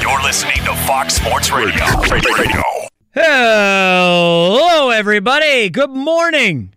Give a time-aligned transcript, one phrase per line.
[0.00, 1.84] You're listening to Fox Sports Radio.
[2.10, 2.62] Radio.
[3.12, 5.68] Hello, everybody.
[5.68, 6.74] Good morning.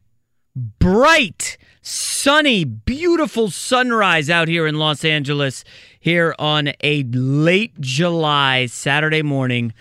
[0.53, 5.64] Bright, sunny, beautiful sunrise out here in Los Angeles
[6.02, 9.74] here on a late July Saturday morning.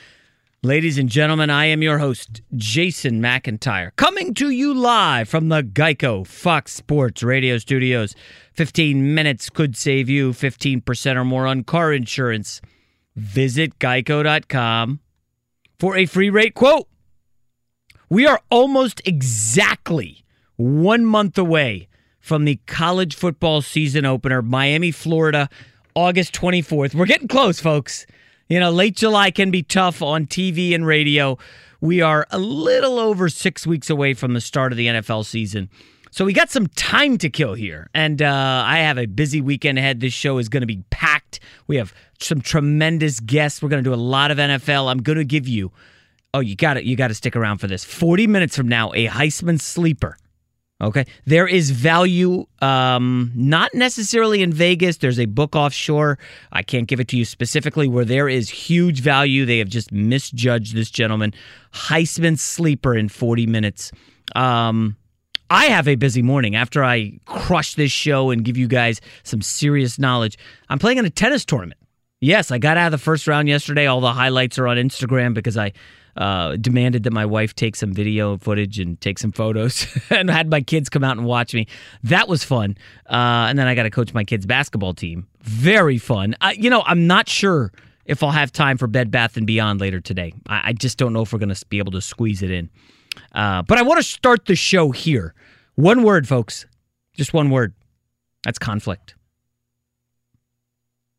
[0.62, 5.64] Ladies and gentlemen, I am your host, Jason McIntyre, coming to you live from the
[5.64, 8.14] Geico Fox Sports radio studios.
[8.54, 12.60] 15 minutes could save you 15% or more on car insurance
[13.16, 15.00] visit geico.com
[15.78, 16.88] for a free rate quote.
[18.08, 20.24] We are almost exactly
[20.56, 21.88] one month away
[22.20, 25.48] from the college football season opener, Miami, Florida,
[25.94, 26.94] August 24th.
[26.94, 28.06] We're getting close, folks.
[28.48, 31.38] You know, late July can be tough on TV and radio.
[31.80, 35.68] We are a little over six weeks away from the start of the NFL season.
[36.12, 39.78] So we got some time to kill here, and uh, I have a busy weekend
[39.78, 40.00] ahead.
[40.00, 41.40] This show is going to be packed.
[41.68, 43.62] We have some tremendous guests.
[43.62, 44.90] We're going to do a lot of NFL.
[44.90, 45.72] I'm going to give you.
[46.34, 46.84] Oh, you got it.
[46.84, 47.82] You got to stick around for this.
[47.82, 50.18] 40 minutes from now, a Heisman sleeper.
[50.82, 51.06] Okay.
[51.24, 54.98] There is value, um, not necessarily in Vegas.
[54.98, 56.18] There's a book offshore.
[56.50, 59.46] I can't give it to you specifically where there is huge value.
[59.46, 61.32] They have just misjudged this gentleman.
[61.72, 63.92] Heisman sleeper in 40 minutes.
[64.34, 64.96] Um,
[65.52, 69.42] I have a busy morning after I crush this show and give you guys some
[69.42, 70.38] serious knowledge.
[70.70, 71.78] I'm playing in a tennis tournament.
[72.20, 73.84] Yes, I got out of the first round yesterday.
[73.84, 75.74] All the highlights are on Instagram because I
[76.16, 80.48] uh, demanded that my wife take some video footage and take some photos and had
[80.48, 81.66] my kids come out and watch me.
[82.02, 82.78] That was fun.
[83.04, 85.26] Uh, and then I got to coach my kids' basketball team.
[85.42, 86.34] Very fun.
[86.40, 87.72] I, you know, I'm not sure
[88.06, 90.32] if I'll have time for Bed Bath and Beyond later today.
[90.46, 92.70] I, I just don't know if we're going to be able to squeeze it in.
[93.34, 95.34] Uh, but I want to start the show here.
[95.74, 96.66] One word, folks.
[97.14, 97.72] Just one word.
[98.44, 99.14] That's conflict.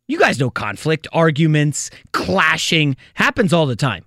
[0.08, 4.06] You guys know conflict, arguments, clashing happens all the time.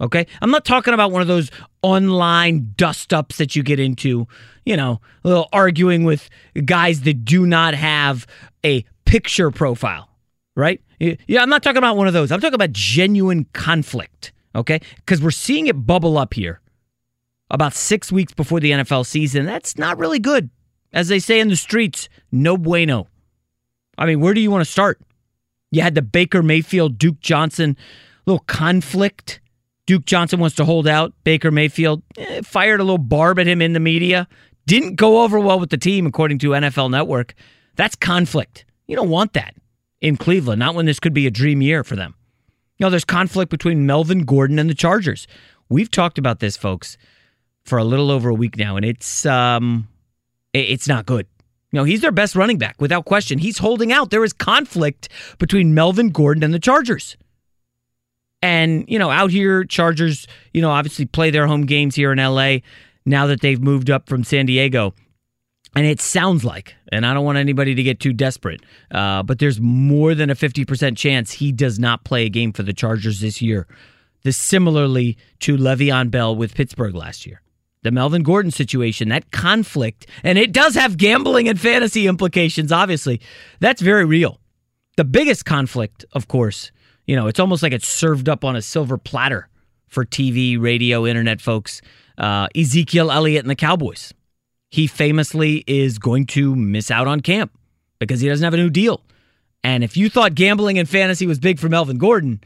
[0.00, 0.26] Okay?
[0.42, 1.50] I'm not talking about one of those
[1.82, 4.28] online dust ups that you get into,
[4.64, 6.28] you know, a little arguing with
[6.64, 8.26] guys that do not have
[8.64, 10.08] a picture profile,
[10.56, 10.80] right?
[11.00, 12.30] Yeah, I'm not talking about one of those.
[12.30, 14.80] I'm talking about genuine conflict, okay?
[14.96, 16.60] Because we're seeing it bubble up here
[17.50, 19.46] about six weeks before the NFL season.
[19.46, 20.50] That's not really good.
[20.92, 23.08] As they say in the streets, no bueno.
[23.98, 25.00] I mean, where do you want to start?
[25.70, 27.76] You had the Baker Mayfield, Duke Johnson
[28.26, 29.40] little conflict.
[29.86, 31.12] Duke Johnson wants to hold out.
[31.24, 34.26] Baker Mayfield eh, fired a little barb at him in the media.
[34.66, 37.34] Didn't go over well with the team, according to NFL Network.
[37.76, 38.64] That's conflict.
[38.86, 39.54] You don't want that
[40.00, 42.14] in Cleveland, not when this could be a dream year for them.
[42.78, 45.26] You know, there's conflict between Melvin Gordon and the Chargers.
[45.68, 46.96] We've talked about this, folks
[47.64, 49.88] for a little over a week now, and it's um,
[50.52, 51.26] it's not good.
[51.72, 53.38] You know, he's their best running back without question.
[53.38, 54.10] He's holding out.
[54.10, 55.08] There is conflict
[55.38, 57.16] between Melvin Gordon and the Chargers.
[58.42, 62.18] And, you know, out here, Chargers, you know, obviously play their home games here in
[62.18, 62.58] LA
[63.04, 64.94] now that they've moved up from San Diego.
[65.74, 68.60] And it sounds like, and I don't want anybody to get too desperate,
[68.92, 72.62] uh, but there's more than a 50% chance he does not play a game for
[72.62, 73.66] the Chargers this year.
[74.22, 77.40] This similarly to Le'Veon Bell with Pittsburgh last year.
[77.84, 83.20] The Melvin Gordon situation, that conflict, and it does have gambling and fantasy implications, obviously.
[83.60, 84.40] That's very real.
[84.96, 86.72] The biggest conflict, of course,
[87.06, 89.48] you know, it's almost like it's served up on a silver platter
[89.86, 91.80] for TV, radio, internet folks.
[92.18, 94.12] Uh, Ezekiel Elliott and the Cowboys
[94.74, 97.56] he famously is going to miss out on camp
[98.00, 99.02] because he doesn't have a new deal.
[99.62, 102.40] And if you thought gambling and fantasy was big for Melvin Gordon,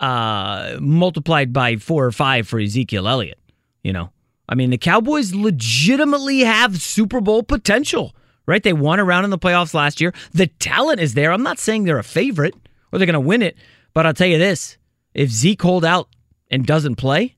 [0.00, 3.38] uh, multiplied by four or five for Ezekiel Elliott,
[3.82, 4.08] you know,
[4.48, 8.14] I mean, the Cowboys legitimately have Super Bowl potential,
[8.46, 8.62] right?
[8.62, 10.14] They won around in the playoffs last year.
[10.32, 11.32] The talent is there.
[11.32, 12.54] I'm not saying they're a favorite
[12.90, 13.56] or they're going to win it,
[13.92, 14.78] but I'll tell you this
[15.14, 16.08] if Zeke hold out
[16.50, 17.36] and doesn't play,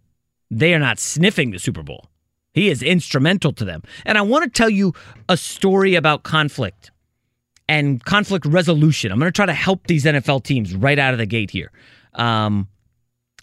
[0.51, 2.07] they are not sniffing the Super Bowl.
[2.53, 3.83] He is instrumental to them.
[4.05, 4.93] And I want to tell you
[5.29, 6.91] a story about conflict
[7.69, 9.13] and conflict resolution.
[9.13, 11.71] I'm going to try to help these NFL teams right out of the gate here.
[12.15, 12.69] Um,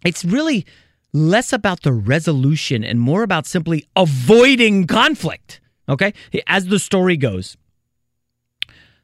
[0.04, 0.66] it's really
[1.14, 5.62] less about the resolution and more about simply avoiding conflict.
[5.90, 6.14] Okay?
[6.48, 7.58] As the story goes,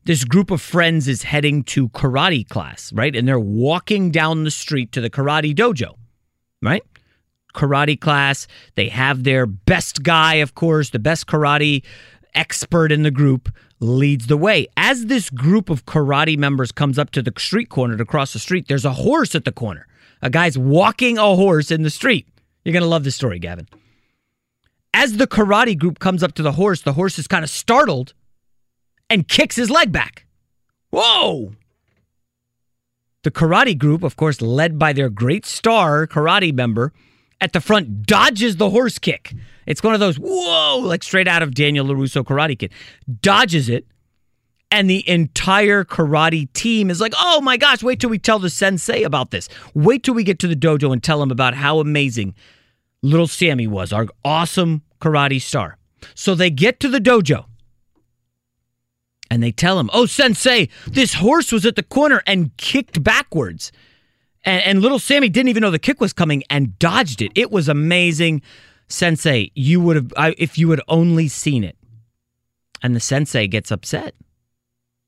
[0.06, 3.16] this group of friends is heading to karate class, right?
[3.16, 5.96] And they're walking down the street to the karate dojo,
[6.62, 6.84] right?
[7.54, 8.48] karate class.
[8.76, 11.84] They have their best guy, of course, the best karate
[12.36, 13.50] expert in the group
[13.84, 14.68] leads the way.
[14.76, 18.40] As this group of karate members comes up to the street corner to cross the
[18.40, 19.86] street, there's a horse at the corner.
[20.22, 22.28] A guy's walking a horse in the street.
[22.64, 23.68] You're going to love this story, Gavin.
[24.94, 28.14] As the karate group comes up to the horse, the horse is kind of startled
[29.10, 30.26] and kicks his leg back.
[30.92, 31.54] Whoa!
[33.24, 36.94] The karate group, of course, led by their great star karate member,
[37.44, 39.36] at the front dodges the horse kick.
[39.66, 42.72] It's one of those, whoa, like straight out of Daniel LaRusso Karate Kid.
[43.22, 43.86] Dodges it.
[44.72, 48.50] And the entire karate team is like, oh my gosh, wait till we tell the
[48.50, 49.50] sensei about this.
[49.76, 52.34] Wait till we get to the dojo and tell him about how amazing
[53.04, 55.78] little Sammy was, our awesome karate star.
[56.16, 57.46] So they get to the dojo
[59.30, 63.72] and they tell him, oh, sensei, this horse was at the corner and kicked backwards.
[64.44, 67.32] And, and little Sammy didn't even know the kick was coming and dodged it.
[67.36, 68.42] It was amazing.
[68.88, 71.78] Sensei, you would have, I, if you had only seen it.
[72.82, 74.14] And the sensei gets upset.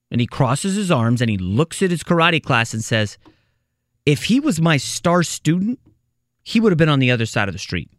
[0.09, 3.17] And he crosses his arms and he looks at his karate class and says,
[4.05, 5.79] If he was my star student,
[6.41, 7.89] he would have been on the other side of the street.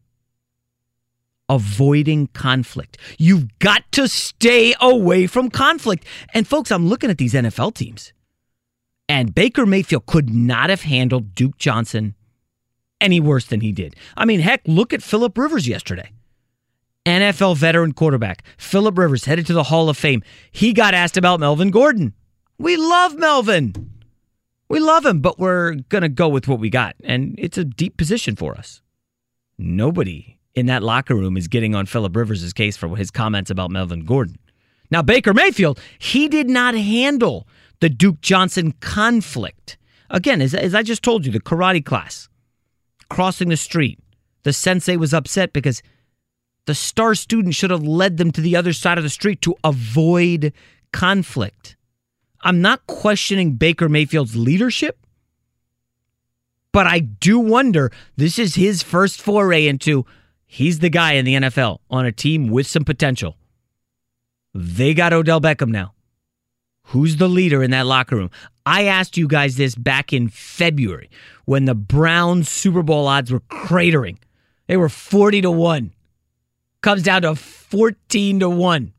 [1.49, 2.97] Avoiding conflict.
[3.19, 6.05] You've got to stay away from conflict.
[6.33, 8.13] And folks, I'm looking at these NFL teams.
[9.09, 12.15] And Baker Mayfield could not have handled Duke Johnson
[13.01, 13.95] any worse than he did.
[14.17, 16.11] I mean, heck, look at Philip Rivers yesterday.
[17.05, 20.25] NFL veteran quarterback, Philip Rivers, headed to the Hall of Fame.
[20.51, 22.15] He got asked about Melvin Gordon.
[22.59, 23.93] We love Melvin.
[24.69, 26.97] We love him, but we're going to go with what we got.
[27.05, 28.83] And it's a deep position for us.
[29.57, 33.71] Nobody in that locker room is getting on Philip Rivers' case for his comments about
[33.71, 34.39] Melvin Gordon.
[34.91, 37.47] Now, Baker Mayfield, he did not handle
[37.81, 39.77] the Duke Johnson conflict.
[40.11, 42.29] Again, as, as I just told you, the karate class,
[43.09, 43.99] crossing the street,
[44.45, 45.83] the sensei was upset because
[46.67, 49.55] the star student should have led them to the other side of the street to
[49.65, 50.53] avoid
[50.93, 51.77] conflict.
[52.43, 54.99] I'm not questioning Baker Mayfield's leadership,
[56.73, 60.07] but I do wonder this is his first foray into
[60.45, 63.37] he's the guy in the NFL on a team with some potential.
[64.55, 65.93] They got Odell Beckham now.
[66.91, 68.31] Who's the leader in that locker room?
[68.65, 71.11] I asked you guys this back in February
[71.45, 74.19] when the Browns Super Bowl odds were cratering.
[74.67, 75.93] They were 40 to 1.
[76.83, 78.93] Comes down to 14 to 1.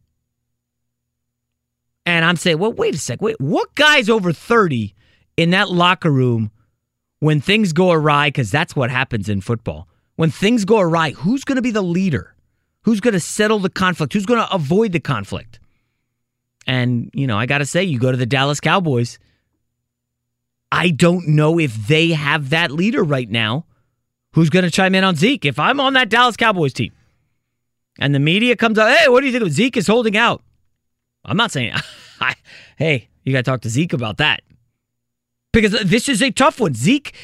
[2.06, 3.22] And I'm saying, well, wait a sec.
[3.22, 4.94] Wait, what guy's over 30
[5.36, 6.52] in that locker room
[7.20, 8.30] when things go awry?
[8.30, 9.88] Because that's what happens in football.
[10.16, 12.34] When things go awry, who's going to be the leader?
[12.84, 14.14] Who's going to settle the conflict?
[14.14, 15.60] Who's going to avoid the conflict?
[16.68, 19.18] And, you know, I got to say, you go to the Dallas Cowboys.
[20.72, 23.66] I don't know if they have that leader right now
[24.34, 25.46] who's going to chime in on Zeke.
[25.46, 26.92] If I'm on that Dallas Cowboys team
[27.98, 29.46] and the media comes out, hey, what do you think?
[29.46, 30.44] of Zeke is holding out.
[31.24, 31.74] I'm not saying,
[32.78, 34.42] hey, you got to talk to Zeke about that.
[35.54, 36.74] Because this is a tough one.
[36.74, 37.16] Zeke,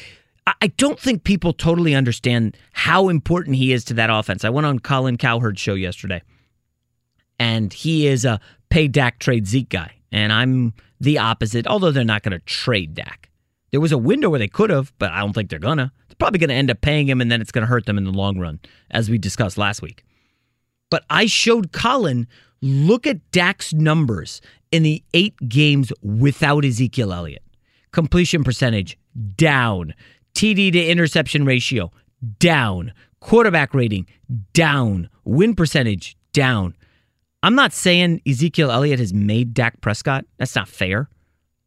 [0.46, 4.44] I don't think people totally understand how important he is to that offense.
[4.44, 6.22] I went on Colin Cowherd's show yesterday,
[7.38, 8.40] and he is a
[8.74, 9.92] pay Dak, trade Zeke guy.
[10.10, 13.30] And I'm the opposite, although they're not going to trade Dak.
[13.70, 15.92] There was a window where they could have, but I don't think they're going to.
[16.08, 17.98] They're probably going to end up paying him, and then it's going to hurt them
[17.98, 18.58] in the long run,
[18.90, 20.04] as we discussed last week.
[20.90, 22.26] But I showed Colin
[22.60, 24.40] look at Dak's numbers
[24.72, 27.44] in the eight games without Ezekiel Elliott.
[27.92, 28.98] Completion percentage
[29.36, 29.94] down,
[30.34, 31.92] TD to interception ratio
[32.40, 34.06] down, quarterback rating
[34.52, 36.74] down, win percentage down.
[37.44, 40.24] I'm not saying Ezekiel Elliott has made Dak Prescott.
[40.38, 41.10] That's not fair.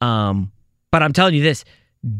[0.02, 0.52] Um,
[0.90, 1.64] but I'm telling you this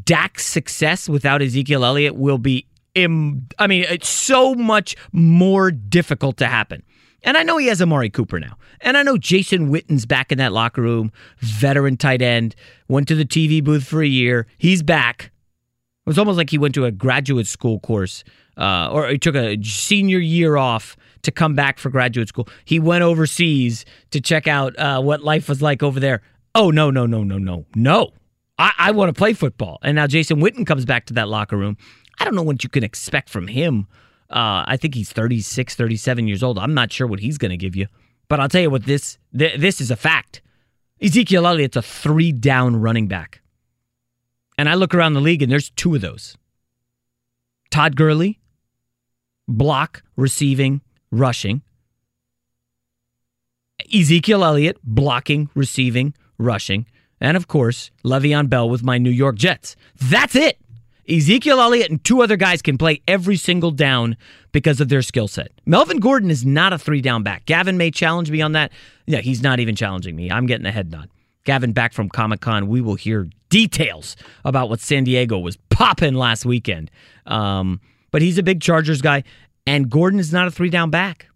[0.04, 6.38] Dak's success without Ezekiel Elliott will be, Im- I mean, it's so much more difficult
[6.38, 6.84] to happen.
[7.24, 8.58] And I know he has Amari Cooper now.
[8.82, 12.56] And I know Jason Witten's back in that locker room, veteran tight end,
[12.88, 14.46] went to the TV booth for a year.
[14.60, 15.32] He's back.
[16.06, 18.24] It was almost like he went to a graduate school course
[18.56, 20.96] uh, or he took a senior year off
[21.28, 22.48] to come back for graduate school.
[22.66, 26.22] He went overseas to check out uh, what life was like over there.
[26.56, 28.12] Oh, no, no, no, no, no, no.
[28.58, 29.78] I, I want to play football.
[29.84, 31.78] And now Jason Witten comes back to that locker room.
[32.20, 33.88] I don't know what you can expect from him.
[34.30, 36.58] Uh, I think he's 36, 37 years old.
[36.58, 37.88] I'm not sure what he's going to give you.
[38.30, 40.42] But I'll tell you what, this, th- this is a fact.
[41.02, 43.42] Ezekiel Elliott's a three down running back.
[44.58, 46.36] And I look around the league and there's two of those.
[47.70, 48.40] Todd Gurley,
[49.48, 50.82] block, receiving,
[51.20, 51.62] rushing.
[53.94, 56.86] Ezekiel Elliott, blocking, receiving, rushing.
[57.20, 59.76] And of course, Le'Veon Bell with my New York Jets.
[60.00, 60.60] That's it.
[61.10, 64.18] Ezekiel Elliott and two other guys can play every single down
[64.52, 65.52] because of their skill set.
[65.66, 67.46] Melvin Gordon is not a three down back.
[67.46, 68.72] Gavin may challenge me on that.
[69.06, 70.30] Yeah, he's not even challenging me.
[70.30, 71.10] I'm getting a head nod.
[71.46, 72.68] Gavin back from Comic Con.
[72.68, 76.92] We will hear details about what San Diego was popping last weekend.
[77.26, 77.80] Um,
[78.12, 79.24] but he's a big Chargers guy,
[79.68, 81.28] and Gordon is not a three down back.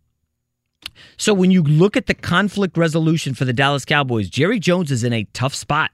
[1.18, 5.04] So when you look at the conflict resolution for the Dallas Cowboys, Jerry Jones is
[5.04, 5.92] in a tough spot.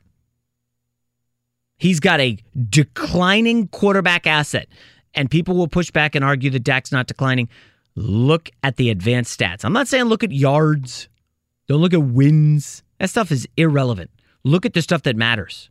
[1.77, 2.38] He's got a
[2.70, 4.67] declining quarterback asset,
[5.13, 7.50] and people will push back and argue that Dak's not declining.
[7.96, 9.63] Look at the advanced stats.
[9.65, 11.10] I'm not saying look at yards,
[11.67, 12.84] don't look at wins.
[13.00, 14.10] That stuff is irrelevant.
[14.44, 15.70] Look at the stuff that matters.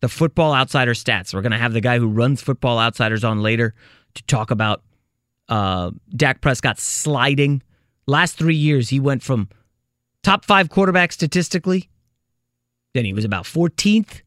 [0.00, 1.34] The Football Outsider stats.
[1.34, 3.74] We're going to have the guy who runs Football Outsiders on later
[4.14, 4.82] to talk about
[5.48, 7.62] uh, Dak Prescott sliding.
[8.06, 9.48] Last three years, he went from
[10.22, 11.88] top five quarterback statistically,
[12.94, 14.22] then he was about 14th.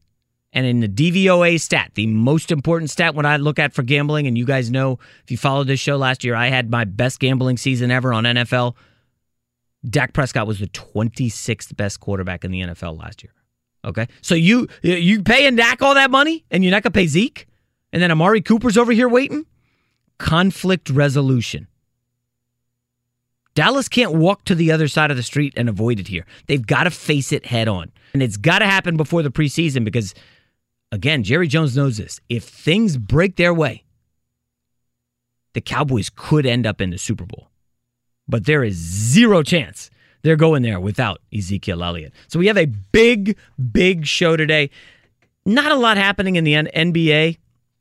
[0.54, 4.26] And in the DVOA stat, the most important stat when I look at for gambling,
[4.26, 7.20] and you guys know if you followed this show last year, I had my best
[7.20, 8.76] gambling season ever on NFL.
[9.88, 13.32] Dak Prescott was the 26th best quarterback in the NFL last year.
[13.84, 17.48] Okay, so you you paying Dak all that money, and you're not gonna pay Zeke,
[17.92, 19.44] and then Amari Cooper's over here waiting.
[20.22, 21.66] Conflict resolution.
[23.54, 26.24] Dallas can't walk to the other side of the street and avoid it here.
[26.46, 29.84] They've got to face it head on, and it's got to happen before the preseason
[29.84, 30.14] because,
[30.92, 32.20] again, Jerry Jones knows this.
[32.28, 33.82] If things break their way,
[35.54, 37.48] the Cowboys could end up in the Super Bowl,
[38.28, 39.90] but there is zero chance
[40.22, 42.12] they're going there without Ezekiel Elliott.
[42.28, 43.36] So we have a big,
[43.72, 44.70] big show today.
[45.44, 47.38] Not a lot happening in the NBA.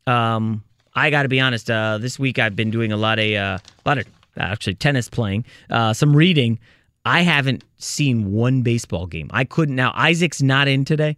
[0.08, 1.70] Um, I got to be honest.
[1.70, 4.08] Uh, this week I've been doing a lot of uh, a lot of
[4.38, 6.60] actually tennis playing, uh, some reading.
[7.04, 9.30] I haven't seen one baseball game.
[9.34, 9.76] I couldn't.
[9.76, 11.18] Now Isaac's not in today,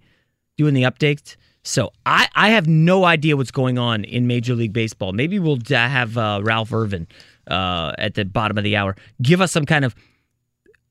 [0.58, 1.36] doing the updates.
[1.64, 5.14] So I, I have no idea what's going on in Major League Baseball.
[5.14, 7.08] Maybe we'll have uh, Ralph Irvin
[7.48, 9.96] uh, at the bottom of the hour give us some kind of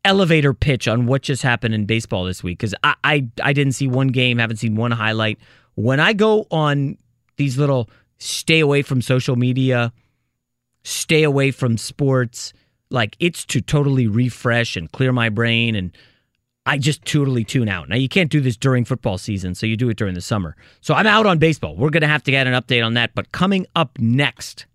[0.04, 3.72] elevator pitch on what just happened in baseball this week because I, I I didn't
[3.74, 5.38] see one game, haven't seen one highlight.
[5.74, 6.98] When I go on
[7.36, 7.88] these little
[8.22, 9.92] stay away from social media,
[10.82, 12.52] stay away from sports,
[12.90, 15.96] like it's to totally refresh and clear my brain and
[16.64, 17.88] I just totally tune out.
[17.88, 20.56] Now you can't do this during football season, so you do it during the summer.
[20.80, 21.74] So I'm out on baseball.
[21.74, 24.66] We're going to have to get an update on that, but coming up next,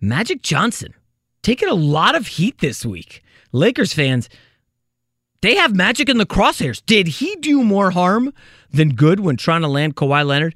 [0.00, 0.94] Magic Johnson
[1.42, 3.24] taking a lot of heat this week.
[3.50, 4.28] Lakers fans,
[5.40, 6.84] they have Magic in the crosshairs.
[6.86, 8.32] Did he do more harm
[8.70, 10.54] than good when trying to land Kawhi Leonard?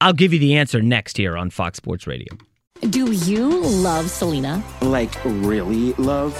[0.00, 2.36] I'll give you the answer next here on Fox Sports Radio.
[2.90, 4.62] Do you love Selena?
[4.82, 6.36] Like, really love?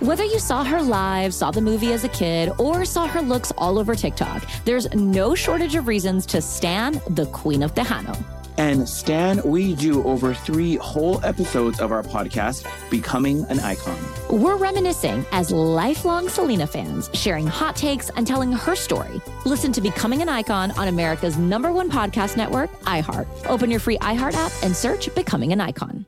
[0.00, 3.52] Whether you saw her live, saw the movie as a kid, or saw her looks
[3.56, 8.16] all over TikTok, there's no shortage of reasons to stan the Queen of Tejano.
[8.58, 13.98] And Stan, we do over three whole episodes of our podcast, Becoming an Icon.
[14.30, 19.20] We're reminiscing as lifelong Selena fans, sharing hot takes and telling her story.
[19.44, 23.26] Listen to Becoming an Icon on America's number one podcast network, iHeart.
[23.46, 26.06] Open your free iHeart app and search Becoming an Icon.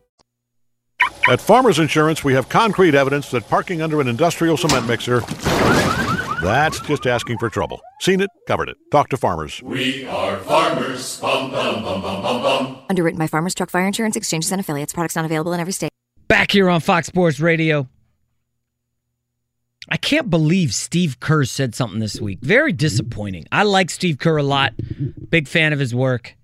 [1.28, 5.20] At Farmers Insurance, we have concrete evidence that parking under an industrial cement mixer
[6.42, 7.80] That's just asking for trouble.
[8.00, 8.76] Seen it, covered it.
[8.92, 9.60] Talk to farmers.
[9.62, 11.20] We are farmers.
[11.20, 12.78] Bum, bum, bum, bum, bum, bum.
[12.88, 14.92] Underwritten by Farmers Truck Fire Insurance Exchanges and Affiliates.
[14.92, 15.90] Products not available in every state.
[16.28, 17.88] Back here on Fox Sports Radio.
[19.90, 22.40] I can't believe Steve Kerr said something this week.
[22.42, 23.46] Very disappointing.
[23.50, 24.74] I like Steve Kerr a lot.
[25.30, 26.36] Big fan of his work.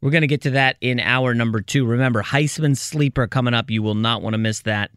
[0.00, 1.84] We're going to get to that in hour number two.
[1.84, 3.70] Remember, Heisman sleeper coming up.
[3.70, 4.90] You will not want to miss that.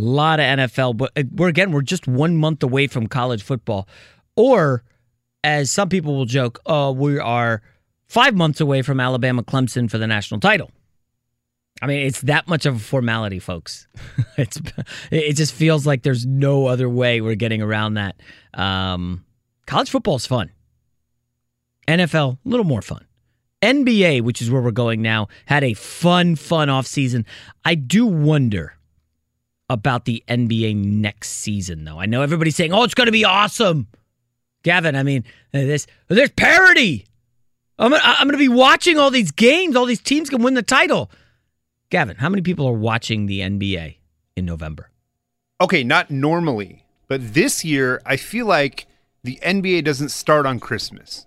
[0.00, 3.86] Lot of NFL, but uh, we're again, we're just one month away from college football.
[4.34, 4.82] Or,
[5.44, 7.60] as some people will joke, oh, we are
[8.08, 10.70] five months away from Alabama Clemson for the national title.
[11.82, 13.88] I mean, it's that much of a formality, folks.
[14.38, 14.58] it's
[15.10, 18.16] it just feels like there's no other way we're getting around that.
[18.54, 19.26] Um,
[19.66, 20.50] college football is fun.
[21.86, 23.04] NFL, a little more fun.
[23.60, 27.26] NBA, which is where we're going now, had a fun, fun offseason.
[27.66, 28.74] I do wonder
[29.70, 32.00] about the NBA next season, though.
[32.00, 33.86] I know everybody's saying, "Oh, it's going to be awesome."
[34.64, 35.24] Gavin, I mean,
[35.54, 37.06] uh, this there's parity.
[37.78, 39.76] I'm I'm going to be watching all these games.
[39.76, 41.10] All these teams can win the title.
[41.88, 43.96] Gavin, how many people are watching the NBA
[44.36, 44.90] in November?
[45.60, 48.86] Okay, not normally, but this year I feel like
[49.22, 51.26] the NBA doesn't start on Christmas.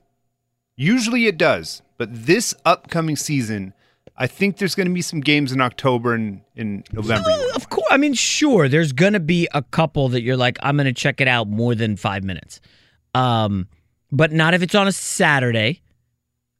[0.75, 3.73] Usually it does, but this upcoming season,
[4.15, 7.29] I think there's going to be some games in October and in November.
[7.55, 10.77] Of course, I mean, sure, there's going to be a couple that you're like, I'm
[10.77, 12.61] going to check it out more than five minutes,
[13.15, 13.67] um,
[14.11, 15.81] but not if it's on a Saturday,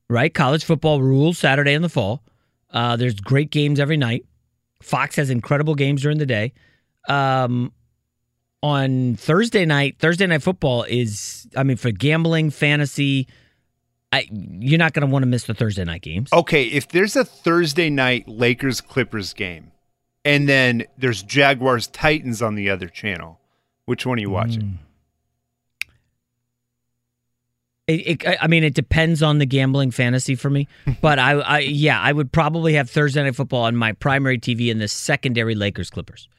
[0.10, 0.34] right?
[0.34, 2.24] College football rules Saturday in the fall.
[2.72, 4.26] Uh, there's great games every night.
[4.82, 6.54] Fox has incredible games during the day.
[7.08, 7.72] Um,
[8.64, 13.28] on Thursday night, Thursday night football is, I mean, for gambling, fantasy,
[14.14, 16.32] I, you're not going to want to miss the Thursday night games.
[16.32, 19.72] Okay, if there's a Thursday night Lakers Clippers game,
[20.24, 23.40] and then there's Jaguars Titans on the other channel,
[23.86, 24.62] which one are you watching?
[24.62, 24.78] Mm.
[27.88, 30.68] It, it, I mean, it depends on the gambling fantasy for me,
[31.02, 34.70] but I, I, yeah, I would probably have Thursday night football on my primary TV
[34.70, 36.30] and the secondary Lakers Clippers.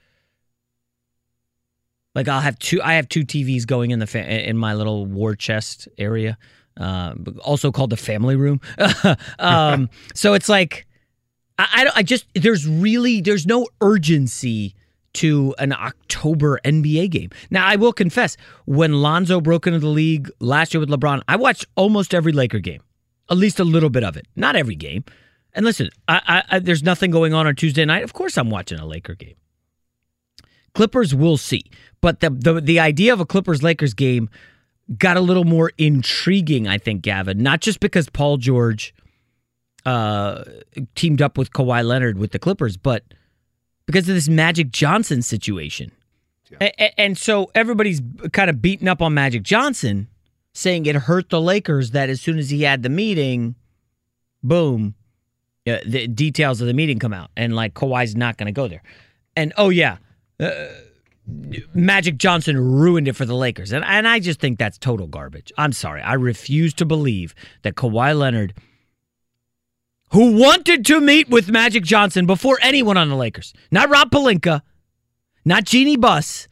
[2.15, 5.07] Like I'll have two, I have two TVs going in the fa- in my little
[5.07, 6.39] war chest area,
[6.77, 8.61] uh, also called the family room.
[9.39, 10.87] um, so it's like,
[11.59, 14.75] I, I, I just there's really there's no urgency
[15.15, 17.31] to an October NBA game.
[17.51, 21.37] Now, I will confess, when Lonzo broke into the league last year with LeBron, I
[21.37, 22.83] watched almost every Laker game,
[23.31, 24.27] at least a little bit of it.
[24.37, 25.05] Not every game.
[25.55, 28.03] And listen, I, I, there's nothing going on on Tuesday night.
[28.03, 29.37] Of course, I'm watching a Laker game.
[30.75, 31.63] Clippers, we'll see.
[32.01, 34.29] But the, the, the idea of a Clippers Lakers game
[34.99, 37.43] got a little more intriguing, I think, Gavin.
[37.43, 38.95] Not just because Paul George
[39.87, 40.45] uh,
[40.95, 43.03] teamed up with Kawhi Leonard with the Clippers, but–
[43.87, 45.93] because of this Magic Johnson situation.
[46.51, 46.71] Yeah.
[46.79, 48.01] A- and so everybody's
[48.33, 50.09] kind of beating up on Magic Johnson,
[50.53, 53.55] saying it hurt the Lakers that as soon as he had the meeting,
[54.43, 54.95] boom,
[55.67, 58.69] uh, the details of the meeting come out, and like Kawhi's not going to go
[58.69, 58.83] there.
[59.37, 59.97] And oh yeah,
[60.39, 60.67] uh,
[61.27, 65.53] Magic Johnson ruined it for the Lakers, and and I just think that's total garbage.
[65.57, 68.55] I'm sorry, I refuse to believe that Kawhi Leonard
[70.15, 73.53] who wanted to meet with Magic Johnson before anyone on the Lakers.
[73.73, 74.63] Not Rob Pelinka,
[75.45, 76.47] not Jeanie Buss.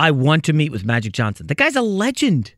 [0.00, 1.46] I want to meet with Magic Johnson.
[1.46, 2.54] The guy's a legend.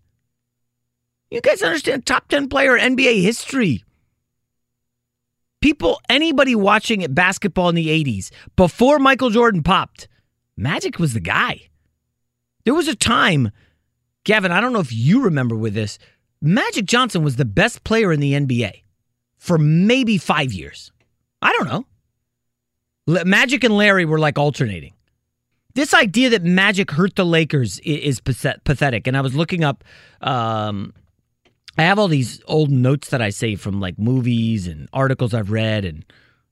[1.30, 3.84] You guys understand top 10 player NBA history.
[5.60, 10.08] People, anybody watching basketball in the 80s, before Michael Jordan popped,
[10.56, 11.68] Magic was the guy.
[12.64, 13.50] There was a time,
[14.24, 15.98] Gavin, I don't know if you remember with this,
[16.40, 18.82] Magic Johnson was the best player in the NBA
[19.38, 20.92] for maybe five years.
[21.40, 23.24] I don't know.
[23.24, 24.92] Magic and Larry were like alternating.
[25.74, 29.06] This idea that Magic hurt the Lakers is pathetic.
[29.06, 29.82] And I was looking up,
[30.20, 30.92] um,
[31.78, 35.50] I have all these old notes that I save from like movies and articles I've
[35.50, 36.04] read and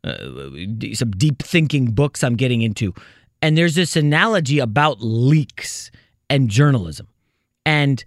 [0.03, 2.95] uh, some deep thinking books I'm getting into.
[3.43, 5.91] And there's this analogy about leaks
[6.29, 7.09] and journalism.
[7.65, 8.05] And,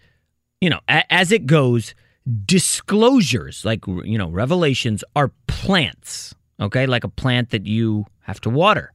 [0.62, 1.96] you know, a- as it goes,
[2.46, 6.86] disclosures, like, you know, revelations, are plants, okay?
[6.86, 8.92] Like a plant that you have to water.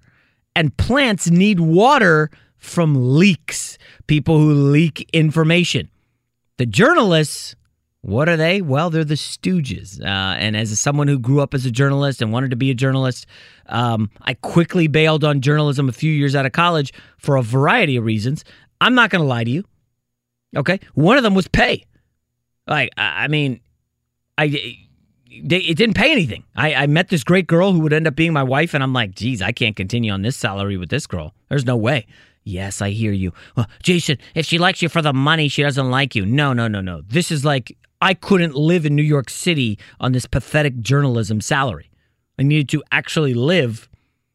[0.55, 5.89] And plants need water from leaks, people who leak information.
[6.57, 7.55] The journalists,
[8.03, 8.63] what are they?
[8.63, 10.01] Well, they're the stooges.
[10.01, 10.05] Uh,
[10.39, 13.27] and as someone who grew up as a journalist and wanted to be a journalist,
[13.67, 17.97] um, I quickly bailed on journalism a few years out of college for a variety
[17.97, 18.45] of reasons.
[18.81, 19.65] I'm not going to lie to you.
[20.57, 20.81] Okay.
[20.95, 21.85] One of them was pay.
[22.67, 23.61] Like, I mean,
[24.37, 24.77] I
[25.43, 26.45] they, it didn't pay anything.
[26.57, 28.93] I, I met this great girl who would end up being my wife, and I'm
[28.93, 31.35] like, geez, I can't continue on this salary with this girl.
[31.49, 32.07] There's no way.
[32.45, 33.33] Yes, I hear you.
[33.57, 36.25] Well, Jason, if she likes you for the money, she doesn't like you.
[36.25, 37.03] No, no, no, no.
[37.03, 41.91] This is like I couldn't live in New York City on this pathetic journalism salary.
[42.39, 43.89] I needed to actually live.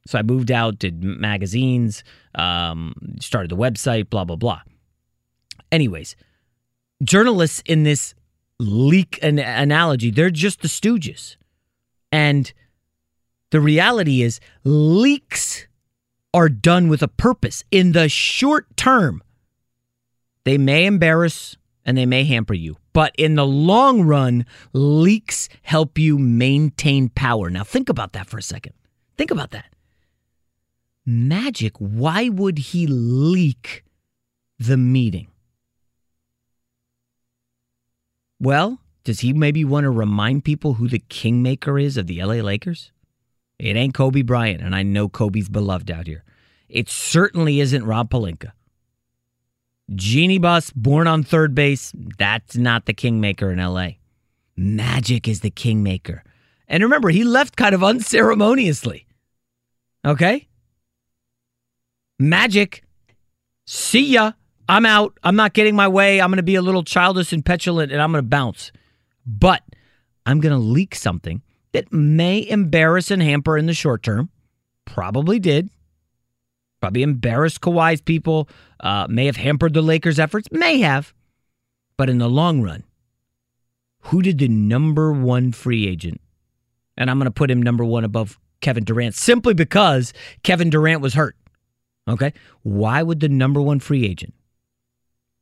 [0.06, 2.04] So I moved out, did magazines,
[2.36, 4.62] um, started the website, blah, blah, blah.
[5.72, 6.18] Anyways,
[7.02, 8.14] journalists in this
[8.60, 11.38] leak an- analogy, they're just the stooges.
[12.12, 12.52] And
[13.52, 15.68] the reality is, leaks
[16.34, 17.64] are done with a purpose.
[17.72, 19.24] In the short term,
[20.44, 22.78] they may embarrass and they may hamper you.
[22.94, 27.50] But in the long run, leaks help you maintain power.
[27.50, 28.74] Now, think about that for a second.
[29.18, 29.66] Think about that.
[31.06, 33.84] Magic, why would he leak
[34.58, 35.28] the meeting?
[38.40, 42.36] Well, does he maybe want to remind people who the kingmaker is of the LA
[42.36, 42.92] Lakers?
[43.60, 46.24] It ain't Kobe Bryant, and I know Kobe's beloved out here.
[46.70, 48.52] It certainly isn't Rob Pelinka.
[49.94, 53.90] Jeanie Buss, born on third base, that's not the kingmaker in LA.
[54.56, 56.24] Magic is the kingmaker.
[56.68, 59.06] And remember, he left kind of unceremoniously.
[60.06, 60.48] Okay?
[62.20, 62.84] Magic,
[63.66, 64.34] see ya.
[64.70, 65.18] I'm out.
[65.24, 66.22] I'm not getting my way.
[66.22, 68.72] I'm going to be a little childish and petulant and I'm going to bounce.
[69.26, 69.62] But
[70.26, 71.42] I'm going to leak something
[71.74, 74.30] that may embarrass and hamper in the short term.
[74.86, 75.70] Probably did.
[76.84, 78.50] Probably embarrassed Kawhi's people.
[78.82, 80.50] Uh, may have hampered the Lakers' efforts.
[80.52, 81.14] May have.
[81.96, 82.84] But in the long run,
[84.02, 86.20] who did the number one free agent?
[86.98, 90.12] And I'm going to put him number one above Kevin Durant simply because
[90.44, 91.38] Kevin Durant was hurt.
[92.06, 92.34] Okay.
[92.64, 94.34] Why would the number one free agent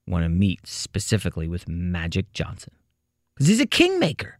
[0.05, 2.73] want to meet specifically with Magic Johnson?
[3.33, 4.37] Because he's a kingmaker.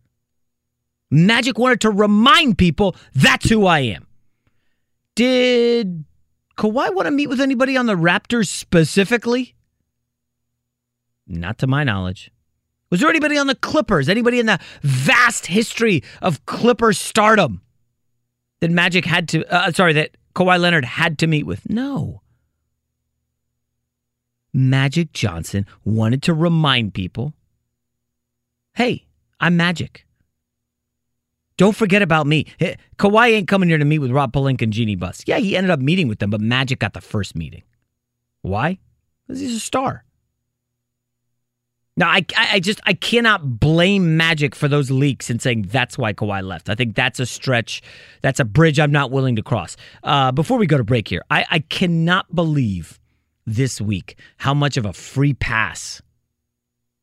[1.10, 4.06] Magic wanted to remind people that's who I am.
[5.16, 6.06] Did
[6.62, 9.56] Kawhi want to meet with anybody on the Raptors specifically?
[11.26, 12.30] Not to my knowledge.
[12.92, 14.08] Was there anybody on the Clippers?
[14.08, 17.62] Anybody in the vast history of Clipper stardom
[18.60, 21.68] that Magic had to, uh, sorry, that Kawhi Leonard had to meet with?
[21.68, 22.22] No.
[24.54, 27.34] Magic Johnson wanted to remind people
[28.76, 29.08] hey,
[29.40, 30.06] I'm Magic.
[31.58, 32.46] Don't forget about me.
[32.98, 35.24] Kawhi ain't coming here to meet with Rob Pelinka and Jeanie Buss.
[35.26, 37.64] Yeah, he ended up meeting with them, but Magic got the first meeting.
[38.42, 38.80] Why?
[39.28, 40.04] Because he's a star.
[41.98, 46.14] Now, I, I just I cannot blame Magic for those leaks and saying that's why
[46.14, 46.70] Kawhi left.
[46.70, 47.84] I think that's a stretch.
[48.22, 49.76] That's a bridge I'm not willing to cross.
[50.04, 53.00] Uh, before we go to break here, I, I cannot believe
[53.46, 56.02] this week how much of a free pass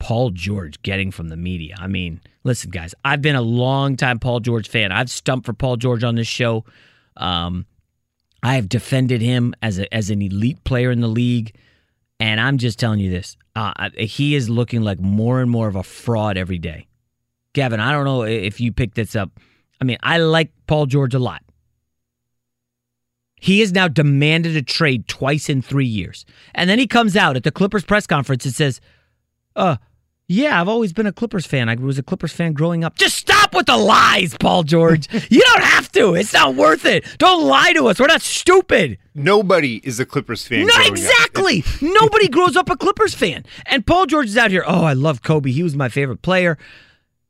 [0.00, 1.74] Paul George getting from the media.
[1.78, 4.92] I mean, listen, guys, I've been a long time Paul George fan.
[4.92, 6.64] I've stumped for Paul George on this show.
[7.16, 7.66] Um,
[8.42, 11.56] I have defended him as a, as an elite player in the league,
[12.20, 15.76] and I'm just telling you this: uh, he is looking like more and more of
[15.76, 16.86] a fraud every day.
[17.52, 19.30] Gavin, I don't know if you picked this up.
[19.80, 21.42] I mean, I like Paul George a lot.
[23.40, 27.36] He has now demanded a trade twice in three years, and then he comes out
[27.36, 28.80] at the Clippers press conference and says,
[29.56, 29.76] "Uh,
[30.30, 31.70] yeah, I've always been a Clippers fan.
[31.70, 32.98] I was a Clippers fan growing up.
[32.98, 35.08] Just stop with the lies, Paul George.
[35.30, 36.14] you don't have to.
[36.14, 37.06] It's not worth it.
[37.16, 37.98] Don't lie to us.
[37.98, 38.98] We're not stupid.
[39.14, 40.66] Nobody is a Clippers fan.
[40.66, 41.64] No, exactly.
[41.80, 43.46] Nobody grows up a Clippers fan.
[43.64, 44.64] And Paul George is out here.
[44.66, 45.50] Oh, I love Kobe.
[45.50, 46.58] He was my favorite player.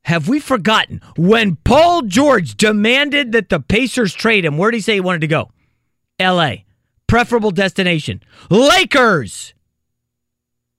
[0.02, 4.58] Have we forgotten when Paul George demanded that the Pacers trade him?
[4.58, 5.52] Where did he say he wanted to go?
[6.18, 6.64] L.A.
[7.06, 8.22] Preferable destination.
[8.50, 9.54] Lakers.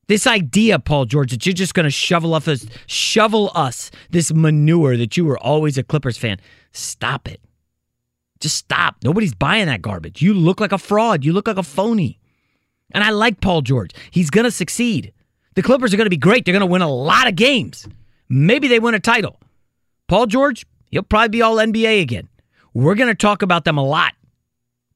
[0.10, 4.98] This idea, Paul George, that you're just going to shovel us, shovel us this manure
[4.98, 6.40] that you were always a Clippers fan.
[6.72, 7.40] Stop it.
[8.40, 8.96] Just stop.
[9.04, 10.20] Nobody's buying that garbage.
[10.20, 11.24] You look like a fraud.
[11.24, 12.20] You look like a phony.
[12.92, 13.92] And I like Paul George.
[14.10, 15.14] He's going to succeed.
[15.54, 16.44] The Clippers are going to be great.
[16.44, 17.88] They're going to win a lot of games.
[18.30, 19.40] Maybe they win a title.
[20.08, 22.28] Paul George, he'll probably be all NBA again.
[22.74, 24.14] We're going to talk about them a lot.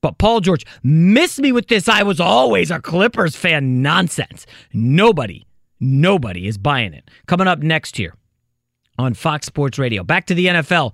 [0.03, 1.87] But Paul George, miss me with this.
[1.87, 4.45] I was always a Clippers fan nonsense.
[4.73, 5.47] Nobody,
[5.79, 7.09] nobody is buying it.
[7.25, 8.13] Coming up next here
[8.99, 10.03] on Fox Sports Radio.
[10.03, 10.93] Back to the NFL.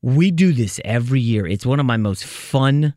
[0.00, 1.46] We do this every year.
[1.46, 2.94] It's one of my most fun,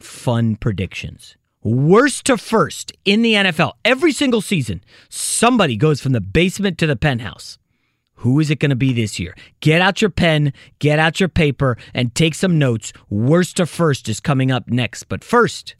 [0.00, 1.36] fun predictions.
[1.62, 3.72] Worst to first in the NFL.
[3.84, 7.58] Every single season, somebody goes from the basement to the penthouse.
[8.16, 9.34] Who is it going to be this year?
[9.60, 12.92] Get out your pen, get out your paper, and take some notes.
[13.10, 15.04] Worst to first is coming up next.
[15.04, 15.74] But first,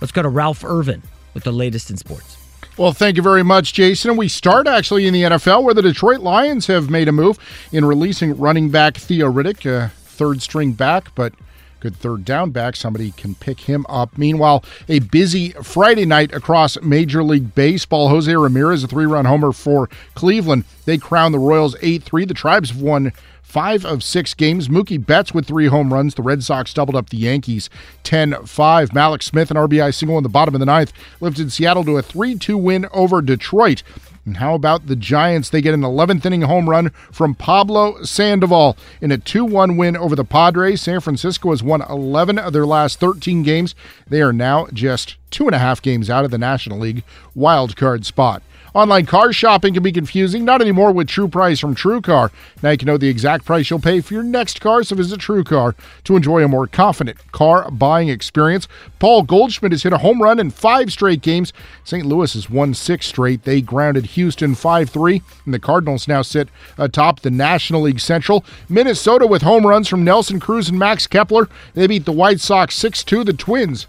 [0.00, 1.02] let's go to Ralph Irvin
[1.34, 2.36] with the latest in sports.
[2.76, 4.16] Well, thank you very much, Jason.
[4.16, 7.38] We start actually in the NFL where the Detroit Lions have made a move
[7.72, 11.34] in releasing running back Theo Riddick, a third string back, but
[11.80, 12.76] Good third down back.
[12.76, 14.16] Somebody can pick him up.
[14.18, 18.08] Meanwhile, a busy Friday night across Major League Baseball.
[18.08, 20.64] Jose Ramirez, a three run homer for Cleveland.
[20.84, 22.26] They crown the Royals 8 3.
[22.26, 23.12] The Tribes have won
[23.42, 24.68] five of six games.
[24.68, 26.14] Mookie Betts with three home runs.
[26.14, 27.68] The Red Sox doubled up the Yankees
[28.04, 28.90] 10 5.
[28.90, 32.02] Mallex Smith, an RBI single in the bottom of the ninth, lifted Seattle to a
[32.02, 33.82] 3 2 win over Detroit.
[34.26, 35.48] And how about the Giants?
[35.48, 39.96] They get an 11th inning home run from Pablo Sandoval in a 2 1 win
[39.96, 40.82] over the Padres.
[40.82, 43.74] San Francisco has won 11 of their last 13 games.
[44.06, 47.02] They are now just two and a half games out of the National League
[47.34, 48.42] wild card spot.
[48.72, 52.30] Online car shopping can be confusing, not anymore with True Price from True Car.
[52.62, 55.18] Now you can know the exact price you'll pay for your next car, so visit
[55.18, 58.68] True Car to enjoy a more confident car buying experience.
[59.00, 61.52] Paul Goldschmidt has hit a home run in five straight games.
[61.82, 62.06] St.
[62.06, 63.42] Louis has won six straight.
[63.42, 68.44] They grounded Houston 5 3, and the Cardinals now sit atop the National League Central.
[68.68, 71.48] Minnesota with home runs from Nelson Cruz and Max Kepler.
[71.74, 73.24] They beat the White Sox 6 2.
[73.24, 73.88] The Twins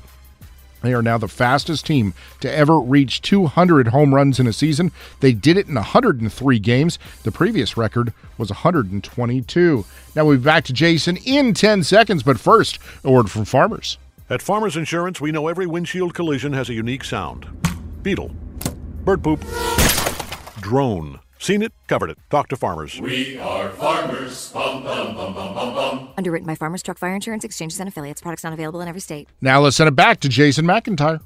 [0.81, 4.91] they are now the fastest team to ever reach 200 home runs in a season.
[5.19, 6.99] They did it in 103 games.
[7.23, 9.85] The previous record was 122.
[10.15, 13.97] Now we'll be back to Jason in 10 seconds, but first, a word from farmers.
[14.29, 17.47] At Farmers Insurance, we know every windshield collision has a unique sound
[18.01, 18.29] beetle,
[19.03, 19.43] bird poop,
[20.61, 21.19] drone.
[21.41, 22.19] Seen it, covered it.
[22.29, 23.01] Talk to farmers.
[23.01, 24.51] We are farmers.
[24.51, 26.09] Bum, bum, bum, bum, bum, bum.
[26.15, 28.21] Underwritten by Farmers Truck Fire Insurance Exchanges and Affiliates.
[28.21, 29.27] Products not available in every state.
[29.41, 31.19] Now let's send it back to Jason McIntyre.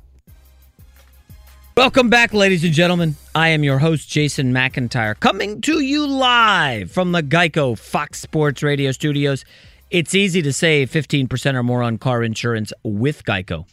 [1.76, 3.18] Welcome back, ladies and gentlemen.
[3.36, 8.64] I am your host, Jason McIntyre, coming to you live from the Geico Fox Sports
[8.64, 9.44] Radio studios.
[9.92, 13.66] It's easy to save 15% or more on car insurance with Geico.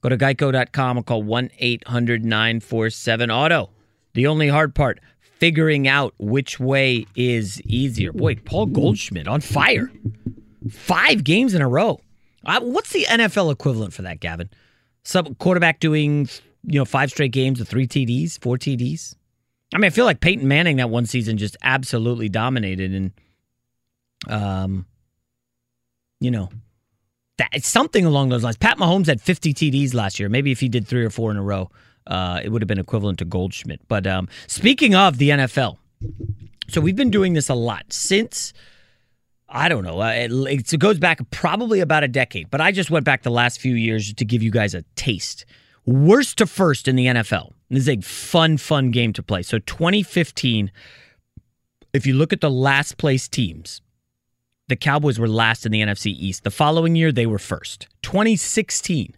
[0.00, 3.68] Go to geico.com or call 1 800 947 Auto.
[4.14, 4.98] The only hard part,
[5.40, 8.12] figuring out which way is easier.
[8.12, 9.90] Boy, Paul Goldschmidt on fire.
[10.70, 12.00] Five games in a row.
[12.44, 14.50] Uh, what's the NFL equivalent for that, Gavin?
[15.02, 16.28] Some quarterback doing
[16.64, 19.14] you know, five straight games with three TDs, four TDs.
[19.74, 23.12] I mean, I feel like Peyton Manning that one season just absolutely dominated, and
[24.28, 24.86] um,
[26.20, 26.50] you know,
[27.38, 28.56] that it's something along those lines.
[28.56, 30.28] Pat Mahomes had 50 TDs last year.
[30.28, 31.70] Maybe if he did three or four in a row,
[32.10, 33.80] uh, it would have been equivalent to Goldschmidt.
[33.88, 35.78] But um, speaking of the NFL,
[36.68, 38.52] so we've been doing this a lot since.
[39.48, 40.00] I don't know.
[40.00, 43.30] Uh, it, it goes back probably about a decade, but I just went back the
[43.30, 45.44] last few years to give you guys a taste
[45.86, 47.52] worst to first in the NFL.
[47.68, 49.42] This is a fun, fun game to play.
[49.42, 50.70] So 2015,
[51.92, 53.80] if you look at the last place teams,
[54.68, 56.44] the Cowboys were last in the NFC East.
[56.44, 57.88] The following year, they were first.
[58.02, 59.14] 2016,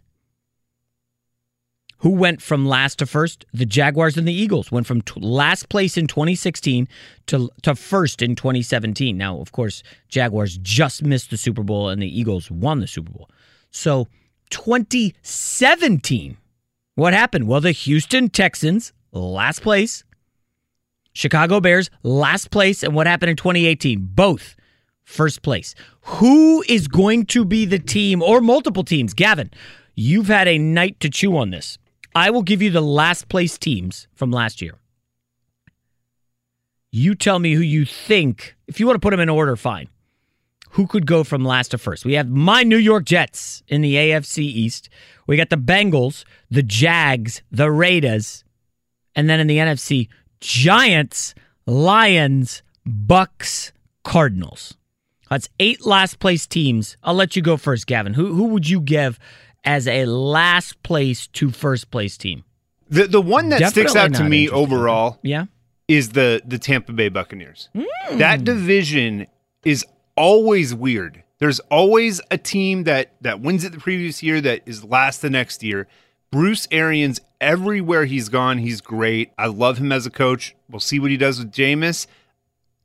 [2.03, 3.45] who went from last to first?
[3.53, 6.85] The Jaguars and the Eagles went from t- last place in 2016
[7.27, 9.17] to, to first in 2017.
[9.17, 13.13] Now, of course, Jaguars just missed the Super Bowl and the Eagles won the Super
[13.13, 13.29] Bowl.
[13.71, 14.09] So
[14.49, 16.35] 2017,
[16.95, 17.47] what happened?
[17.47, 20.03] Well, the Houston Texans, last place.
[21.13, 22.83] Chicago Bears, last place.
[22.83, 24.09] And what happened in 2018?
[24.13, 24.57] Both
[25.05, 25.73] first place.
[26.01, 29.13] Who is going to be the team or multiple teams?
[29.13, 29.51] Gavin,
[29.95, 31.77] you've had a night to chew on this.
[32.15, 34.75] I will give you the last place teams from last year.
[36.91, 39.89] You tell me who you think, if you want to put them in order, fine.
[40.71, 42.05] Who could go from last to first?
[42.05, 44.89] We have my New York Jets in the AFC East.
[45.27, 48.43] We got the Bengals, the Jags, the Raiders,
[49.15, 50.07] and then in the NFC,
[50.39, 53.71] Giants, Lions, Bucks,
[54.03, 54.75] Cardinals.
[55.29, 56.97] That's eight last place teams.
[57.03, 58.13] I'll let you go first, Gavin.
[58.13, 59.17] Who who would you give
[59.65, 62.43] as a last place to first place team?
[62.89, 65.45] The the one that Definitely sticks out to me overall Yeah.
[65.87, 67.69] is the the Tampa Bay Buccaneers.
[67.75, 67.85] Mm.
[68.19, 69.27] That division
[69.65, 71.23] is always weird.
[71.39, 75.29] There's always a team that that wins it the previous year that is last the
[75.29, 75.87] next year.
[76.31, 79.31] Bruce Arians, everywhere he's gone, he's great.
[79.37, 80.55] I love him as a coach.
[80.69, 82.07] We'll see what he does with Jameis.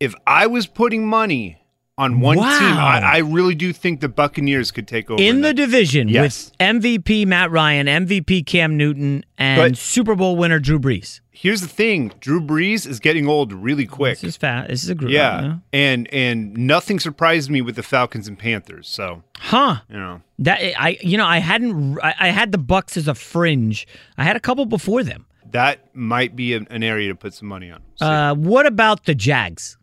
[0.01, 1.58] If I was putting money
[1.99, 2.59] on one Wow.
[2.59, 5.21] team, I, I really do think the Buccaneers could take over.
[5.23, 6.51] In the division Yes.
[6.51, 11.21] with MVP Matt Ryan, MVP Cam Newton, and But- Super Bowl winner Drew Brees.
[11.31, 14.19] Here's the thing: Drew Brees is getting old really quick.
[14.21, 14.69] This is fast.
[14.71, 15.13] This is a group.
[15.13, 18.89] Yeah, and and nothing surprised me with the Falcons and Panthers.
[18.89, 19.77] So Huh.
[19.89, 23.15] you know, That I you know I hadn't I, I had the Bucks as a
[23.15, 23.87] fringe.
[24.17, 25.27] I had a couple before them.
[25.53, 27.81] that might be an, an area to put some money on.
[28.01, 29.78] Uh, what about the Jags?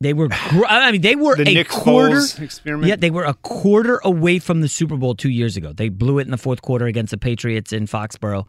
[0.00, 0.28] They were.
[0.28, 2.16] Gr- I mean, they were The a Nick quarter.
[2.16, 2.88] Foles experiment?
[2.88, 5.72] Yeah, they were a quarter away from the Super Bowl two years ago.
[5.72, 8.46] They blew it in the fourth quarter against the Patriots in Foxborough.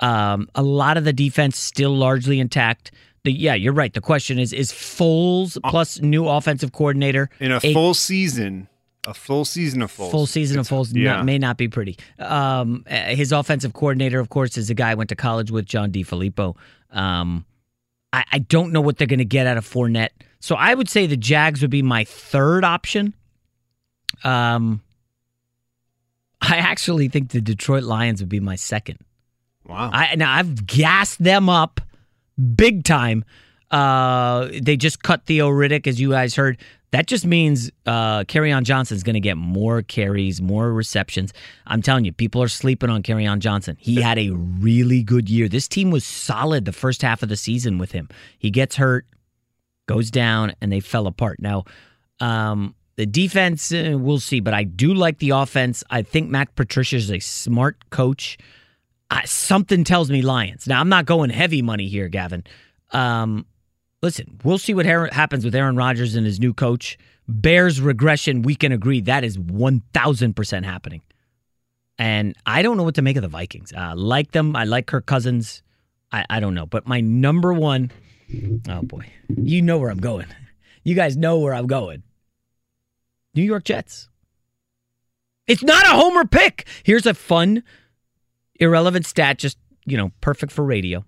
[0.00, 2.90] Um, a lot of the defense still largely intact.
[3.24, 3.92] The, yeah, you're right.
[3.92, 8.68] The question is: Is Foles plus new offensive coordinator In a full season,
[9.06, 10.10] a full season of Foles.
[10.10, 11.14] Full season of Foles yeah.
[11.14, 11.96] not, may not be pretty.
[12.18, 15.66] Um, uh, his offensive coordinator, of course, is a guy I went to college with,
[15.66, 16.56] John DeFilippo.
[16.90, 17.44] Um,
[18.12, 20.10] I, I don't know what they're going to get out of Fournette.
[20.40, 23.14] So I would say the Jags would be my third option.
[24.24, 24.82] Um,
[26.40, 28.98] I actually think the Detroit Lions would be my second.
[29.66, 29.90] Wow.
[29.92, 31.80] I now I've gassed them up
[32.54, 33.24] big time.
[33.70, 36.58] Uh, they just cut Theo Riddick, as you guys heard.
[36.90, 41.34] That just means uh, on Johnson's going to get more carries, more receptions.
[41.66, 43.76] I'm telling you, people are sleeping on on Johnson.
[43.78, 45.50] He had a really good year.
[45.50, 48.08] This team was solid the first half of the season with him.
[48.38, 49.04] He gets hurt,
[49.88, 51.40] goes down, and they fell apart.
[51.40, 51.64] Now,
[52.20, 55.82] um, the defense, uh, we'll see, but I do like the offense.
[55.90, 58.38] I think Matt Patricia is a smart coach.
[59.24, 60.66] Something tells me Lions.
[60.66, 62.44] Now, I'm not going heavy money here, Gavin.
[62.92, 63.46] Um,
[64.02, 66.98] listen, we'll see what happens with Aaron Rodgers and his new coach.
[67.26, 71.02] Bears regression, we can agree that is 1000% happening.
[71.98, 73.72] And I don't know what to make of the Vikings.
[73.72, 74.54] I like them.
[74.54, 75.62] I like Kirk Cousins.
[76.12, 76.66] I, I don't know.
[76.66, 77.90] But my number one,
[78.68, 80.26] oh boy, you know where I'm going.
[80.84, 82.02] You guys know where I'm going.
[83.34, 84.08] New York Jets.
[85.46, 86.66] It's not a homer pick.
[86.82, 87.62] Here's a fun,
[88.56, 91.04] irrelevant stat, just, you know, perfect for radio.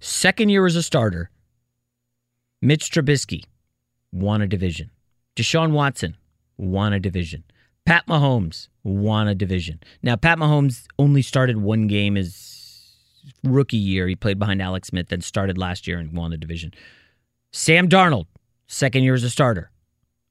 [0.00, 1.30] Second year as a starter,
[2.62, 3.44] Mitch Trubisky
[4.12, 4.90] won a division.
[5.36, 6.16] Deshaun Watson
[6.56, 7.44] won a division.
[7.86, 9.80] Pat Mahomes won a division.
[10.02, 12.49] Now, Pat Mahomes only started one game his
[13.44, 14.06] rookie year.
[14.08, 16.72] He played behind Alex Smith, then started last year and won the division.
[17.52, 18.26] Sam Darnold,
[18.66, 19.70] second year as a starter,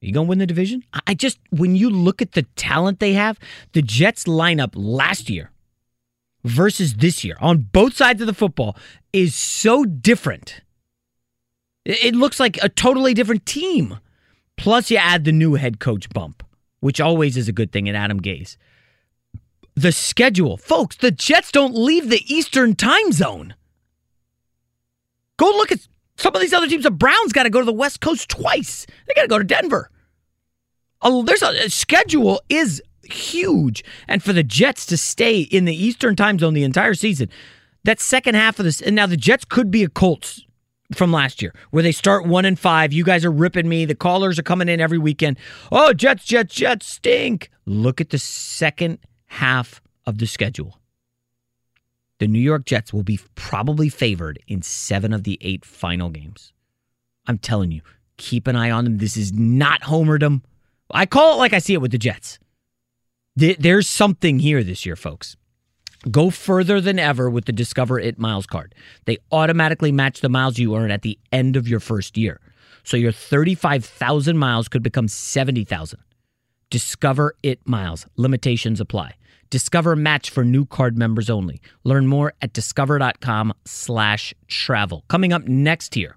[0.01, 0.83] you going to win the division?
[1.07, 3.37] I just, when you look at the talent they have,
[3.73, 5.51] the Jets lineup last year
[6.45, 8.77] versus this year on both sides of the football
[9.11, 10.61] is so different.
[11.85, 13.99] It looks like a totally different team.
[14.55, 16.43] Plus, you add the new head coach bump,
[16.79, 18.57] which always is a good thing in Adam Gase.
[19.79, 23.55] The schedule, folks, the Jets don't leave the Eastern time zone.
[25.37, 25.87] Go look at
[26.17, 28.85] some of these other teams, the Browns got to go to the West Coast twice.
[29.07, 29.89] They got to go to Denver.
[31.01, 36.17] There's a, a schedule is huge, and for the Jets to stay in the Eastern
[36.17, 37.29] time zone the entire season,
[37.85, 40.45] that second half of this, and now the Jets could be a Colts
[40.93, 42.91] from last year, where they start one and five.
[42.91, 43.85] You guys are ripping me.
[43.85, 45.37] The callers are coming in every weekend.
[45.71, 47.49] Oh, Jets, Jets, Jets stink.
[47.65, 50.79] Look at the second half of the schedule
[52.19, 56.53] the New York Jets will be probably favored in seven of the eight final games.
[57.25, 57.81] I'm telling you,
[58.17, 58.97] keep an eye on them.
[58.97, 60.41] This is not homerdom.
[60.91, 62.37] I call it like I see it with the Jets.
[63.35, 65.37] There's something here this year, folks.
[66.11, 68.75] Go further than ever with the Discover It Miles card.
[69.05, 72.41] They automatically match the miles you earn at the end of your first year.
[72.83, 75.99] So your 35,000 miles could become 70,000.
[76.69, 78.05] Discover It Miles.
[78.17, 79.15] Limitations apply.
[79.49, 81.61] Discover match for new card members only.
[81.83, 85.03] Learn more at discover.com slash travel.
[85.07, 86.15] Coming up next here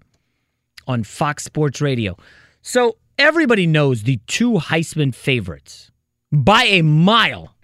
[0.87, 2.16] on Fox Sports Radio.
[2.61, 5.90] So everybody knows the two Heisman favorites
[6.31, 7.55] by a mile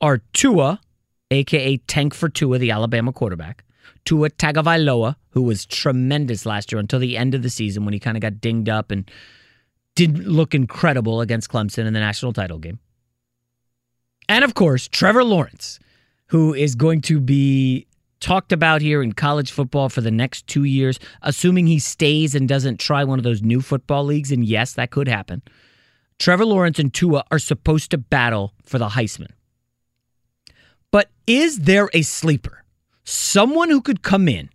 [0.00, 0.80] are Tua,
[1.30, 3.64] aka Tank for Tua, the Alabama quarterback,
[4.04, 8.00] Tua Tagovailoa, who was tremendous last year until the end of the season when he
[8.00, 9.10] kind of got dinged up and
[9.94, 12.78] didn't look incredible against Clemson in the national title game.
[14.28, 15.78] And of course, Trevor Lawrence,
[16.28, 17.86] who is going to be
[18.20, 22.48] talked about here in college football for the next two years, assuming he stays and
[22.48, 24.32] doesn't try one of those new football leagues.
[24.32, 25.42] And yes, that could happen.
[26.18, 29.32] Trevor Lawrence and Tua are supposed to battle for the Heisman.
[30.90, 32.64] But is there a sleeper?
[33.04, 34.48] Someone who could come in,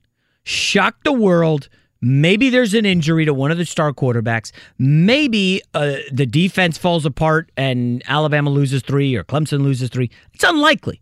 [0.44, 1.70] shock the world,
[2.02, 4.52] Maybe there's an injury to one of the star quarterbacks.
[4.78, 10.10] Maybe uh, the defense falls apart and Alabama loses three or Clemson loses three.
[10.34, 11.02] It's unlikely,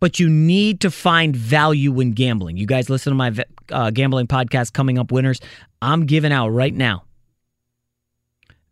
[0.00, 2.56] but you need to find value when gambling.
[2.56, 3.34] You guys listen to my
[3.70, 5.40] uh, gambling podcast, Coming Up Winners.
[5.82, 7.04] I'm giving out right now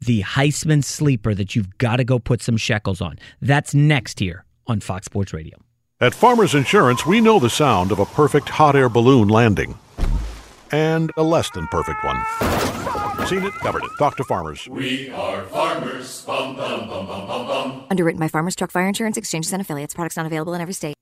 [0.01, 3.19] the Heisman sleeper that you've got to go put some shekels on.
[3.43, 5.59] That's next here on Fox Sports Radio.
[6.01, 9.79] At Farmers Insurance, we know the sound of a perfect hot air balloon landing
[10.73, 12.17] and a less than perfect one.
[13.27, 13.91] Seen it, covered it.
[13.99, 14.69] Talk to farmers.
[14.69, 16.25] We are farmers.
[16.25, 17.87] Bum, bum, bum, bum, bum, bum.
[17.91, 19.95] Underwritten by Farmers Truck Fire Insurance Exchanges and Affiliates.
[19.95, 20.95] Products not available in every state.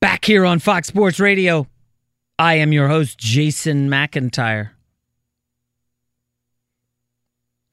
[0.00, 1.66] Back here on Fox Sports Radio,
[2.38, 4.70] I am your host, Jason McIntyre.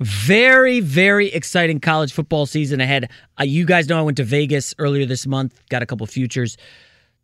[0.02, 3.10] Very, very exciting college football season ahead.
[3.40, 6.58] Uh, you guys know I went to Vegas earlier this month, got a couple futures.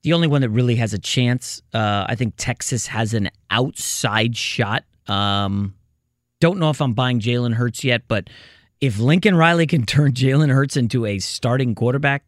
[0.03, 4.37] The only one that really has a chance, uh, I think Texas has an outside
[4.37, 4.83] shot.
[5.07, 5.75] Um,
[6.39, 8.29] don't know if I'm buying Jalen Hurts yet, but
[8.79, 12.23] if Lincoln Riley can turn Jalen Hurts into a starting quarterback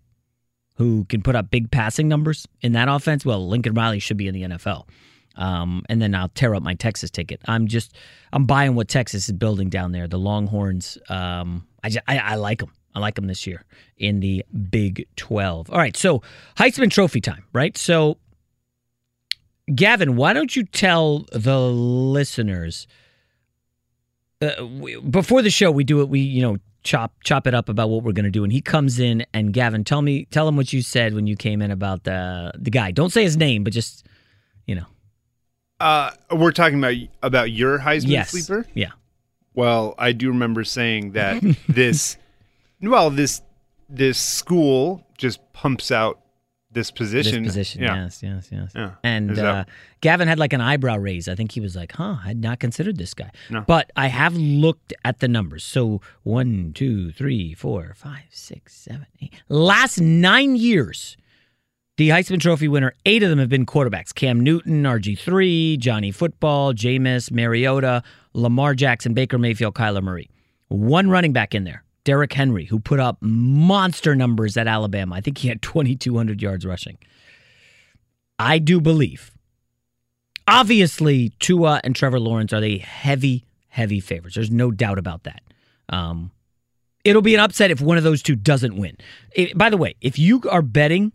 [0.75, 4.27] who can put up big passing numbers in that offense, well, Lincoln Riley should be
[4.27, 4.87] in the NFL.
[5.35, 7.41] Um, and then I'll tear up my Texas ticket.
[7.45, 7.95] I'm just
[8.31, 10.07] I'm buying what Texas is building down there.
[10.07, 10.97] The Longhorns.
[11.09, 12.71] Um, I, just, I I like them.
[12.95, 13.65] I like them this year
[13.97, 15.69] in the Big 12.
[15.71, 16.21] All right, so
[16.57, 17.75] Heisman Trophy time, right?
[17.77, 18.17] So,
[19.73, 22.87] Gavin, why don't you tell the listeners
[24.41, 26.09] uh, we, before the show we do it?
[26.09, 28.61] We you know chop chop it up about what we're going to do, and he
[28.61, 31.71] comes in and Gavin, tell me tell him what you said when you came in
[31.71, 32.91] about the the guy.
[32.91, 34.05] Don't say his name, but just
[34.67, 34.85] you know.
[35.83, 38.29] Uh, we're talking about about your Heisman yes.
[38.31, 38.65] sleeper.
[38.73, 38.91] Yeah.
[39.53, 42.17] Well, I do remember saying that this,
[42.81, 43.41] well, this
[43.89, 46.21] this school just pumps out
[46.71, 47.43] this position.
[47.43, 48.03] This position, Yeah.
[48.03, 48.71] yes, yes, yes.
[48.73, 48.91] Yeah.
[49.03, 49.65] And uh,
[50.01, 51.27] Gavin had like an eyebrow raise.
[51.27, 53.31] I think he was like, huh, I had not considered this guy.
[53.49, 53.61] No.
[53.67, 55.63] But I have looked at the numbers.
[55.63, 59.33] So one, two, three, four, five, six, seven, eight.
[59.49, 61.17] Last nine years,
[61.97, 64.13] the Heisman Trophy winner, eight of them have been quarterbacks.
[64.13, 68.01] Cam Newton, RG3, Johnny Football, Jameis, Mariota,
[68.33, 70.29] Lamar Jackson, Baker Mayfield, Kyler Murray.
[70.69, 75.15] One running back in there, Derrick Henry, who put up monster numbers at Alabama.
[75.15, 76.97] I think he had 2,200 yards rushing.
[78.39, 79.29] I do believe.
[80.47, 84.35] Obviously, Tua and Trevor Lawrence are the heavy, heavy favorites.
[84.35, 85.43] There's no doubt about that.
[85.89, 86.31] Um,
[87.05, 88.97] it'll be an upset if one of those two doesn't win.
[89.35, 91.13] It- by the way, if you are betting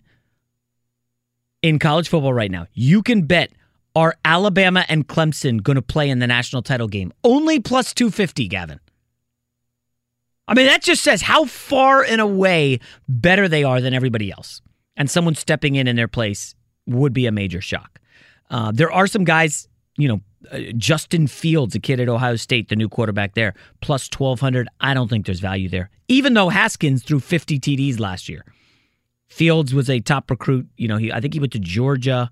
[1.63, 3.53] in college football right now, you can bet
[3.97, 7.13] are Alabama and Clemson going to play in the national title game?
[7.25, 8.81] Only plus 250, Gavin.
[10.47, 14.63] I mean, that just says how far and away better they are than everybody else.
[14.97, 16.55] And someone stepping in in their place
[16.87, 18.01] would be a major shock.
[18.51, 22.69] Uh, there are some guys, you know, uh, Justin Fields, a kid at Ohio State,
[22.69, 24.69] the new quarterback there, plus 1,200.
[24.81, 28.45] I don't think there's value there, even though Haskins threw 50 TDs last year.
[29.29, 30.67] Fields was a top recruit.
[30.77, 32.31] You know, he I think he went to Georgia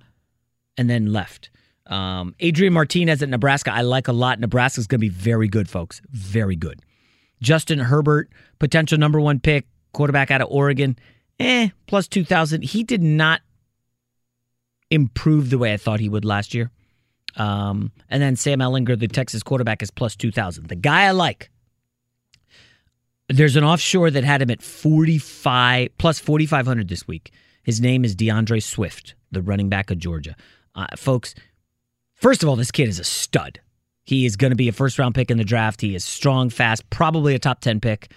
[0.76, 1.50] and then left.
[1.86, 4.40] Um, Adrian Martinez at Nebraska, I like a lot.
[4.40, 6.02] Nebraska's going to be very good, folks.
[6.10, 6.80] Very good.
[7.40, 10.98] Justin Herbert, potential number one pick, quarterback out of Oregon,
[11.38, 12.62] eh, plus 2,000.
[12.62, 13.40] He did not
[14.90, 16.70] improve the way I thought he would last year.
[17.36, 20.68] Um, and then Sam Ehlinger, the Texas quarterback, is plus 2,000.
[20.68, 21.50] The guy I like,
[23.28, 27.32] there's an offshore that had him at 45 plus 4,500 this week.
[27.62, 30.36] His name is D'Andre Swift, the running back of Georgia.
[30.74, 31.34] Uh, folks,
[32.14, 33.60] first of all, this kid is a stud.
[34.04, 35.80] He is going to be a first round pick in the draft.
[35.80, 38.12] He is strong, fast, probably a top 10 pick.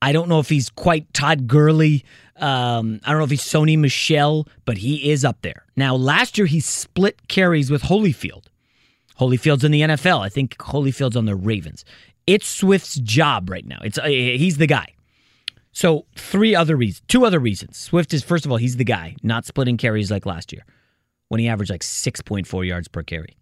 [0.00, 2.04] I don't know if he's quite Todd Gurley.
[2.36, 5.64] Um, I don't know if he's Sony Michel, but he is up there.
[5.74, 8.44] Now, last year he split carries with Holyfield.
[9.18, 10.20] Holyfield's in the NFL.
[10.20, 11.84] I think Holyfield's on the Ravens.
[12.26, 13.78] It's Swift's job right now.
[13.84, 14.94] It's uh, he's the guy.
[15.72, 17.76] So three other reasons, two other reasons.
[17.76, 20.64] Swift is first of all he's the guy, not splitting carries like last year,
[21.28, 23.36] when he averaged like six point four yards per carry.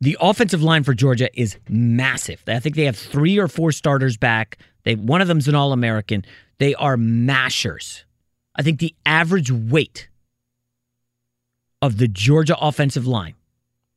[0.00, 2.42] The offensive line for Georgia is massive.
[2.48, 4.58] I think they have three or four starters back.
[4.84, 6.24] They one of them's an All American.
[6.58, 8.04] They are mashers.
[8.54, 10.08] I think the average weight
[11.80, 13.34] of the Georgia offensive line,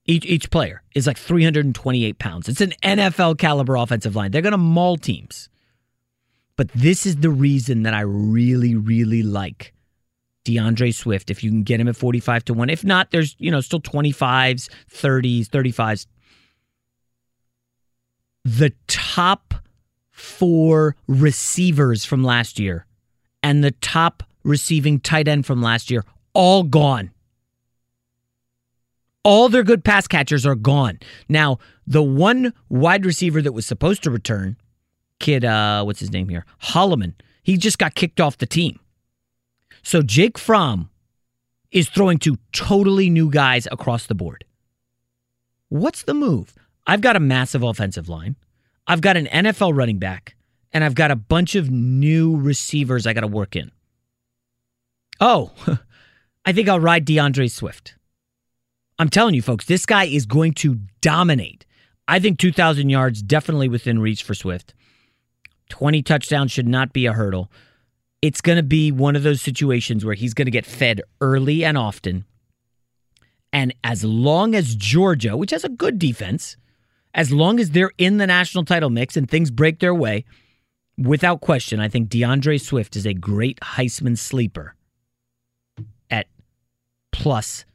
[0.05, 2.47] each each player, is like 328 pounds.
[2.47, 4.31] It's an NFL caliber offensive line.
[4.31, 5.49] They're gonna maul teams.
[6.57, 9.73] But this is the reason that I really, really like
[10.45, 11.29] D'Andre Swift.
[11.29, 12.69] If you can get him at 45 to 1.
[12.69, 16.07] If not, there's, you know, still 25s, 30s, 35s.
[18.45, 19.53] The top
[20.11, 22.85] four receivers from last year
[23.43, 26.03] and the top receiving tight end from last year
[26.33, 27.11] all gone.
[29.25, 30.99] All their good pass catchers are gone.
[31.27, 31.57] Now,
[31.87, 34.55] the one wide receiver that was supposed to return,
[35.19, 36.45] kid, uh, what's his name here?
[36.61, 38.79] Holloman, he just got kicked off the team.
[39.81, 40.91] So Jake Fromm
[41.71, 44.45] is throwing to totally new guys across the board.
[45.69, 46.53] What's the move?
[46.85, 48.35] I've got a massive offensive line.
[48.85, 50.35] I've got an NFL running back,
[50.71, 53.71] and I've got a bunch of new receivers I got to work in.
[55.19, 55.51] Oh,
[56.45, 57.95] I think I'll ride D'Andre Swift.
[58.97, 61.65] I'm telling you, folks, this guy is going to dominate.
[62.07, 64.73] I think 2,000 yards definitely within reach for Swift.
[65.69, 67.51] 20 touchdowns should not be a hurdle.
[68.21, 71.65] It's going to be one of those situations where he's going to get fed early
[71.65, 72.25] and often.
[73.51, 76.57] And as long as Georgia, which has a good defense,
[77.13, 80.25] as long as they're in the national title mix and things break their way,
[80.97, 84.75] without question, I think D'Andre Swift is a great Heisman sleeper
[86.09, 86.27] at
[87.11, 87.65] plus,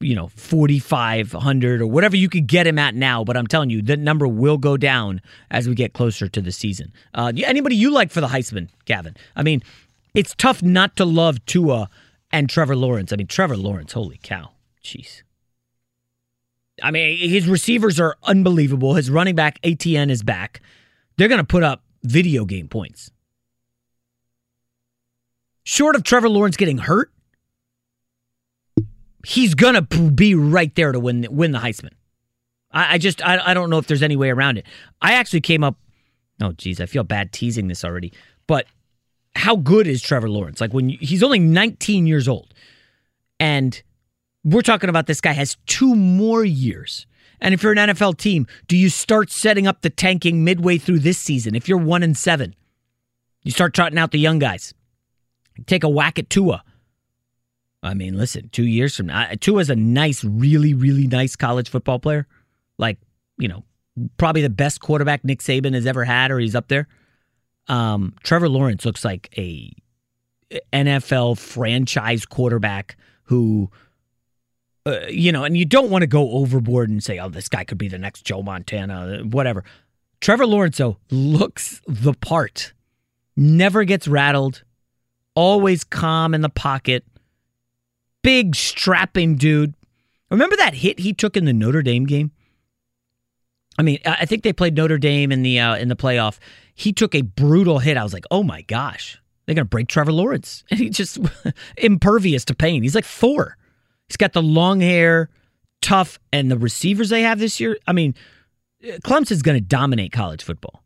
[0.00, 3.24] you know, 4,500 or whatever you could get him at now.
[3.24, 5.20] But I'm telling you, the number will go down
[5.50, 6.92] as we get closer to the season.
[7.14, 9.16] Uh, anybody you like for the Heisman, Gavin?
[9.34, 9.62] I mean,
[10.14, 11.90] it's tough not to love Tua
[12.30, 13.12] and Trevor Lawrence.
[13.12, 14.50] I mean, Trevor Lawrence, holy cow.
[14.82, 15.22] Jeez.
[16.82, 18.94] I mean, his receivers are unbelievable.
[18.94, 20.60] His running back, Etienne, is back.
[21.16, 23.10] They're going to put up video game points.
[25.64, 27.10] Short of Trevor Lawrence getting hurt,
[29.26, 31.92] he's to be right there to win, win the Heisman.
[32.70, 34.66] I, I just, I, I don't know if there's any way around it.
[35.00, 35.76] I actually came up,
[36.42, 38.12] oh, geez, I feel bad teasing this already,
[38.46, 38.66] but
[39.34, 40.60] how good is Trevor Lawrence?
[40.60, 42.52] Like when you, he's only 19 years old
[43.40, 43.80] and
[44.44, 47.06] we're talking about this guy has two more years.
[47.40, 51.00] And if you're an NFL team, do you start setting up the tanking midway through
[51.00, 51.54] this season?
[51.54, 52.54] If you're one and seven,
[53.42, 54.74] you start trotting out the young guys.
[55.66, 56.64] Take a whack at Tua.
[57.82, 61.98] I mean, listen, two years from now, Tua's a nice, really, really nice college football
[61.98, 62.26] player.
[62.76, 62.98] Like,
[63.38, 63.64] you know,
[64.16, 66.88] probably the best quarterback Nick Saban has ever had, or he's up there.
[67.68, 69.72] Um, Trevor Lawrence looks like a
[70.72, 73.70] NFL franchise quarterback who
[74.88, 77.62] uh, you know, and you don't want to go overboard and say, oh, this guy
[77.62, 79.62] could be the next Joe Montana, whatever.
[80.20, 82.72] Trevor Lawrence, though, looks the part,
[83.36, 84.62] never gets rattled,
[85.34, 87.04] always calm in the pocket,
[88.22, 89.74] big, strapping dude.
[90.30, 92.32] Remember that hit he took in the Notre Dame game?
[93.78, 96.38] I mean, I think they played Notre Dame in the uh, in the playoff.
[96.74, 97.96] He took a brutal hit.
[97.96, 101.18] I was like, oh my gosh, they're gonna break Trevor Lawrence, and he's just
[101.76, 102.82] impervious to pain.
[102.82, 103.56] He's like four.
[104.08, 105.28] He's got the long hair,
[105.80, 107.78] tough, and the receivers they have this year.
[107.86, 108.14] I mean,
[108.82, 110.82] Clemson's to dominate college football.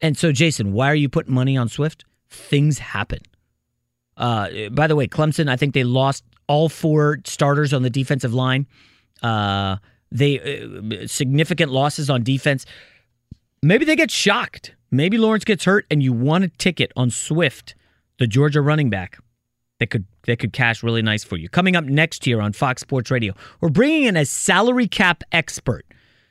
[0.00, 2.04] And so, Jason, why are you putting money on Swift?
[2.28, 3.20] Things happen.
[4.16, 8.34] Uh, by the way, Clemson, I think they lost all four starters on the defensive
[8.34, 8.66] line.
[9.22, 9.76] Uh,
[10.10, 12.66] they uh, significant losses on defense.
[13.62, 14.74] Maybe they get shocked.
[14.90, 17.76] Maybe Lawrence gets hurt, and you want a ticket on Swift,
[18.18, 19.18] the Georgia running back
[19.78, 21.48] that could that could cash really nice for you.
[21.48, 25.86] Coming up next year on Fox Sports Radio, we're bringing in a salary cap expert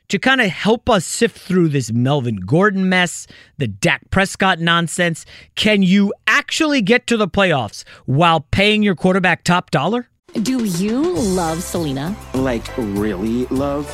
[0.10, 5.26] to kind of help us sift through this Melvin Gordon mess, the Dak Prescott nonsense.
[5.56, 10.08] Can you actually get to the playoffs while paying your quarterback top dollar?
[10.34, 12.16] Do you love Selena?
[12.34, 13.90] Like, really love?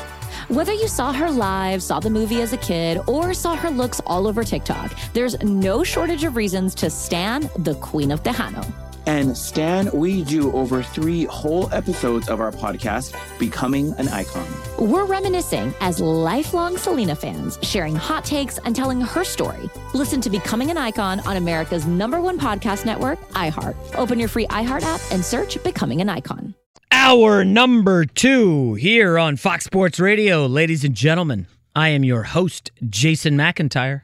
[0.50, 4.00] Whether you saw her live, saw the movie as a kid, or saw her looks
[4.06, 8.85] all over TikTok, there's no shortage of reasons to stand the Queen of Tejano.
[9.08, 14.48] And Stan, we do over three whole episodes of our podcast, Becoming an Icon.
[14.80, 19.70] We're reminiscing as lifelong Selena fans, sharing hot takes and telling her story.
[19.94, 23.76] Listen to Becoming an Icon on America's number one podcast network, iHeart.
[23.96, 26.56] Open your free iHeart app and search Becoming an Icon.
[26.92, 30.48] Hour number two here on Fox Sports Radio.
[30.48, 31.46] Ladies and gentlemen,
[31.76, 34.02] I am your host, Jason McIntyre.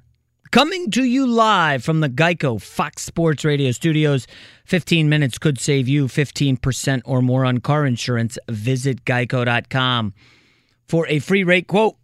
[0.52, 4.28] Coming to you live from the Geico Fox Sports Radio studios.
[4.66, 8.38] 15 minutes could save you 15% or more on car insurance.
[8.50, 10.14] Visit geico.com
[10.90, 11.96] for a free rate quote.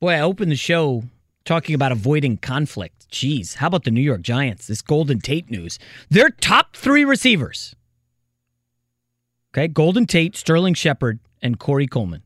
[0.00, 1.04] Boy, I opened the show
[1.46, 3.08] talking about avoiding conflict.
[3.10, 4.66] Jeez, how about the New York Giants?
[4.66, 5.78] This Golden Tate news.
[6.10, 7.74] Their top three receivers.
[9.54, 12.22] Okay, Golden Tate, Sterling Shepard, and Corey Coleman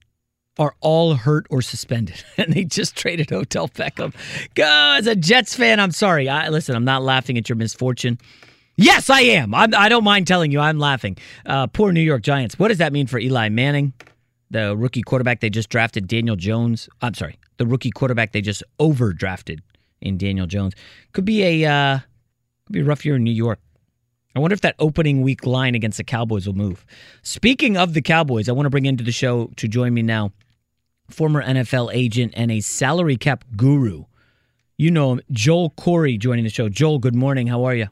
[0.59, 4.15] are all hurt or suspended, and they just traded Odell Beckham.
[4.55, 4.65] Go
[4.99, 6.29] as a Jets fan, I'm sorry.
[6.29, 8.19] I, listen, I'm not laughing at your misfortune.
[8.77, 9.55] Yes, I am.
[9.55, 11.17] I'm, I do not mind telling you, I'm laughing.
[11.47, 12.59] Uh, poor New York Giants.
[12.59, 13.95] What does that mean for Eli Manning,
[14.51, 16.89] the rookie quarterback they just drafted, Daniel Jones?
[17.01, 19.61] I'm sorry, the rookie quarterback they just overdrafted
[20.03, 20.75] in Daniel Jones.
[21.13, 21.99] Could be a uh,
[22.67, 23.61] could be a rough year in New York.
[24.35, 26.85] I wonder if that opening week line against the Cowboys will move.
[27.23, 30.33] Speaking of the Cowboys, I want to bring into the show to join me now
[31.09, 34.05] former NFL agent and a salary cap guru.
[34.77, 36.69] You know him, Joel Corry, joining the show.
[36.69, 37.47] Joel, good morning.
[37.47, 37.89] How are you?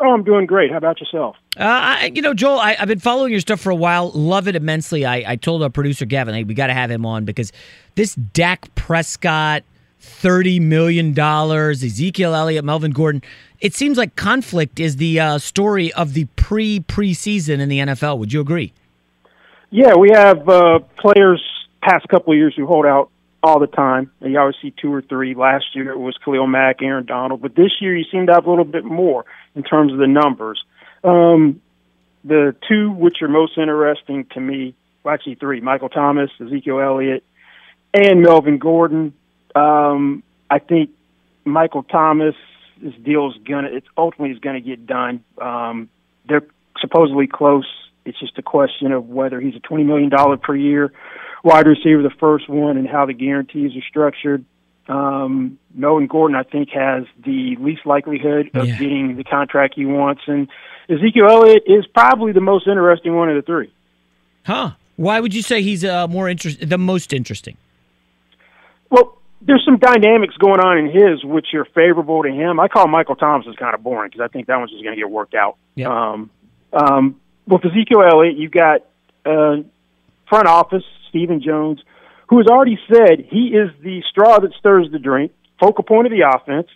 [0.00, 0.70] Oh, I'm doing great.
[0.70, 1.36] How about yourself?
[1.56, 4.10] Uh, I, you know, Joel, I, have been following your stuff for a while.
[4.10, 5.04] Love it immensely.
[5.04, 7.52] I, I told our producer Gavin, hey, we got to have him on because
[7.94, 9.62] this Dak Prescott,
[10.00, 13.22] thirty million dollars, Ezekiel Elliott, Melvin Gordon.
[13.60, 18.18] It seems like conflict is the uh, story of the pre preseason in the NFL.
[18.18, 18.72] Would you agree?
[19.70, 21.40] Yeah, we have uh, players
[21.82, 23.10] past couple of years who hold out
[23.42, 24.10] all the time.
[24.20, 25.34] You always see two or three.
[25.34, 28.46] Last year it was Khalil Mack, Aaron Donald, but this year you seem to have
[28.46, 29.24] a little bit more
[29.54, 30.62] in terms of the numbers.
[31.02, 31.60] Um,
[32.24, 37.24] the two which are most interesting to me, well, actually three: Michael Thomas, Ezekiel Elliott,
[37.92, 39.12] and Melvin Gordon.
[39.56, 40.90] Um, I think
[41.44, 42.36] Michael Thomas'
[42.82, 45.22] This deal is gonna, it's ultimately is gonna get done.
[45.40, 45.88] Um,
[46.28, 46.42] they're
[46.80, 47.66] supposedly close
[48.04, 50.92] It's just a question of whether he's a $20 million per year
[51.42, 54.44] wide receiver, the first one, and how the guarantees are structured.
[54.88, 58.78] Um, Melvin Gordon, I think, has the least likelihood of Yeah.
[58.78, 60.48] getting the contract he wants, and
[60.88, 63.70] Ezekiel Elliott is probably the most interesting one of the three.
[64.44, 64.72] Huh?
[64.96, 67.56] Why would you say he's uh, more interest, the most interesting?
[68.90, 72.60] Well, there's some dynamics going on in his which are favorable to him.
[72.60, 74.94] I call Michael Thomas is kind of boring because I think that one's just going
[74.94, 75.56] to get worked out.
[75.76, 75.88] Yep.
[75.88, 76.30] Um,
[76.72, 78.82] um, with Ezekiel Elliott, you've got
[79.24, 79.56] uh,
[80.32, 81.78] front office Stephen Jones,
[82.30, 85.30] who has already said he is the straw that stirs the drink,
[85.60, 86.68] focal point of the offense.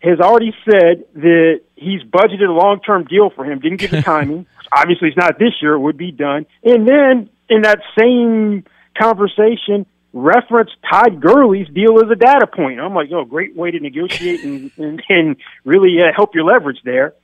[0.00, 3.60] Has already said that he's budgeted a long term deal for him.
[3.60, 4.46] Didn't give the timing.
[4.70, 5.74] Obviously, it's not this year.
[5.74, 6.44] It would be done.
[6.64, 8.64] And then in that same
[9.00, 12.78] conversation, referenced Todd Gurley's deal as a data point.
[12.78, 16.80] I'm like, oh, great way to negotiate and, and, and really uh, help your leverage
[16.84, 17.14] there.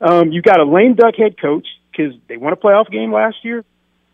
[0.00, 3.38] Um, you got a lame duck head coach because they won a playoff game last
[3.42, 3.64] year,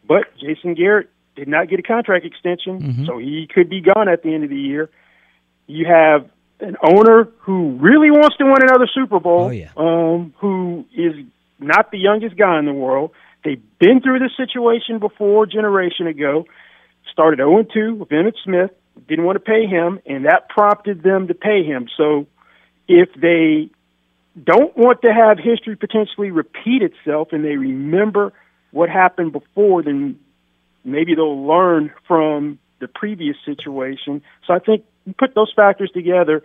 [0.07, 4.23] but Jason Garrett did not get a contract extension, so he could be gone at
[4.23, 4.91] the end of the year.
[5.67, 6.29] You have
[6.61, 11.15] an owner who really wants to win another Super Bowl, um, who is
[11.59, 13.11] not the youngest guy in the world.
[13.45, 16.47] They've been through this situation before a generation ago.
[17.13, 18.71] Started 0 2 with Emmitt Smith,
[19.09, 21.89] didn't want to pay him, and that prompted them to pay him.
[21.97, 22.27] So
[22.89, 23.71] if they
[24.43, 28.33] don't want to have history potentially repeat itself and they remember
[28.75, 30.19] what happened before, then
[30.85, 34.21] maybe they'll learn from the previous situation.
[34.47, 36.43] So I think you put those factors together.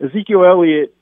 [0.00, 0.94] Ezekiel Elliott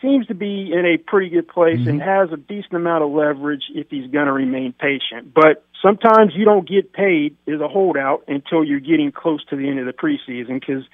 [0.00, 2.08] seems to be in a pretty good place and mm-hmm.
[2.08, 5.34] has a decent amount of leverage if he's going to remain patient.
[5.34, 9.68] But sometimes you don't get paid as a holdout until you're getting close to the
[9.68, 10.84] end of the preseason because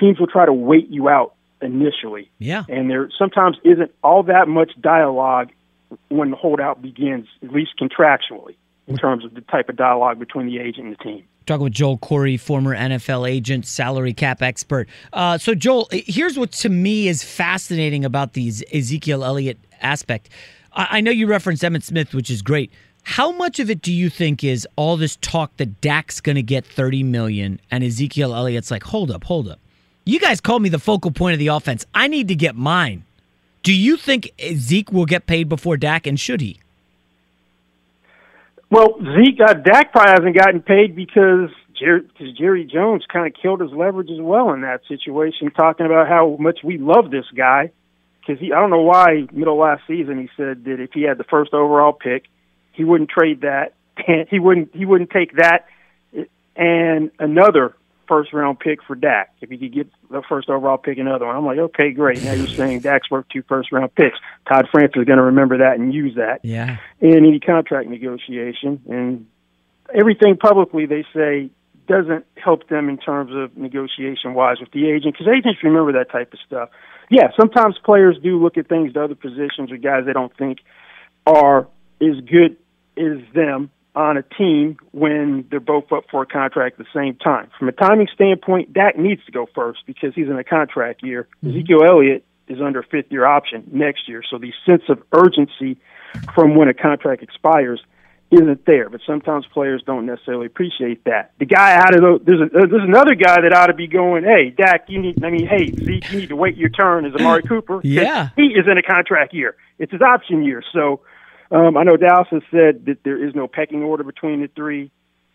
[0.00, 2.30] teams will try to wait you out initially.
[2.38, 2.64] Yeah.
[2.68, 5.50] And there sometimes isn't all that much dialogue
[6.08, 10.46] when the holdout begins, at least contractually, in terms of the type of dialogue between
[10.46, 11.24] the agent and the team.
[11.46, 14.88] Talking with Joel Corry, former NFL agent, salary cap expert.
[15.12, 20.28] Uh, so, Joel, here's what to me is fascinating about the Ezekiel Elliott aspect.
[20.74, 22.70] I, I know you referenced Emmitt Smith, which is great.
[23.02, 26.42] How much of it do you think is all this talk that Dak's going to
[26.42, 29.58] get 30 million and Ezekiel Elliott's like, hold up, hold up.
[30.04, 31.86] You guys called me the focal point of the offense.
[31.94, 33.04] I need to get mine.
[33.62, 36.58] Do you think Zeke will get paid before Dak, and should he?
[38.70, 43.32] Well, Zeke, uh, Dak probably hasn't gotten paid because Jerry, cause Jerry Jones kind of
[43.40, 47.24] killed his leverage as well in that situation, talking about how much we love this
[47.36, 47.70] guy.
[48.20, 51.16] Because he, I don't know why, middle last season, he said that if he had
[51.16, 52.24] the first overall pick,
[52.72, 53.72] he wouldn't trade that.
[54.30, 54.74] he wouldn't.
[54.74, 55.66] He wouldn't take that
[56.58, 57.74] and another
[58.08, 61.36] first round pick for Dak if he could get the first overall pick, another one.
[61.36, 62.22] I'm like, okay, great.
[62.24, 64.18] Now you're saying Dak's worth two first round picks.
[64.48, 66.78] Todd Francis is going to remember that and use that Yeah.
[67.00, 68.80] in any contract negotiation.
[68.88, 69.26] And
[69.94, 71.50] everything publicly they say
[71.86, 76.10] doesn't help them in terms of negotiation wise with the agent because agents remember that
[76.10, 76.68] type of stuff.
[77.10, 80.58] Yeah, sometimes players do look at things to other positions or guys they don't think
[81.26, 81.66] are
[82.00, 82.56] as good
[82.98, 87.16] as them on a team when they're both up for a contract at the same
[87.16, 87.50] time.
[87.58, 91.26] From a timing standpoint, Dak needs to go first because he's in a contract year.
[91.44, 91.56] Mm-hmm.
[91.56, 95.80] Ezekiel Elliott is under a fifth year option next year, so the sense of urgency
[96.32, 97.80] from when a contract expires
[98.30, 98.88] isn't there.
[98.88, 101.32] But sometimes players don't necessarily appreciate that.
[101.40, 103.88] The guy out of the there's a, uh, there's another guy that ought to be
[103.88, 104.22] going.
[104.22, 105.24] Hey, Dak, you need.
[105.24, 107.04] I mean, hey, Zeke, you need to wait your turn.
[107.04, 107.80] Is Amari Cooper.
[107.82, 108.28] Yeah.
[108.36, 109.56] he is in a contract year.
[109.80, 110.62] It's his option year.
[110.72, 111.00] So
[111.50, 114.90] um, I know Dallas has said that there is no pecking order between the three,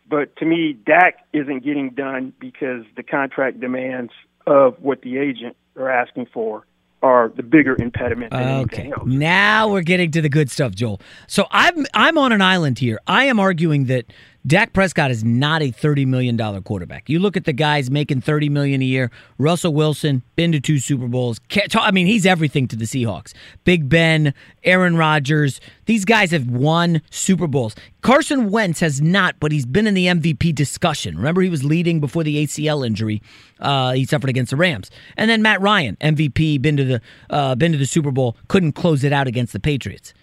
[0.09, 4.11] but to me, Dak isn't getting done because the contract demands
[4.45, 6.66] of what the agent are asking for
[7.01, 8.91] are the bigger impediment than Okay.
[8.91, 9.03] else.
[9.05, 11.01] Now we're getting to the good stuff, Joel.
[11.28, 12.99] So I'm I'm on an island here.
[13.07, 14.05] I am arguing that
[14.46, 17.10] Dak Prescott is not a $30 million quarterback.
[17.10, 19.10] You look at the guys making 30 million a year.
[19.38, 21.39] Russell Wilson, been to two Super Bowls.
[21.76, 23.34] I mean, he's everything to the Seahawks.
[23.64, 24.34] Big Ben,
[24.66, 25.62] Aaron Rodgers.
[25.86, 27.74] These guys have won Super Bowls.
[28.02, 31.16] Carson Wentz has not, but he's been in the MVP discussion.
[31.16, 33.22] Remember, he was leading before the ACL injury
[33.62, 34.91] uh, he suffered against the Rams.
[35.16, 38.74] And then Matt Ryan, MVP, been to the uh, been to the Super Bowl, couldn't
[38.74, 40.14] close it out against the Patriots.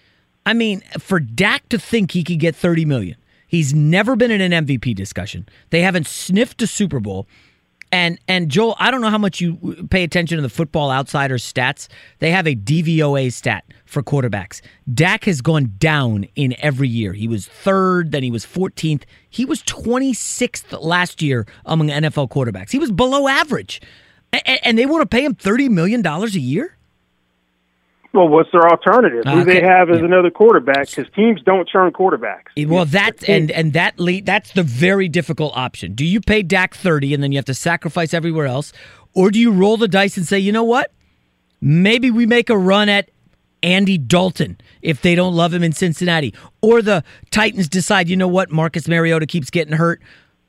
[0.45, 3.15] I mean, for Dak to think he could get 30 million,
[3.51, 5.47] he's never been in an MVP discussion.
[5.69, 7.27] They haven't sniffed a Super Bowl.
[7.93, 9.57] And and Joel, I don't know how much you
[9.89, 11.89] pay attention to the Football Outsiders stats.
[12.19, 14.61] They have a DVOA stat for quarterbacks.
[14.93, 17.11] Dak has gone down in every year.
[17.11, 19.03] He was third, then he was 14th.
[19.29, 22.71] He was 26th last year among NFL quarterbacks.
[22.71, 23.81] He was below average.
[24.33, 26.77] A- a- And they want to pay him $30 million a year?
[28.13, 29.23] Well, what's their alternative?
[29.25, 29.59] Who Okay.
[29.59, 30.89] they have as another quarterback?
[30.89, 32.49] Because teams don't churn quarterbacks.
[32.57, 35.93] Eh, well, that and and that lead, that's the very difficult option.
[35.93, 38.73] Do you pay Dak thirty and then you have to sacrifice everywhere else,
[39.13, 40.91] or do you roll the dice and say, you know what,
[41.61, 43.09] maybe we make a run at
[43.63, 48.27] Andy Dalton if they don't love him in Cincinnati, or the Titans decide, you know
[48.27, 50.01] what, Marcus Mariota keeps getting hurt.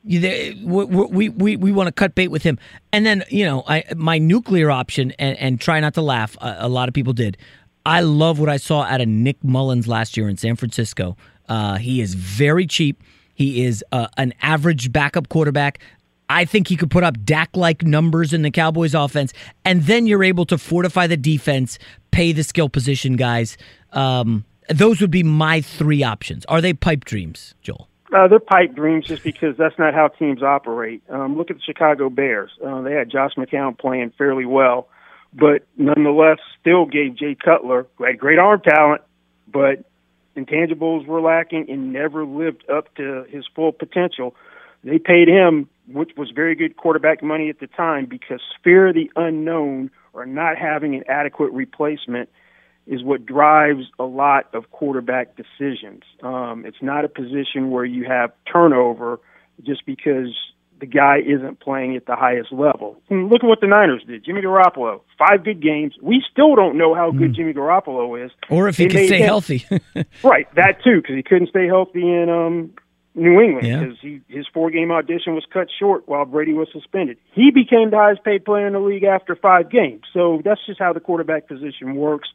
[0.05, 2.59] We we we, we want to cut bait with him,
[2.93, 6.37] and then you know I my nuclear option and, and try not to laugh.
[6.41, 7.37] A, a lot of people did.
[7.85, 11.17] I love what I saw out of Nick Mullens last year in San Francisco.
[11.49, 13.03] Uh, he is very cheap.
[13.35, 15.81] He is uh, an average backup quarterback.
[16.29, 19.33] I think he could put up Dak like numbers in the Cowboys offense,
[19.65, 21.79] and then you're able to fortify the defense,
[22.11, 23.59] pay the skill position guys.
[23.93, 26.45] Um, those would be my three options.
[26.47, 27.89] Are they pipe dreams, Joel?
[28.13, 31.03] Uh, they're pipe dreams just because that's not how teams operate.
[31.09, 32.51] Um, look at the Chicago Bears.
[32.65, 34.89] Uh, they had Josh McCown playing fairly well,
[35.33, 39.03] but nonetheless still gave Jay Cutler, who had great arm talent,
[39.51, 39.85] but
[40.37, 44.35] intangibles were lacking and never lived up to his full potential.
[44.85, 49.11] They paid him, which was very good quarterback money at the time, because fear the
[49.17, 52.29] unknown or not having an adequate replacement
[52.87, 56.03] is what drives a lot of quarterback decisions.
[56.23, 59.21] Um, it's not a position where you have turnover
[59.65, 60.35] just because
[60.81, 63.01] the guy isn't playing at the highest level.
[63.09, 64.25] And look at what the Niners did.
[64.25, 65.95] Jimmy Garoppolo, five good games.
[66.03, 68.33] We still don't know how good Jimmy Garoppolo is.
[68.51, 69.65] Or if he They can stay him- healthy.
[70.25, 72.73] Right, that too, because he couldn't stay healthy in um,
[73.15, 73.79] New England Yeah.
[73.85, 77.17] because he his four game audition was cut short while Brady was suspended.
[77.33, 80.03] He became the highest paid player in the league after five games.
[80.13, 82.29] So that's just how the quarterback position works.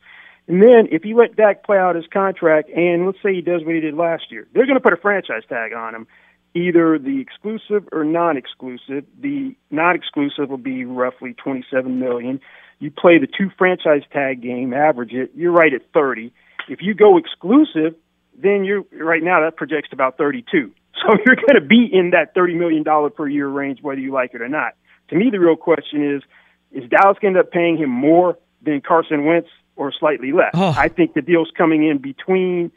[0.48, 3.64] And then if you let Dak play out his contract, and let's say he does
[3.66, 6.08] what he did last year, they're going to put a franchise tag on him,
[6.54, 9.06] either the exclusive or non-exclusive.
[9.20, 12.40] The non-exclusive will be roughly twenty-seven million.
[12.80, 16.32] You play the two franchise tag game, average it, you're right at thirty.
[16.70, 17.96] If you go exclusive,
[18.38, 20.72] then you're right now that projects to about 32.
[20.98, 24.12] So you're going to be in that 30 million dollar per year range, whether you
[24.12, 24.74] like it or not.
[25.10, 26.24] To me, the real question is:
[26.72, 29.48] Is Dallas going to end up paying him more than Carson Wentz,
[29.78, 30.52] or slightly less?
[30.54, 30.74] Oh.
[30.76, 32.72] I think the deal's coming in between.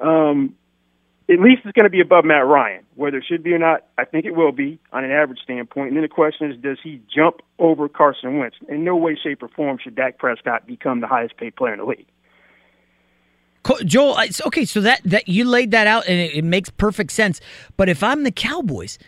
[0.00, 0.54] Um,
[1.30, 2.84] at least it's going to be above Matt Ryan.
[2.94, 5.88] Whether it should be or not, I think it will be on an average standpoint.
[5.88, 8.56] And then the question is, does he jump over Carson Wentz?
[8.68, 11.80] In no way, shape, or form should Dak Prescott become the highest paid player in
[11.80, 12.06] the league.
[13.84, 17.12] Joel, it's- okay, so that that you laid that out and it, it makes perfect
[17.12, 17.40] sense.
[17.76, 18.98] But if I'm the Cowboys,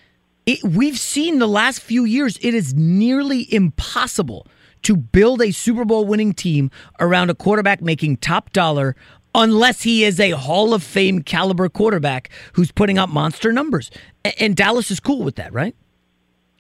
[0.45, 4.47] it, we've seen the last few years it is nearly impossible
[4.83, 8.97] to build a Super Bowl winning team around a quarterback making top dollar
[9.35, 13.91] unless he is a Hall of Fame caliber quarterback who's putting up monster numbers.
[14.39, 15.75] And, Dallas is cool with that, right?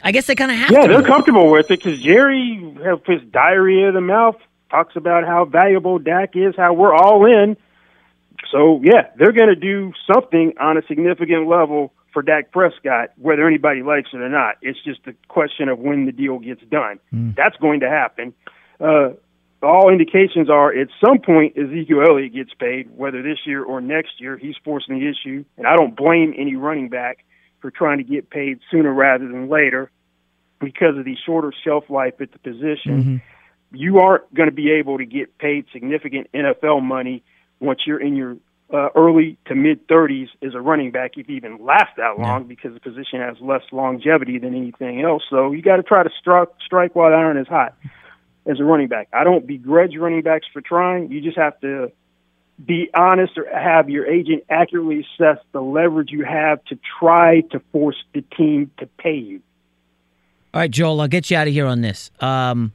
[0.02, 0.88] I guess they kind of have Yeah, to.
[0.88, 4.36] they're comfortable with it because Jerry, have his diarrhea of the mouth,
[4.70, 7.56] talks about how valuable Dak is, how we're all in.
[8.50, 13.46] So yeah, they're going to do something on a significant level for Dak Prescott, whether
[13.46, 14.56] anybody likes it or not.
[14.62, 16.98] It's just a question of when the deal gets done.
[17.36, 18.34] That's going to happen.
[18.80, 19.10] Uh,
[19.62, 24.20] all indications are at some point Ezekiel Elliott gets paid, whether this year or next
[24.20, 24.36] year.
[24.38, 27.24] He's forcing the issue, and I don't blame any running back
[27.60, 29.90] for trying to get paid sooner rather than later
[30.60, 33.22] because of the shorter shelf life at the position.
[33.72, 37.22] You aren't going to be able to get paid significant NFL money
[37.60, 38.36] once you're in your
[38.72, 42.44] uh, early to mid 30s as a running back, if you even last that long,
[42.44, 45.22] because the position has less longevity than anything else.
[45.28, 47.74] So you got to try to strike strike while the iron is hot
[48.46, 49.08] as a running back.
[49.12, 51.10] I don't begrudge running backs for trying.
[51.10, 51.92] You just have to
[52.64, 57.60] be honest or have your agent accurately assess the leverage you have to try to
[57.72, 59.40] force the team to pay you.
[60.52, 62.10] All right, Joel, I'll get you out of here on this.
[62.20, 62.72] Um,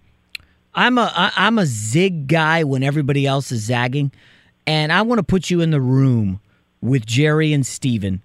[0.73, 4.11] I'm a I'm a zig guy when everybody else is zagging,
[4.67, 6.39] and I want to put you in the room
[6.81, 8.21] with Jerry and Stephen,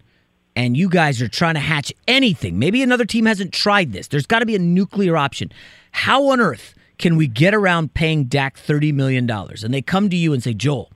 [0.56, 2.58] and you guys are trying to hatch anything.
[2.58, 4.08] Maybe another team hasn't tried this.
[4.08, 5.52] There's got to be a nuclear option.
[5.92, 9.64] How on earth can we get around paying Dak thirty million dollars?
[9.64, 10.90] And they come to you and say, Joel,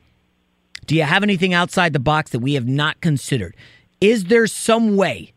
[0.86, 3.56] do you have anything outside the box that we have not considered?
[4.00, 5.32] Is there some way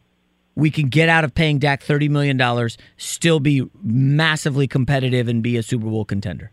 [0.56, 5.56] we can get out of paying Dak $30 million, still be massively competitive and be
[5.56, 6.52] a Super Bowl contender?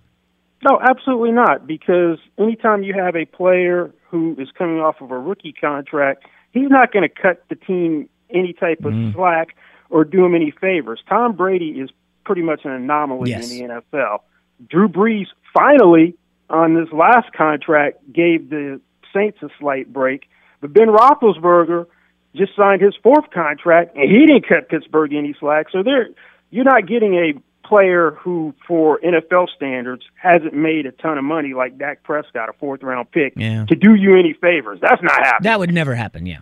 [0.64, 1.66] No, absolutely not.
[1.66, 6.70] Because anytime you have a player who is coming off of a rookie contract, he's
[6.70, 9.14] not going to cut the team any type of mm-hmm.
[9.14, 9.56] slack
[9.90, 11.02] or do him any favors.
[11.08, 11.90] Tom Brady is
[12.24, 13.50] pretty much an anomaly Yes.
[13.50, 14.20] in the NFL.
[14.68, 16.14] Drew Brees finally
[16.48, 18.80] on this last contract gave the
[19.12, 20.28] Saints a slight break,
[20.60, 21.86] but Ben Roethlisberger
[22.34, 25.66] just signed his fourth contract and he didn't cut Pittsburgh any slack.
[25.70, 26.08] So there,
[26.50, 27.34] you're not getting a
[27.64, 32.52] player who, for NFL standards, hasn't made a ton of money like Dak Prescott, a
[32.52, 33.64] fourth round pick, Yeah.
[33.66, 34.78] to do you any favors.
[34.80, 35.44] That's not happening.
[35.50, 36.26] That would never happen.
[36.26, 36.38] Yeah.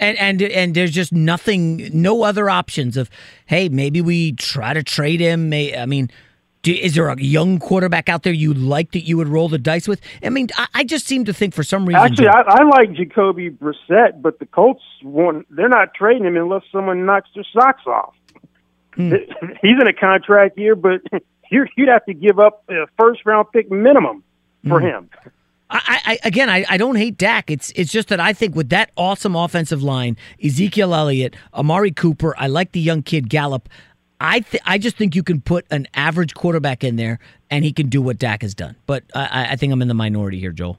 [0.00, 3.10] And and and there's just nothing, no other options of,
[3.46, 5.48] hey, maybe we try to trade him.
[5.48, 6.08] May I mean,
[6.62, 9.58] do, is there a young quarterback out there you like that you would roll the
[9.58, 10.00] dice with?
[10.22, 12.00] I mean, I, I just seem to think for some reason.
[12.00, 16.62] Actually, I, I like Jacoby Brissett, but the Colts want they're not trading him unless
[16.70, 18.14] someone knocks their socks off.
[18.94, 19.12] Hmm.
[19.62, 21.00] He's in a contract year, but
[21.50, 24.22] you're, you'd have to give up a first round pick minimum
[24.68, 24.86] for Hmm.
[24.86, 25.10] him.
[25.70, 27.50] I, I again, I, I don't hate Dak.
[27.50, 32.34] It's it's just that I think with that awesome offensive line, Ezekiel Elliott, Amari Cooper,
[32.38, 33.68] I like the young kid Gallup.
[34.18, 37.18] I th- I just think you can put an average quarterback in there
[37.50, 38.76] and he can do what Dak has done.
[38.86, 40.78] But I, I- I think I'm in the minority here, Joel.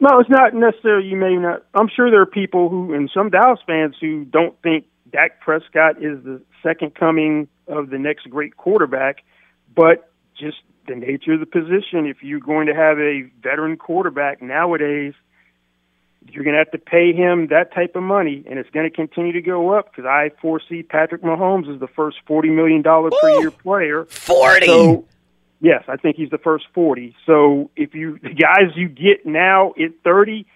[0.00, 1.08] No, it's not necessarily.
[1.08, 1.64] You may not.
[1.74, 6.02] I'm sure there are people who, and some Dallas fans, who don't think Dak Prescott
[6.02, 9.22] is the second coming of the next great quarterback.
[9.74, 10.56] But just
[10.88, 15.12] the nature of the position, if you're going to have a veteran quarterback nowadays,
[16.28, 18.94] you're going to have to pay him that type of money, and it's going to
[18.94, 23.10] continue to go up because I foresee Patrick Mahomes as the first forty million dollar
[23.10, 24.06] per year player.
[24.06, 24.66] Forty.
[24.66, 25.04] So,
[25.60, 27.14] yes, I think he's the first forty.
[27.26, 30.46] So if you the guys you get now at thirty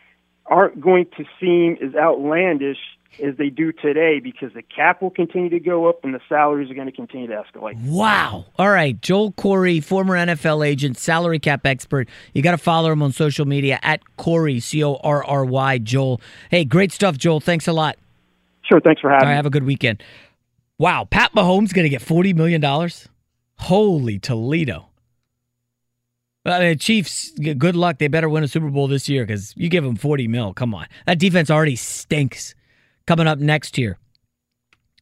[0.47, 2.79] aren't going to seem as outlandish
[3.23, 6.71] as they do today because the cap will continue to go up and the salaries
[6.71, 7.81] are going to continue to escalate.
[7.87, 8.47] Wow.
[8.59, 9.01] All right.
[9.01, 12.09] Joel Corry, former NFL agent, salary cap expert.
[12.33, 15.79] You got to follow him on social media at Corry, C O R R Y,
[15.79, 16.21] Joel.
[16.51, 17.41] Hey, great stuff, Joel.
[17.41, 17.97] Thanks a lot.
[18.63, 18.81] Sure.
[18.81, 19.37] Thanks for having All right, me.
[19.37, 20.03] have a good weekend.
[20.79, 21.05] Wow.
[21.05, 22.91] Pat Mahomes going to get $40 million?
[23.59, 24.89] Holy Toledo.
[26.47, 27.99] I mean, Chiefs, good luck.
[27.99, 30.53] They better win a Super Bowl this year because you give them 40 mil.
[30.53, 30.87] Come on.
[31.07, 32.55] That defense already stinks.
[33.07, 33.99] Coming up next year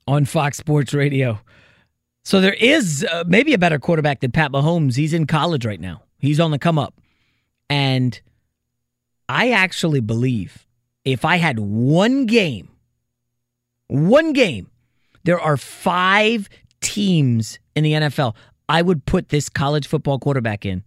[0.08, 1.38] on Fox Sports Radio.
[2.24, 4.96] So there is uh, maybe a better quarterback than Pat Mahomes.
[4.96, 6.02] He's in college right now.
[6.18, 6.94] He's on the come up.
[7.70, 8.20] And
[9.28, 10.66] I actually believe
[11.04, 12.68] if I had one game,
[13.88, 14.68] one game,
[15.24, 16.48] there are five
[16.80, 18.34] teams in the NFL
[18.68, 20.82] I would put this college football quarterback in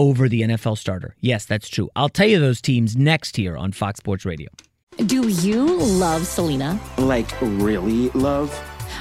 [0.00, 1.14] over the NFL starter.
[1.20, 1.90] Yes, that's true.
[1.94, 4.48] I'll tell you those teams next here on Fox Sports Radio.
[5.04, 6.80] Do you love Selena?
[6.96, 8.50] Like, really love?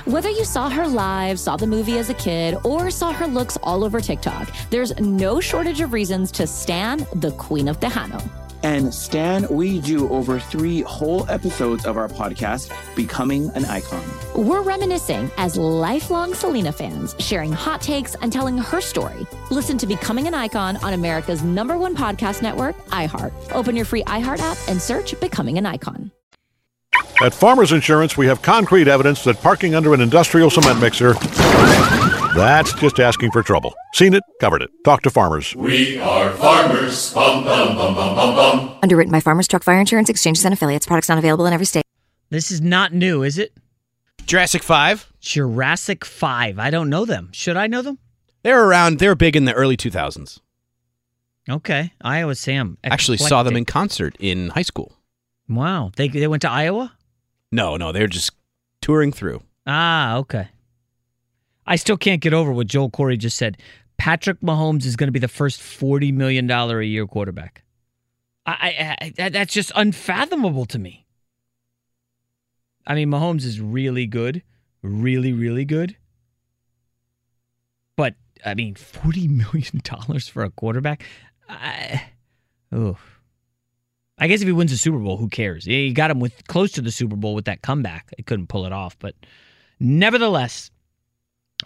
[0.03, 3.57] Whether you saw her live, saw the movie as a kid, or saw her looks
[3.63, 8.21] all over TikTok, there's no shortage of reasons to stan the Queen of Tejano.
[8.64, 14.03] And Stan, we do over three whole episodes of our podcast, Becoming an Icon.
[14.36, 19.26] We're reminiscing as lifelong Selena fans, sharing hot takes and telling her story.
[19.49, 23.32] Listen to Becoming an Icon on America's number one podcast network, iHeart.
[23.53, 26.12] Open your free iHeart app and search Becoming an Icon.
[27.22, 31.16] At Farmers Insurance, we have concrete evidence that parking under an industrial cement mixer,
[32.36, 33.73] that's just asking for trouble.
[33.93, 34.69] Seen it, covered it.
[34.84, 35.55] Talk to farmers.
[35.55, 37.13] We are farmers.
[37.13, 38.77] Bum, bum, bum, bum, bum, bum.
[38.84, 40.86] Underwritten by Farmers Truck Fire Insurance Exchanges and Affiliates.
[40.86, 41.84] Products not available in every state.
[42.30, 43.53] This is not new, is it?
[44.25, 45.11] Jurassic 5.
[45.19, 46.59] Jurassic 5.
[46.59, 47.30] I don't know them.
[47.32, 47.97] Should I know them?
[48.43, 50.39] They're around, They're big in the early 2000s.
[51.49, 51.93] Okay.
[52.01, 52.77] Iowa Sam.
[52.84, 54.93] Actually saw them in concert in high school.
[55.47, 55.91] Wow.
[55.95, 56.93] They, they went to Iowa?
[57.51, 58.32] No, no, they were just
[58.82, 59.41] touring through.
[59.65, 60.49] Ah, okay.
[61.70, 63.57] I still can't get over what Joel Corry just said.
[63.97, 67.63] Patrick Mahomes is going to be the first $40 million a year quarterback.
[68.45, 71.05] I, I, I that, that's just unfathomable to me.
[72.88, 74.41] I mean, Mahomes is really good,
[74.82, 75.95] really, really good.
[77.95, 81.03] But I mean, forty million dollars for a quarterback.
[81.47, 82.01] I,
[82.72, 82.97] oh,
[84.17, 85.67] I guess if he wins the Super Bowl, who cares?
[85.67, 88.11] You got him with close to the Super Bowl with that comeback.
[88.17, 89.13] They couldn't pull it off, but
[89.80, 90.72] nevertheless,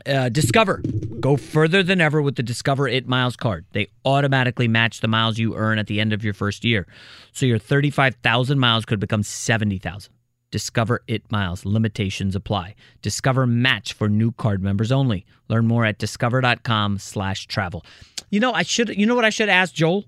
[0.06, 0.82] uh, Discover
[1.20, 3.66] go further than ever with the Discover It Miles card.
[3.72, 6.88] They automatically match the miles you earn at the end of your first year,
[7.32, 10.14] so your thirty-five thousand miles could become seventy thousand.
[10.52, 11.66] Discover It Miles.
[11.66, 12.76] Limitations apply.
[13.02, 15.26] Discover Match for new card members only.
[15.50, 17.84] Learn more at discover.com slash travel.
[18.30, 20.06] You know, I should you know what I should ask Joel?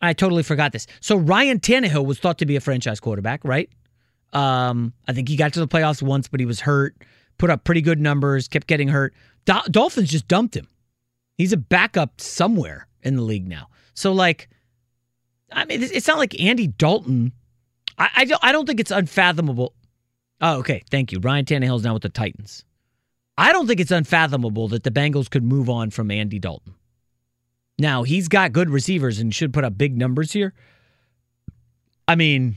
[0.00, 0.86] I totally forgot this.
[1.00, 3.70] So Ryan Tannehill was thought to be a franchise quarterback, right?
[4.32, 6.94] Um, I think he got to the playoffs once, but he was hurt.
[7.38, 9.14] Put up pretty good numbers, kept getting hurt.
[9.44, 10.68] Do- Dolphins just dumped him.
[11.36, 13.68] He's a backup somewhere in the league now.
[13.94, 14.48] So like,
[15.52, 17.32] I mean, it's it's not like Andy Dalton.
[17.98, 19.74] I I don't, I don't think it's unfathomable.
[20.40, 20.82] Oh, okay.
[20.90, 21.20] Thank you.
[21.20, 22.64] Ryan Tannehill's now with the Titans.
[23.38, 26.74] I don't think it's unfathomable that the Bengals could move on from Andy Dalton.
[27.78, 30.54] Now, he's got good receivers and should put up big numbers here.
[32.08, 32.56] I mean,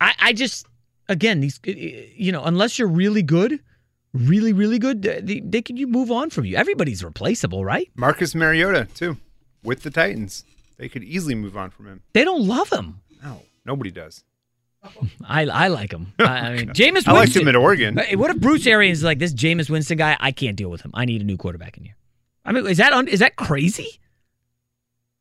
[0.00, 0.66] I, I just,
[1.08, 3.60] again, these, you know, unless you're really good,
[4.12, 6.56] really, really good, they, they could you move on from you.
[6.56, 7.90] Everybody's replaceable, right?
[7.94, 9.16] Marcus Mariota too,
[9.62, 10.44] with the Titans.
[10.76, 12.02] They could easily move on from him.
[12.12, 13.00] They don't love him.
[13.22, 14.22] No, nobody does.
[15.24, 16.12] I I like him.
[16.20, 17.08] I, I mean, Jameis.
[17.08, 17.98] I liked him at Oregon.
[18.14, 20.16] What if Bruce Arians is like this Jameis Winston guy?
[20.20, 20.92] I can't deal with him.
[20.94, 21.96] I need a new quarterback in here.
[22.44, 24.00] I mean, is that un, is that crazy?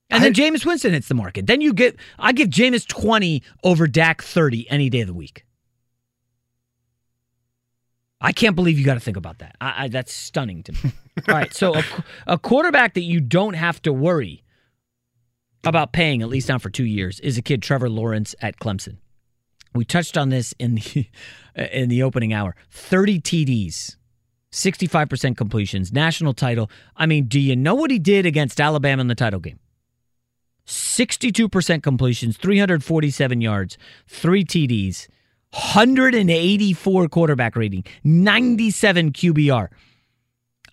[0.09, 1.47] And then Jameis Winston hits the market.
[1.47, 5.43] Then you get I give Jameis twenty over Dak thirty any day of the week.
[8.19, 9.55] I can't believe you got to think about that.
[9.61, 10.79] I, I, that's stunning to me.
[11.27, 11.83] All right, so a,
[12.25, 14.43] a quarterback that you don't have to worry
[15.63, 18.97] about paying at least now for two years is a kid Trevor Lawrence at Clemson.
[19.73, 21.07] We touched on this in the
[21.55, 22.55] in the opening hour.
[22.71, 23.95] 30 TDs,
[24.51, 26.69] 65% completions, national title.
[26.95, 29.59] I mean, do you know what he did against Alabama in the title game?
[30.65, 35.07] 62% completions, 347 yards, 3 TDs,
[35.51, 39.69] 184 quarterback rating, 97 QBR.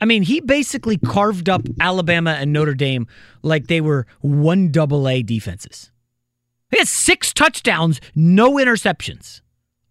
[0.01, 3.07] I mean, he basically carved up Alabama and Notre Dame
[3.43, 5.91] like they were one double A defenses.
[6.71, 9.41] He has six touchdowns, no interceptions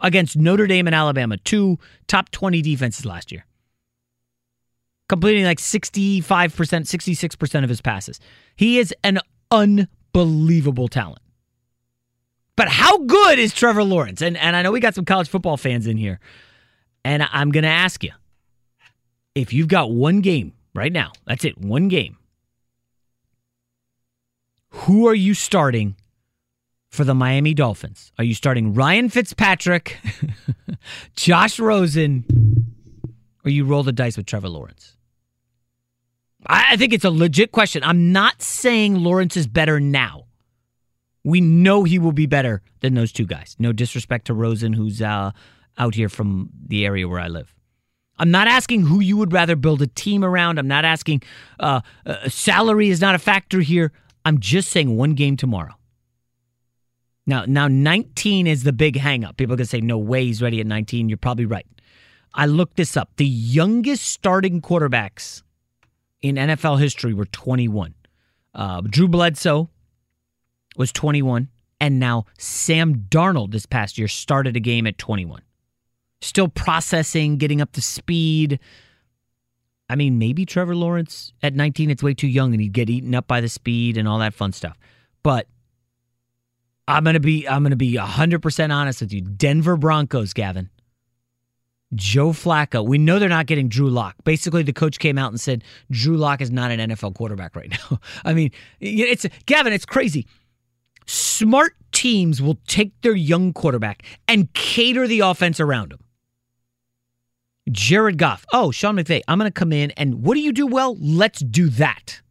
[0.02, 3.46] against Notre Dame and Alabama, two top 20 defenses last year.
[5.10, 8.20] Completing like 65%, 66% of his passes.
[8.56, 9.20] He is an
[9.50, 11.23] unbelievable talent.
[12.56, 14.22] But how good is Trevor Lawrence?
[14.22, 16.20] And, and I know we got some college football fans in here.
[17.04, 18.12] And I'm going to ask you
[19.36, 22.18] if you've got one game right now, that's it, one game,
[24.70, 25.96] who are you starting
[26.90, 28.12] for the Miami Dolphins?
[28.18, 29.98] Are you starting Ryan Fitzpatrick,
[31.16, 32.26] Josh Rosen,
[33.44, 34.96] or you roll the dice with Trevor Lawrence?
[36.46, 37.84] I I think it's a legit question.
[37.84, 40.26] I'm not saying Lawrence is better now.
[41.24, 43.56] We know he will be better than those two guys.
[43.60, 45.32] No disrespect to Rosen, who's uh,
[45.78, 47.54] out here from the area where I live.
[48.18, 50.60] I'm not asking who you would rather build a team around.
[50.60, 51.24] I'm not asking
[51.60, 53.92] uh, uh, salary is not a factor here.
[54.26, 55.74] I'm just saying one game tomorrow.
[57.26, 59.38] Now, now 19 is the big hangup.
[59.38, 61.10] People can say, no way he's ready at 19.
[61.10, 61.66] You're probably right.
[62.34, 63.12] I looked this up.
[63.18, 65.42] The youngest starting quarterbacks
[66.22, 67.94] in NFL history were 21.
[68.54, 69.70] Uh, Drew Bledsoe
[70.78, 71.50] was 21,
[71.80, 75.42] and now Sam Darnold this past year started a game at 21.
[76.22, 78.60] Still processing, getting up to speed.
[79.90, 83.14] I mean, maybe Trevor Lawrence at 19, it's way too young and he'd get eaten
[83.14, 84.78] up by the speed and all that fun stuff.
[85.22, 85.48] But
[86.88, 89.22] I'm gonna be I'm gonna be 100% honest with you.
[89.22, 90.70] Denver Broncos, Gavin.
[91.96, 92.86] Joe Flacco.
[92.86, 94.16] We know they're not getting Drew Lock.
[94.24, 97.70] Basically, the coach came out and said Drew Lock is not an NFL quarterback right
[97.70, 98.00] now.
[98.26, 99.74] I mean, it's Gavin.
[99.74, 100.26] It's crazy.
[101.06, 106.00] Smart teams will take their young quarterback and cater the offense around him.
[107.72, 108.46] Jared Goff.
[108.52, 109.22] Oh, Sean McVay.
[109.28, 110.98] I'm going to come in and what do you do well?
[111.00, 112.22] Let's do that.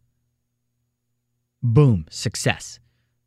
[1.63, 2.81] Boom, success.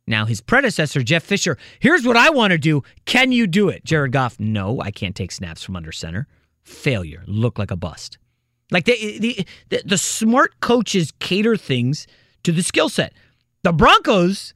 [0.06, 2.84] Now, his predecessor, Jeff Fisher, here's what I want to do.
[3.06, 3.84] Can you do it?
[3.84, 6.28] Jared Goff, no, I can't take snaps from under center.
[6.62, 7.24] Failure.
[7.26, 8.18] Look like a bust.
[8.70, 12.06] Like the, the, the, the smart coaches cater things
[12.44, 13.14] to the skill set.
[13.62, 14.54] The Broncos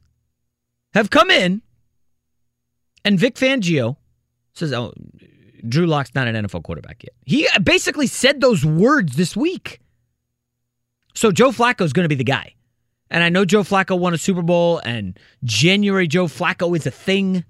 [0.93, 1.61] have come in,
[3.03, 3.97] and Vic Fangio
[4.53, 4.93] says, oh,
[5.67, 7.13] Drew Lock's not an NFL quarterback yet.
[7.25, 9.79] He basically said those words this week.
[11.13, 12.55] So Joe Flacco's going to be the guy.
[13.09, 16.91] And I know Joe Flacco won a Super Bowl, and January Joe Flacco is a
[16.91, 17.43] thing.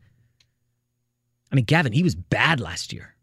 [1.52, 3.16] I mean, Gavin, he was bad last year.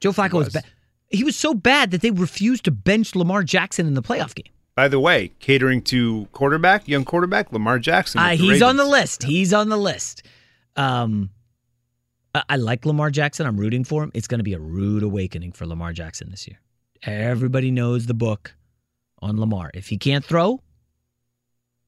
[0.00, 0.46] Joe Flacco was.
[0.46, 0.64] was bad.
[1.08, 4.52] He was so bad that they refused to bench Lamar Jackson in the playoff game.
[4.76, 8.20] By the way, catering to quarterback, young quarterback, Lamar Jackson.
[8.20, 9.22] Uh, he's on the list.
[9.22, 10.22] He's on the list.
[10.76, 11.30] Um,
[12.34, 13.46] I, I like Lamar Jackson.
[13.46, 14.10] I'm rooting for him.
[14.12, 16.60] It's going to be a rude awakening for Lamar Jackson this year.
[17.02, 18.54] Everybody knows the book
[19.22, 19.70] on Lamar.
[19.72, 20.60] If he can't throw,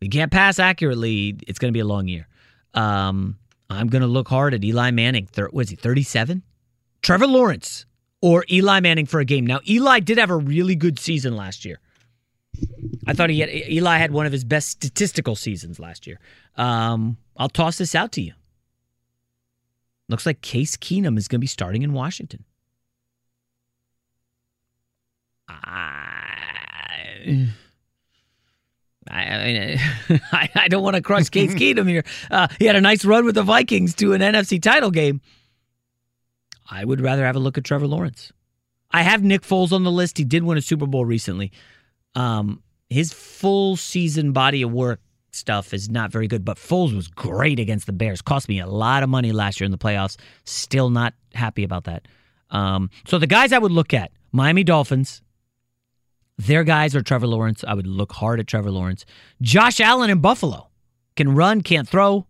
[0.00, 1.36] he can't pass accurately.
[1.46, 2.26] It's going to be a long year.
[2.72, 3.36] Um,
[3.68, 5.26] I'm going to look hard at Eli Manning.
[5.26, 6.42] Thir- was he 37?
[7.02, 7.84] Trevor Lawrence
[8.22, 9.46] or Eli Manning for a game.
[9.46, 11.80] Now, Eli did have a really good season last year.
[13.06, 16.20] I thought he had Eli had one of his best statistical seasons last year.
[16.56, 18.34] Um, I'll toss this out to you.
[20.08, 22.44] Looks like Case Keenum is going to be starting in Washington.
[29.10, 29.78] I, I,
[30.32, 32.04] I, I don't want to crush Case Keenum here.
[32.30, 35.20] Uh, he had a nice run with the Vikings to an NFC title game.
[36.70, 38.32] I would rather have a look at Trevor Lawrence.
[38.90, 40.18] I have Nick Foles on the list.
[40.18, 41.52] He did win a Super Bowl recently.
[42.14, 45.00] Um, his full season body of work
[45.32, 48.22] stuff is not very good, but Foles was great against the Bears.
[48.22, 50.16] Cost me a lot of money last year in the playoffs.
[50.44, 52.08] Still not happy about that.
[52.50, 55.22] Um, so the guys I would look at Miami Dolphins.
[56.38, 57.64] Their guys are Trevor Lawrence.
[57.66, 59.04] I would look hard at Trevor Lawrence.
[59.42, 60.68] Josh Allen in Buffalo
[61.16, 62.26] can run, can't throw.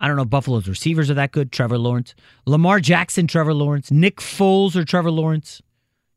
[0.00, 1.52] I don't know if Buffalo's receivers are that good.
[1.52, 2.16] Trevor Lawrence.
[2.44, 3.92] Lamar Jackson, Trevor Lawrence.
[3.92, 5.62] Nick Foles or Trevor Lawrence.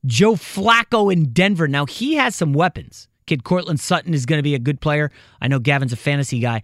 [0.05, 1.67] Joe Flacco in Denver.
[1.67, 3.07] Now, he has some weapons.
[3.25, 5.11] Kid Courtland Sutton is going to be a good player.
[5.41, 6.61] I know Gavin's a fantasy guy.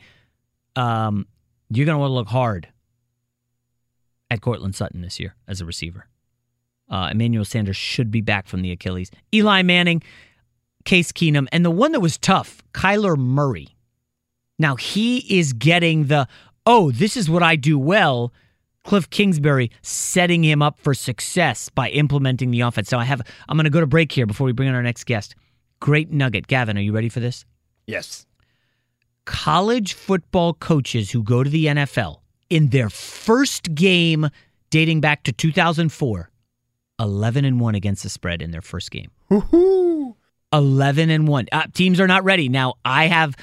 [0.75, 1.27] Um,
[1.69, 2.67] you're going to want to look hard
[4.29, 6.07] at Courtland Sutton this year as a receiver.
[6.89, 9.11] Uh, Emmanuel Sanders should be back from the Achilles.
[9.33, 10.03] Eli Manning,
[10.85, 13.69] Case Keenum, and the one that was tough, Kyler Murray.
[14.59, 16.27] Now he is getting the,
[16.65, 18.33] oh, this is what I do well.
[18.84, 22.89] Cliff Kingsbury setting him up for success by implementing the offense.
[22.89, 24.84] So I have, I'm going to go to break here before we bring in our
[24.84, 25.36] next guest.
[25.79, 26.47] Great nugget.
[26.47, 27.45] Gavin, are you ready for this?
[27.88, 28.25] Yes.
[29.25, 32.17] College football coaches who go to the NFL
[32.49, 34.29] in their first game
[34.69, 36.29] dating back to 2004
[36.99, 39.09] 11 and 1 against the spread in their first game.
[39.32, 40.15] Woohoo!
[40.53, 41.47] 11 and 1.
[41.51, 42.47] Uh, teams are not ready.
[42.47, 43.36] Now, I have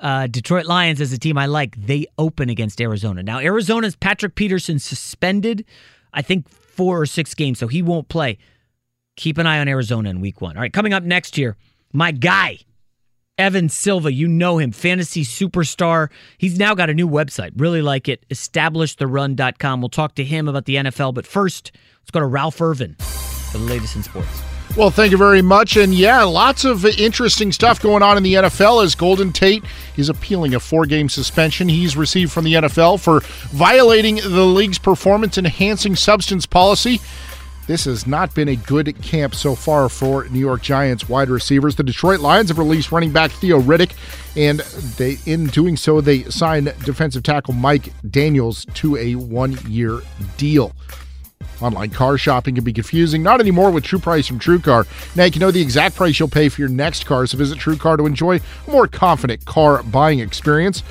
[0.00, 1.76] uh, Detroit Lions as a team I like.
[1.76, 3.22] They open against Arizona.
[3.22, 5.64] Now, Arizona's Patrick Peterson suspended,
[6.12, 8.38] I think, four or six games, so he won't play.
[9.16, 10.56] Keep an eye on Arizona in week one.
[10.56, 11.56] All right, coming up next year,
[11.92, 12.58] my guy,
[13.38, 14.12] Evan Silva.
[14.12, 16.10] You know him, fantasy superstar.
[16.36, 17.52] He's now got a new website.
[17.56, 18.28] Really like it.
[18.28, 19.80] EstablishTheRun.com.
[19.80, 23.58] We'll talk to him about the NFL, but first, let's go to Ralph Irvin for
[23.58, 24.42] the latest in sports.
[24.76, 25.78] Well, thank you very much.
[25.78, 29.64] And yeah, lots of interesting stuff going on in the NFL as Golden Tate
[29.96, 33.20] is appealing a four game suspension he's received from the NFL for
[33.56, 37.00] violating the league's performance enhancing substance policy.
[37.66, 41.74] This has not been a good camp so far for New York Giants wide receivers.
[41.74, 43.92] The Detroit Lions have released running back Theo Riddick,
[44.36, 44.60] and
[44.98, 50.02] they, in doing so, they signed defensive tackle Mike Daniels to a one-year
[50.36, 50.72] deal.
[51.60, 53.22] Online car shopping can be confusing.
[53.22, 54.86] Not anymore with True Price from TrueCar.
[55.16, 57.58] Now you can know the exact price you'll pay for your next car, so visit
[57.58, 60.82] TrueCar to enjoy a more confident car buying experience.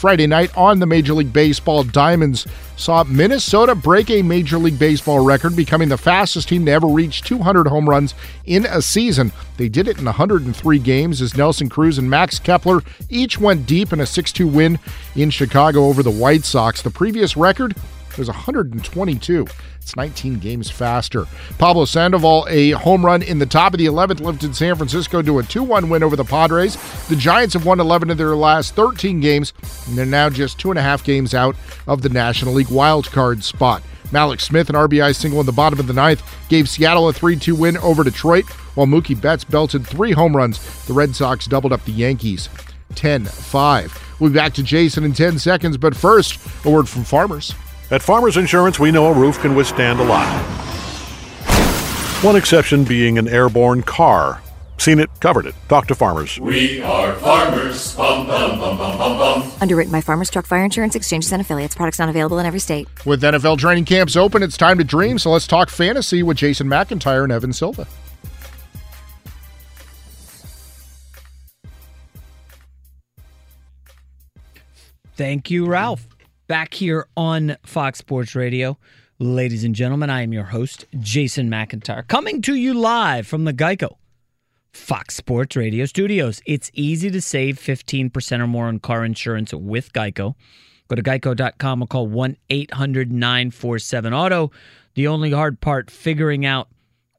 [0.00, 2.46] Friday night on the Major League Baseball, Diamonds
[2.76, 7.20] saw Minnesota break a Major League Baseball record, becoming the fastest team to ever reach
[7.20, 8.14] 200 home runs
[8.46, 9.30] in a season.
[9.58, 13.92] They did it in 103 games as Nelson Cruz and Max Kepler each went deep
[13.92, 14.78] in a 6 2 win
[15.16, 16.80] in Chicago over the White Sox.
[16.80, 17.76] The previous record
[18.18, 19.46] was 122.
[19.80, 21.26] It's 19 games faster.
[21.58, 25.38] Pablo Sandoval, a home run in the top of the 11th, lifted San Francisco to
[25.38, 26.76] a 2 1 win over the Padres.
[27.08, 29.52] The Giants have won 11 of their last 13 games,
[29.86, 31.56] and they're now just two and a half games out
[31.86, 33.82] of the National League wildcard spot.
[34.08, 37.36] Mallex Smith, an RBI single in the bottom of the ninth, gave Seattle a 3
[37.36, 38.44] 2 win over Detroit,
[38.74, 40.86] while Mookie Betts belted three home runs.
[40.86, 42.48] The Red Sox doubled up the Yankees
[42.94, 44.16] 10 5.
[44.18, 47.54] We'll be back to Jason in 10 seconds, but first, a word from farmers.
[47.90, 50.26] At Farmers Insurance, we know a roof can withstand a lot.
[52.22, 54.40] One exception being an airborne car.
[54.78, 55.56] Seen it, covered it.
[55.68, 56.38] Talk to farmers.
[56.38, 57.96] We are farmers.
[57.96, 59.52] Bum, bum, bum, bum, bum, bum.
[59.60, 61.74] Underwritten by Farmers Truck Fire Insurance Exchanges and Affiliates.
[61.74, 62.88] Products not available in every state.
[63.04, 65.18] With NFL training camps open, it's time to dream.
[65.18, 67.88] So let's talk fantasy with Jason McIntyre and Evan Silva.
[75.16, 76.06] Thank you, Ralph.
[76.50, 78.76] Back here on Fox Sports Radio.
[79.20, 83.52] Ladies and gentlemen, I am your host, Jason McIntyre, coming to you live from the
[83.52, 83.98] Geico
[84.72, 86.42] Fox Sports Radio studios.
[86.46, 90.34] It's easy to save 15% or more on car insurance with Geico.
[90.88, 94.50] Go to geico.com or call 1 800 947 Auto.
[94.94, 96.66] The only hard part, figuring out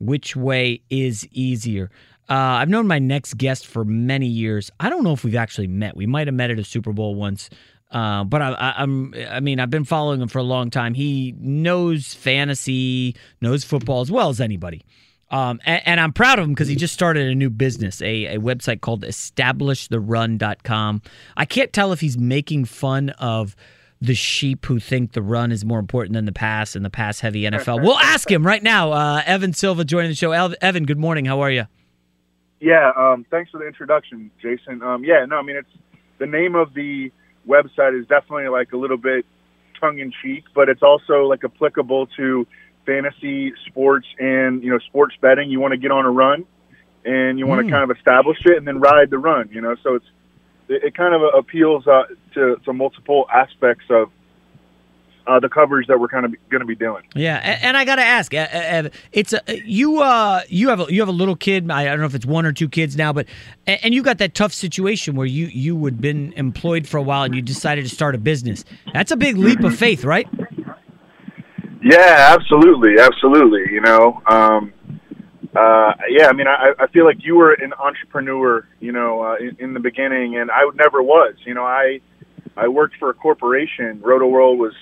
[0.02, 1.90] which way is easier.
[2.30, 4.72] Uh, I've known my next guest for many years.
[4.82, 5.96] I don't know if we've actually met.
[5.96, 7.50] We might have met at a Super Bowl once.
[7.92, 10.94] Uh, but I, I, I'm, I mean, I've been following him for a long time.
[10.94, 14.86] He knows fantasy, knows football as well as anybody.
[15.30, 18.36] Um, and, and, I'm proud of him because he just started a new business, a,
[18.36, 21.02] a website called EstablishTheRun.com.
[21.38, 23.56] I can't tell if he's making fun of
[24.02, 27.22] the sheep who think the run is more important than the pass and the pass
[27.22, 27.82] heavy NFL.
[27.82, 28.92] We'll ask him right now.
[28.92, 30.32] Uh, Evan Silva joining the show.
[30.32, 31.24] Evan, good morning.
[31.24, 31.66] How are you?
[32.60, 34.84] Yeah, um, thanks for the introduction, Jason.
[34.84, 35.70] Um, yeah, no, I mean, it's
[36.20, 37.12] the name of the
[37.48, 39.26] website is definitely like a little bit
[39.80, 42.46] tongue in cheek, but it's also like applicable to
[42.86, 45.50] fantasy sports and you know sports betting.
[45.50, 46.46] You want to get on a run,
[47.06, 47.68] and you want Hmm.
[47.68, 49.50] to kind of establish it and then ride the run.
[49.52, 50.06] You know, so it's
[50.68, 52.04] it, it kind of appeals uh,
[52.36, 54.12] to to multiple aspects of
[55.28, 57.04] uh, the coverage that we're kind of going to be doing.
[57.16, 60.02] Yeah, a- and I got to ask, uh, it's a, you.
[60.02, 61.70] Uh, you have a, you have a little kid.
[61.70, 63.28] I don't know if it's one or two kids now, but
[63.68, 67.24] and you got that tough situation where you you had been employed for a while
[67.24, 68.66] and you decided to start a business.
[68.94, 70.28] That's a big leap of faith, right?
[71.84, 73.72] Yeah, absolutely, absolutely.
[73.72, 74.74] You know, um,
[75.56, 79.36] uh, yeah, I mean, I, I feel like you were an entrepreneur, you know, uh,
[79.38, 81.36] in, in the beginning, and I never was.
[81.46, 82.00] You know, I
[82.56, 84.00] I worked for a corporation.
[84.00, 84.74] Rotoworld was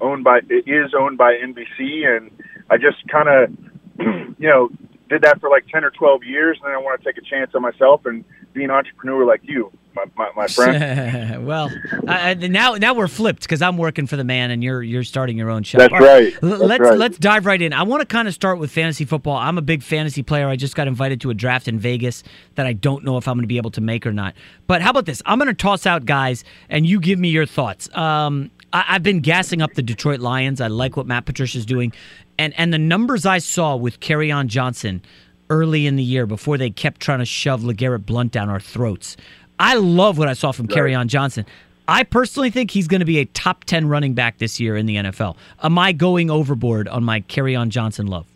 [0.00, 2.30] owned by it is owned by NBC, and
[2.70, 3.50] I just kind of,
[4.38, 4.68] you know,
[5.08, 7.24] did that for like ten or twelve years, and then I want to take a
[7.24, 11.46] chance on myself and be an entrepreneur like you, my my, my friend.
[11.46, 11.70] well,
[12.04, 15.50] now now we're flipped because I'm working for the man and you're you're starting your
[15.50, 15.80] own shop.
[15.80, 16.34] That's right.
[16.42, 16.98] L- That's let's right.
[16.98, 17.72] let's dive right in.
[17.72, 19.36] I want to kind of start with fantasy football.
[19.36, 20.48] I'm a big fantasy player.
[20.48, 22.22] I just got invited to a draft in Vegas
[22.56, 24.34] that I don't know if I'm going to be able to make or not.
[24.66, 25.22] But how about this?
[25.26, 27.94] I'm going to toss out guys and you give me your thoughts.
[27.96, 30.60] Um, I, I've been gassing up the Detroit Lions.
[30.60, 31.92] I like what Matt Patricia's doing,
[32.38, 34.00] and and the numbers I saw with
[34.30, 35.02] on Johnson
[35.50, 39.16] early in the year before they kept trying to shove LeGarrette Blunt down our throats.
[39.58, 40.74] I love what I saw from Right.
[40.94, 41.46] on Johnson.
[41.88, 44.84] I personally think he's going to be a top 10 running back this year in
[44.84, 45.36] the NFL.
[45.62, 47.20] Am I going overboard on my
[47.54, 48.26] on Johnson love?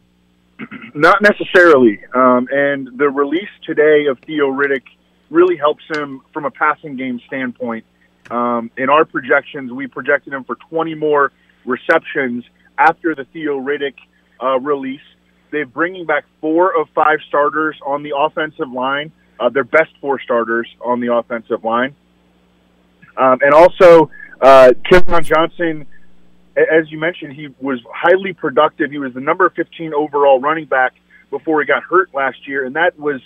[0.95, 2.01] Not necessarily.
[2.15, 4.85] Um, and the release today of Theo Riddick
[5.29, 7.85] really helps him from a passing game standpoint.
[8.33, 11.33] Um, in our projections, we projected him for 20 more
[11.67, 12.45] receptions
[12.79, 13.95] after the Theo Riddick
[14.43, 15.03] uh, release.
[15.51, 20.19] They're bringing back four of five starters on the offensive line, uh, their best four
[20.19, 21.95] starters on the offensive line.
[23.19, 24.11] Um, and also,
[24.41, 25.87] uh, Kerryon Johnson,
[26.57, 28.91] as you mentioned, he was highly productive.
[28.91, 30.95] He was the number 15 overall running back
[31.31, 33.21] before he got hurt last year, and that was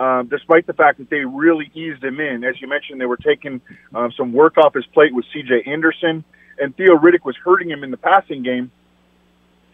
[0.00, 2.42] um, despite the fact that they really eased him in.
[2.42, 3.60] As you mentioned, they were taking
[3.94, 5.70] um, some work off his plate with C.J.
[5.70, 6.24] Anderson,
[6.58, 8.72] and Theo Riddick was hurting him in the passing game.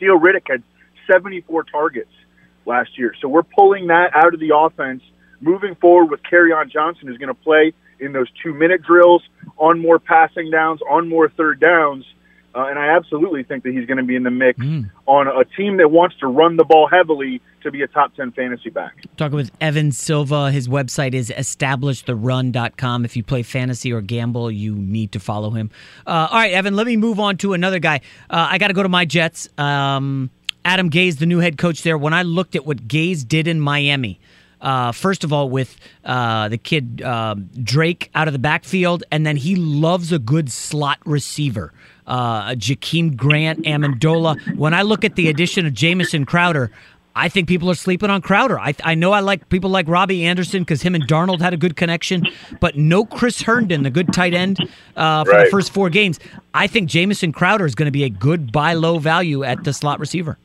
[0.01, 0.65] Theo Riddick had
[1.11, 2.11] 74 targets
[2.67, 5.03] last year, so we're pulling that out of the offense.
[5.41, 9.23] Moving forward with on Johnson, who's going to play in those two-minute drills,
[9.59, 12.05] on more passing downs, on more third downs.
[12.57, 14.59] Uh, and I absolutely think that he's going to be in the mix
[15.05, 18.33] on a team that wants to run the ball heavily to be a top 10
[18.33, 18.95] fantasy back.
[19.19, 20.51] Talking with Evan Silva.
[20.51, 23.05] His website is establishtherun.com.
[23.05, 25.71] If you play fantasy or gamble, you need to follow him.
[26.07, 28.01] Uh, all right, Evan, let me move on to another guy.
[28.31, 29.51] Uh, I got to go to my Jets.
[29.59, 30.31] Um,
[30.65, 31.99] Adam Gase, the new head coach there.
[31.99, 34.19] When I looked at what Gase did in Miami,
[34.61, 39.27] uh, first of all, with uh, the kid uh, Drake out of the backfield, and
[39.27, 41.73] then he loves a good slot receiver.
[42.07, 44.57] Uh, Jakeem Grant, Amendola.
[44.57, 46.71] When I look at the addition of Jamison Crowder,
[47.17, 48.61] I think people are sleeping on Crowder.
[48.61, 51.57] I, I know I like people like Robby Anderson because him and Darnold had a
[51.57, 52.27] good connection,
[52.61, 54.59] but no Chris Herndon, the good tight end
[54.97, 56.21] uh, for the first four games.
[56.53, 59.73] I think Jamison Crowder is going to be a good buy low value at the
[59.73, 60.37] slot receiver.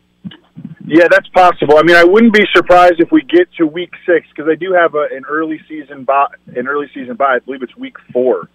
[0.94, 1.78] Yeah, that's possible.
[1.78, 4.74] I mean, I wouldn't be surprised if we get to week six because they do
[4.74, 6.28] have a, an early season bye.
[6.48, 7.36] An early season bye.
[7.36, 8.50] I believe it's week four.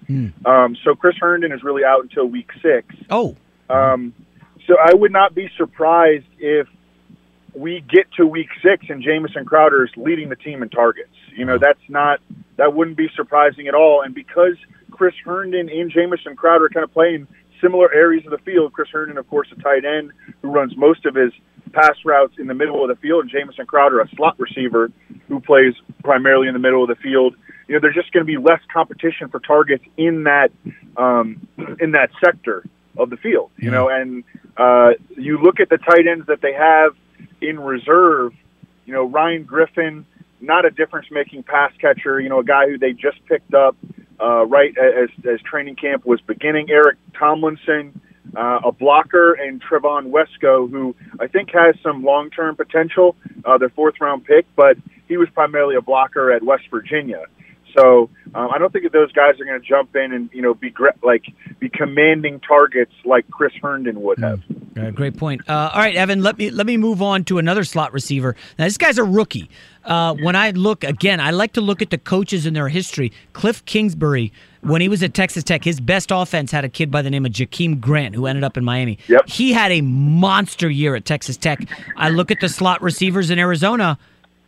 [0.44, 2.94] Um, so Chris Herndon is really out until week six.
[3.08, 3.34] Oh.
[3.70, 4.12] Um,
[4.66, 6.68] so I would not be surprised if
[7.54, 11.16] we get to week six and Jamison Crowder is leading the team in targets.
[11.34, 12.20] You know, that's not
[12.58, 14.02] that wouldn't be surprising at all.
[14.02, 14.56] And because
[14.90, 17.28] Chris Herndon and Jamison Crowder are kind of playing
[17.60, 20.12] similar areas of the field, Chris Herndon, of course, a tight end
[20.42, 21.32] who runs most of his
[21.72, 24.90] pass routes in the middle of the field, and Jamison Crowder, a slot receiver
[25.28, 27.34] who plays primarily in the middle of the field.
[27.68, 30.52] You know, there's just going to be less competition for targets in that
[30.96, 31.46] um,
[31.80, 32.64] in that sector
[32.96, 33.50] of the field.
[33.58, 34.24] You know, and
[34.56, 36.92] uh, you look at the tight ends that they have
[37.40, 38.32] in reserve.
[38.84, 40.06] You know, Ryan Griffin,
[40.40, 42.20] not a difference-making pass catcher.
[42.20, 43.76] You know, a guy who they just picked up
[44.20, 46.70] uh, right as as training camp was beginning.
[46.70, 48.00] Eric Tomlinson,
[48.36, 53.16] uh, a blocker, and Trevon Wesco, who I think has some long-term potential.
[53.44, 54.76] Uh, their fourth-round pick, but
[55.08, 57.26] he was primarily a blocker at West Virginia.
[57.76, 60.42] So um, I don't think that those guys are going to jump in and you
[60.42, 60.72] know be
[61.02, 61.24] like
[61.58, 64.42] be commanding targets like Chris Herndon would have.
[64.78, 65.48] Uh, great point.
[65.48, 66.22] Uh, all right, Evan.
[66.22, 68.36] Let me let me move on to another slot receiver.
[68.58, 69.50] Now, this guy's a rookie.
[69.84, 73.12] Uh, when I look again, I like to look at the coaches and their history.
[73.32, 74.32] Cliff Kingsbury,
[74.62, 77.24] when he was at Texas Tech, his best offense had a kid by the name
[77.24, 78.98] of Jakeem Grant, who ended up in Miami.
[79.06, 79.28] Yep.
[79.28, 81.60] He had a monster year at Texas Tech.
[81.96, 83.98] I look at the slot receivers in Arizona.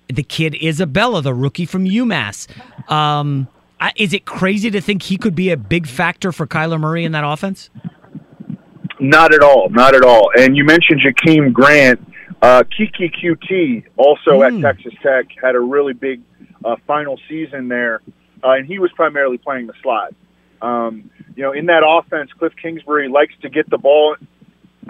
[0.08, 2.46] The kid Isabella, the rookie from UMass.
[2.90, 3.48] Um,
[3.80, 7.04] I- is it crazy to think he could be a big factor for Kyler Murray
[7.04, 7.70] in that offense?
[9.00, 10.30] Not at all, not at all.
[10.36, 12.00] And you mentioned Jakeem Grant,
[12.42, 16.20] uh, Keke Coutee, also at Texas Tech, had a really big
[16.64, 18.00] uh, final season there,
[18.42, 20.14] uh, and he was primarily playing the slot.
[20.60, 24.16] Um, you know, in that offense, Cliff Kingsbury likes to get the ball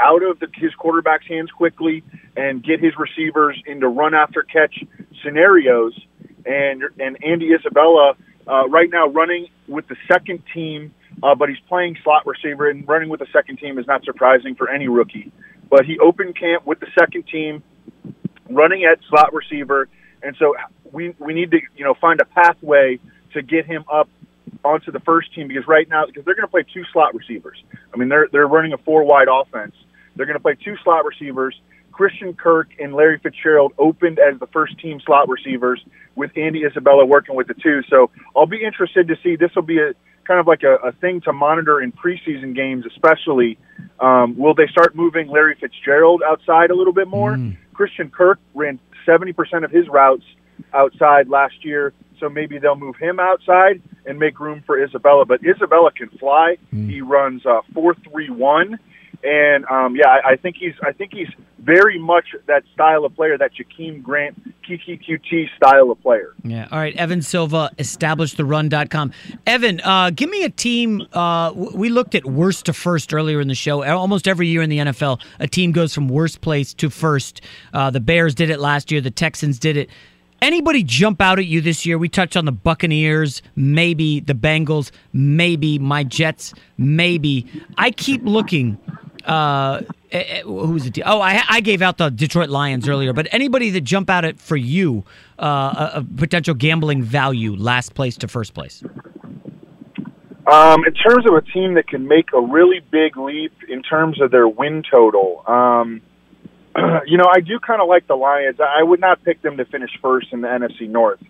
[0.01, 2.03] out of the, his quarterback's hands quickly
[2.37, 4.85] and get his receivers into run after catch
[5.23, 5.99] scenarios.
[6.47, 8.15] And and Andy Isabella
[8.47, 12.89] uh, right now running with the second team, uh, but he's playing slot receiver and
[12.89, 15.31] running with the second team is not surprising for any rookie.
[15.69, 17.63] But he opened camp with the second team,
[18.49, 19.89] running at slot receiver,
[20.23, 20.55] and so
[20.91, 22.99] we we need to you know find a pathway
[23.35, 24.09] to get him up
[24.65, 27.63] onto the first team because right now because they're going to play two slot receivers.
[27.93, 29.75] I mean they're they're running a four wide offense.
[30.19, 31.59] They're going to play two slot receivers.
[31.93, 35.83] Christian Kirk and Larry Fitzgerald opened as the first team slot receivers
[36.15, 37.81] with Andy Isabella working with the two.
[37.89, 39.37] So I'll be interested to see.
[39.37, 42.85] This will be a kind of like a, a thing to monitor in preseason games,
[42.87, 43.59] especially.
[43.99, 47.33] Um, will they start moving Larry Fitzgerald outside a little bit more?
[47.73, 50.25] Christian Kirk ran 70% of his routes
[50.75, 55.25] outside last year, so maybe they'll move him outside and make room for Isabella.
[55.25, 56.57] But Isabella can fly.
[56.91, 58.79] He runs uh, four three one,
[59.23, 61.29] and um, yeah, I, I think he's I think he's
[61.59, 66.35] very much that style of player, that Jakeem Grant, Keke Coutee style of player.
[66.45, 66.69] Yeah.
[66.71, 66.97] All right.
[66.97, 69.13] Evan Silva, establishtherun.com.
[69.47, 71.07] Evan, uh, give me a team.
[71.13, 73.85] Uh, we looked at worst to first earlier in the show.
[73.85, 77.41] Almost every year in the NFL, a team goes from worst place to first.
[77.75, 79.91] Uh, the Bears did it last year, the Texans did it.
[80.41, 81.99] Anybody jump out at you this year?
[81.99, 87.45] We touched on the Buccaneers, maybe the Bengals, maybe my Jets, maybe.
[87.77, 88.79] I keep looking.
[89.25, 90.99] Uh, eh, who's it?
[91.05, 94.39] Oh, I, I gave out the Detroit Lions earlier, but anybody that jump out at
[94.39, 95.05] for you,
[95.39, 98.83] uh, a, a potential gambling value, last place to first place.
[100.51, 104.19] Um, in terms of a team that can make a really big leap in terms
[104.21, 106.01] of their win total, um,
[107.07, 108.59] you know, I do kind of like the Lions.
[108.61, 111.21] I would not pick them to finish first in the NFC North,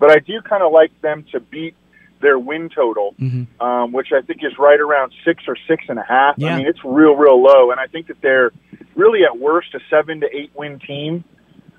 [0.00, 1.76] but I do kind of like them to beat
[2.20, 3.14] their win total,
[3.60, 6.36] um, which I think is right around six or six and a half.
[6.38, 6.54] Yeah.
[6.54, 8.50] I mean, it's real, real low, and I think that they're
[8.94, 11.24] really at worst a seven to eight win team.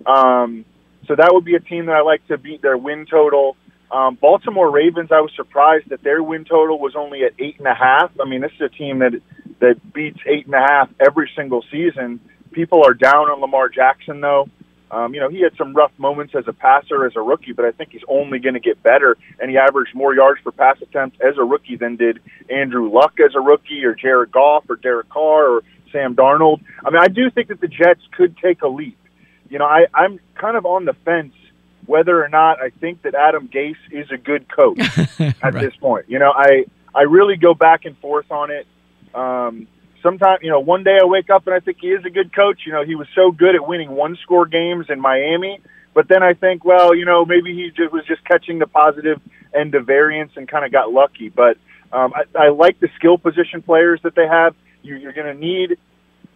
[0.06, 0.66] Um,
[1.08, 3.58] so that would be a team that I like to beat their win total.
[3.92, 7.68] Um, Baltimore Ravens, I was surprised that their win total was only at eight and
[7.68, 8.12] a half.
[8.20, 9.14] I mean, this is a team that
[9.60, 12.20] that beats eight and a half every single season.
[12.52, 14.50] People are down on Lamar Jackson, though.
[14.92, 17.66] Um, you know, he had some rough moments as a passer as a rookie, but
[17.66, 19.18] I think he's only going to get better.
[19.40, 23.14] And he averaged more yards per pass attempt as a rookie than did Andrew Luck
[23.20, 26.62] as a rookie, or Jared Goff, or Derek Carr, or Sam Darnold.
[26.86, 28.98] I mean, I do think that the Jets could take a leap.
[29.50, 31.34] You know, I, I'm kind of on the fence
[31.86, 34.80] whether or not I think that Adam Gase is a good coach
[35.42, 36.06] at this point.
[36.10, 38.68] You know, I I really go back and forth on it.
[39.14, 39.68] Um,
[40.06, 42.34] sometimes, you know, one day I wake up and I think he is a good
[42.34, 42.62] coach.
[42.66, 45.60] You know, he was so good at winning one score games in Miami.
[45.96, 49.20] But then I think, well, you know, maybe he just was just catching the positive
[49.54, 51.30] end of variance and kind of got lucky.
[51.30, 51.58] But
[51.92, 54.56] um, I, I like the skill position players that they have.
[54.84, 55.78] You, you're going to need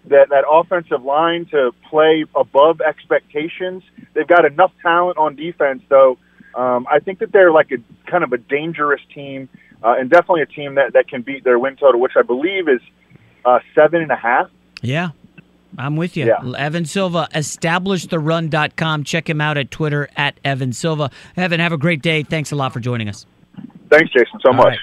[0.06, 3.84] that that offensive line to play above expectations.
[4.14, 6.18] They've got enough talent on defense, though.
[6.56, 9.50] Um, I think that they're like a kind of a dangerous team,
[9.84, 12.68] uh, and definitely a team that that can beat their win total, which I believe
[12.70, 12.82] is
[13.45, 14.49] uh, seven and a half.
[14.82, 15.10] Yeah.
[15.78, 16.26] I'm with you.
[16.26, 16.57] Yeah.
[16.57, 19.03] Evan Silva, establishtherun.com.
[19.03, 21.11] Check him out at Twitter at Evan Silva.
[21.38, 22.24] Evan, have a great day.
[22.24, 23.26] Thanks a lot for joining us.
[23.90, 24.78] Thanks, Jason, so All much.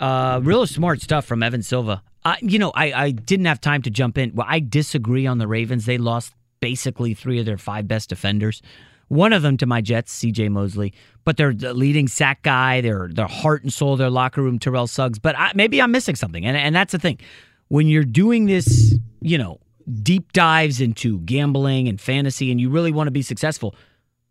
[0.00, 0.36] right.
[0.36, 2.02] Uh, real smart stuff from Evan Silva.
[2.24, 4.34] I, you know, I, I didn't have time to jump in.
[4.34, 5.84] Well, I disagree on the Ravens.
[5.86, 8.62] They lost basically three of their five best defenders.
[9.08, 10.48] One of them to my Jets, C.J.
[10.48, 10.94] Mosley,
[11.24, 12.80] but they're the leading sack guy.
[12.80, 15.18] They're their heart and soul, their locker room, Terrell Suggs.
[15.18, 17.18] But I, maybe I'm missing something, and and that's the thing.
[17.68, 19.60] When you're doing this, you know,
[20.02, 23.74] deep dives into gambling and fantasy, and you really want to be successful,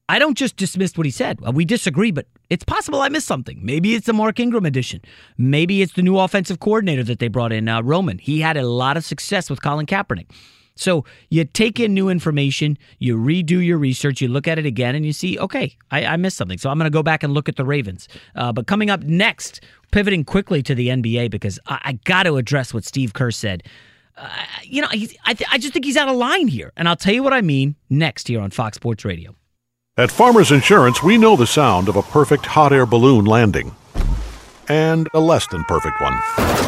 [0.10, 1.40] I don't just dismiss what he said.
[1.42, 3.60] We disagree, but it's possible I missed something.
[3.64, 5.02] Maybe it's the Mark Ingram edition.
[5.38, 8.18] Maybe it's the new offensive coordinator that they brought in, uh, Roman.
[8.18, 10.30] He had a lot of success with Colin Kaepernick.
[10.76, 14.96] So you take in new information, you redo your research, you look at it again,
[14.96, 16.58] and you see, okay, I, I missed something.
[16.58, 18.08] So I'm going to go back and look at the Ravens.
[18.36, 22.38] Uh, but coming up next, pivoting quickly to the NBA because I, I got to
[22.38, 23.64] address what Steve Kerr said.
[24.18, 24.30] Uh,
[24.64, 27.14] you know, I, th- I just think he's out of line here, and I'll tell
[27.14, 29.36] you what I mean next here on Fox Sports Radio.
[29.96, 33.76] At Farmers Insurance, we know the sound of a perfect hot air balloon landing
[34.68, 36.63] and a less than perfect one.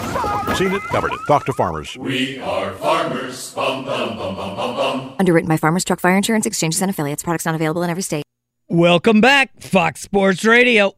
[0.54, 1.20] Seen it, covered it.
[1.28, 1.98] Talk to farmers.
[1.98, 3.54] We are farmers.
[3.54, 5.16] Bum, bum, bum, bum, bum, bum.
[5.20, 7.24] Underwritten by Farmers Truck Fire Insurance Exchanges and Affiliates.
[7.24, 8.24] Products not available in every state.
[8.70, 10.94] Welcome back, Fox Sports Radio.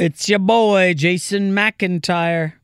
[0.00, 2.54] It's your boy, Jason McIntyre.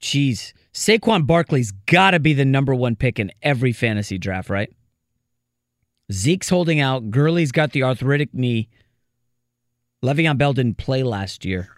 [0.00, 0.52] Jeez.
[0.72, 4.72] Saquon Barkley's got to be the number one pick in every fantasy draft, right?
[6.12, 7.10] Zeke's holding out.
[7.10, 8.68] Gurley's got the arthritic knee.
[10.04, 11.68] Le'Veon Bell didn't play last year.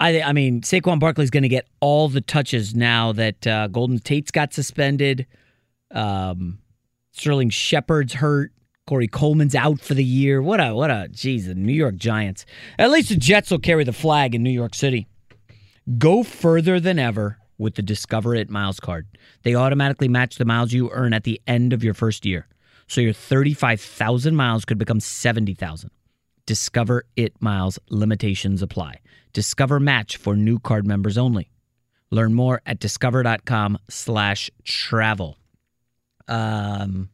[0.00, 3.98] I, I mean, Saquon Barkley's going to get all the touches now that uh, Golden
[3.98, 5.26] Tate's got suspended.
[5.90, 6.58] Um,
[7.12, 8.52] Sterling Shepard's hurt.
[8.86, 10.42] Corey Coleman's out for the year.
[10.42, 12.44] What a what a geez, the New York Giants.
[12.76, 15.06] At least the Jets will carry the flag in New York City.
[15.96, 19.06] Go further than ever with the Discover It Miles card.
[19.44, 22.48] They automatically match the miles you earn at the end of your first year.
[22.88, 25.90] So your 35,000 miles could become 70,000.
[26.50, 28.96] Discover It miles limitations apply.
[29.32, 31.48] Discover Match for new card members only.
[32.10, 35.38] Learn more at discover.com slash travel.
[36.26, 37.10] Um,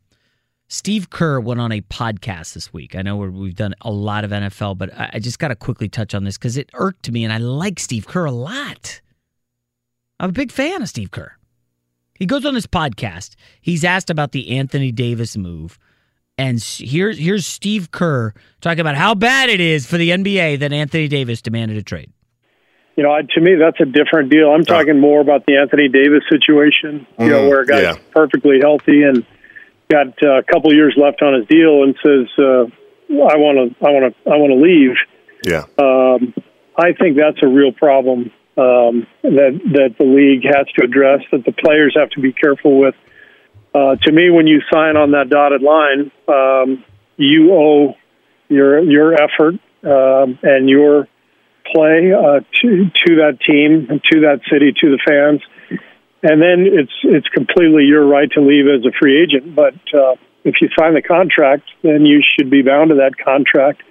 [0.68, 2.96] Steve Kerr went on a podcast this week.
[2.96, 5.54] I know we're, we've done a lot of NFL, but I, I just got to
[5.54, 9.02] quickly touch on this because it irked me, and I like Steve Kerr a lot.
[10.18, 11.36] I'm a big fan of Steve Kerr.
[12.14, 13.34] He goes on this podcast.
[13.60, 15.78] He's asked about the Anthony Davis move.
[16.38, 20.72] And here's here's Steve Kerr talking about how bad it is for the NBA that
[20.72, 22.10] Anthony Davis demanded a trade.
[22.96, 24.50] You know, to me, that's a different deal.
[24.50, 27.06] I'm talking more about the Anthony Davis situation.
[27.18, 27.94] You know, Mm, where a guy's yeah.
[28.10, 29.24] perfectly healthy and
[29.90, 32.64] got uh, a couple years left on his deal, and says, uh,
[33.12, 34.96] "I want to, I want to, I want to leave."
[35.44, 35.64] Yeah.
[35.78, 36.34] Um,
[36.78, 41.20] I think that's a real problem um, that that the league has to address.
[41.32, 42.94] That the players have to be careful with.
[43.76, 46.82] Uh, to me, when you sign on that dotted line, um,
[47.18, 47.94] you owe
[48.48, 51.06] your your effort um, and your
[51.74, 55.42] play uh, to to that team, to that city, to the fans,
[56.22, 59.54] and then it's it's completely your right to leave as a free agent.
[59.54, 63.82] But uh, if you sign the contract, then you should be bound to that contract.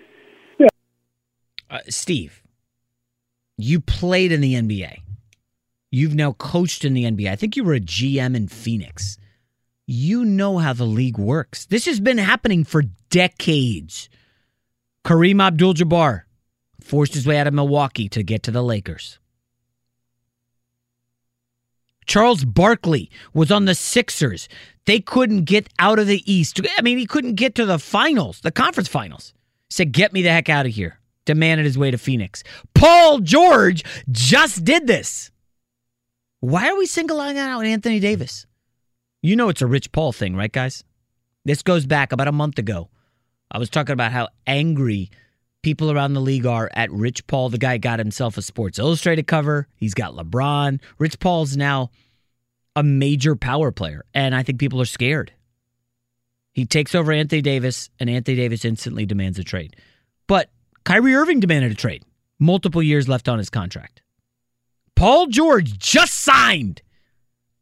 [1.70, 2.42] Uh, Steve,
[3.56, 5.02] you played in the NBA.
[5.92, 7.30] You've now coached in the NBA.
[7.30, 9.20] I think you were a GM in Phoenix.
[9.88, 11.66] You know how the league works.
[11.66, 14.10] This has been happening for decades.
[15.04, 16.24] Kareem Abdul Jabbar
[16.82, 19.20] forced his way out of Milwaukee to get to the Lakers.
[22.06, 24.48] Charles Barkley was on the Sixers.
[24.86, 26.60] They couldn't get out of the East.
[26.78, 29.34] I mean, he couldn't get to the finals, the conference finals.
[29.70, 31.00] Said, Get me the heck out of here.
[31.26, 32.44] Demanded his way to Phoenix.
[32.76, 35.32] Paul George just did this.
[36.40, 38.46] Why are we singling out Anthony Davis?
[39.26, 40.84] You know it's a Rich Paul thing, right, guys?
[41.46, 42.92] This goes back about a month ago.
[43.50, 45.10] I was talking about how angry
[45.64, 47.50] people around the league are at Rich Paul.
[47.50, 49.68] The guy got himself a Sports Illustrated cover.
[49.78, 50.80] He's got LeBron.
[51.00, 51.90] Rich Paul's now
[52.76, 55.34] a major power player, and I think people are scared.
[56.52, 59.76] He takes over Anthony Davis, and Anthony Davis instantly demands a trade.
[60.28, 60.52] But
[60.84, 62.04] Kyrie Irving demanded a trade.
[62.38, 64.04] Multiple years left on his contract.
[64.96, 66.84] Paul George just signed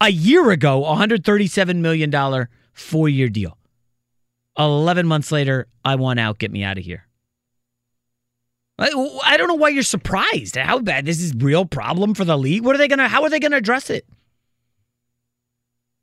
[0.00, 3.56] a year ago a $137 million four year deal.
[4.58, 6.38] 11 months later, I want out.
[6.38, 7.06] Get me out of here.
[8.78, 10.56] I, don't know why you're surprised.
[10.56, 12.64] How bad this is real problem for the league.
[12.64, 13.08] What are they gonna?
[13.08, 14.06] How are they gonna address it?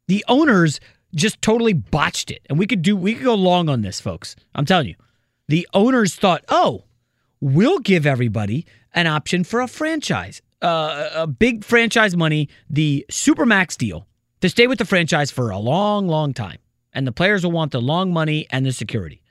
[0.07, 0.79] The owners
[1.13, 2.95] just totally botched it, and we could do.
[2.95, 4.37] We could go long on this, folks.
[4.55, 4.95] I'm telling you,
[5.49, 6.85] the owners thought, oh,
[7.41, 13.77] we'll give everybody an option for a franchise, uh, a big franchise money, the supermax
[13.77, 14.07] deal
[14.41, 16.57] to stay with the franchise for a long, long time,
[16.93, 19.21] and the players will want the long money and the security.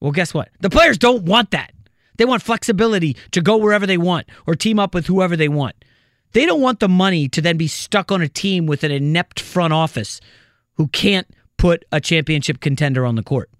[0.00, 0.50] Well, guess what?
[0.60, 1.72] The players don't want that.
[2.16, 5.74] They want flexibility to go wherever they want or team up with whoever they want.
[6.32, 9.40] They don't want the money to then be stuck on a team with an inept
[9.40, 10.20] front office
[10.74, 11.26] who can't
[11.56, 13.50] put a championship contender on the court.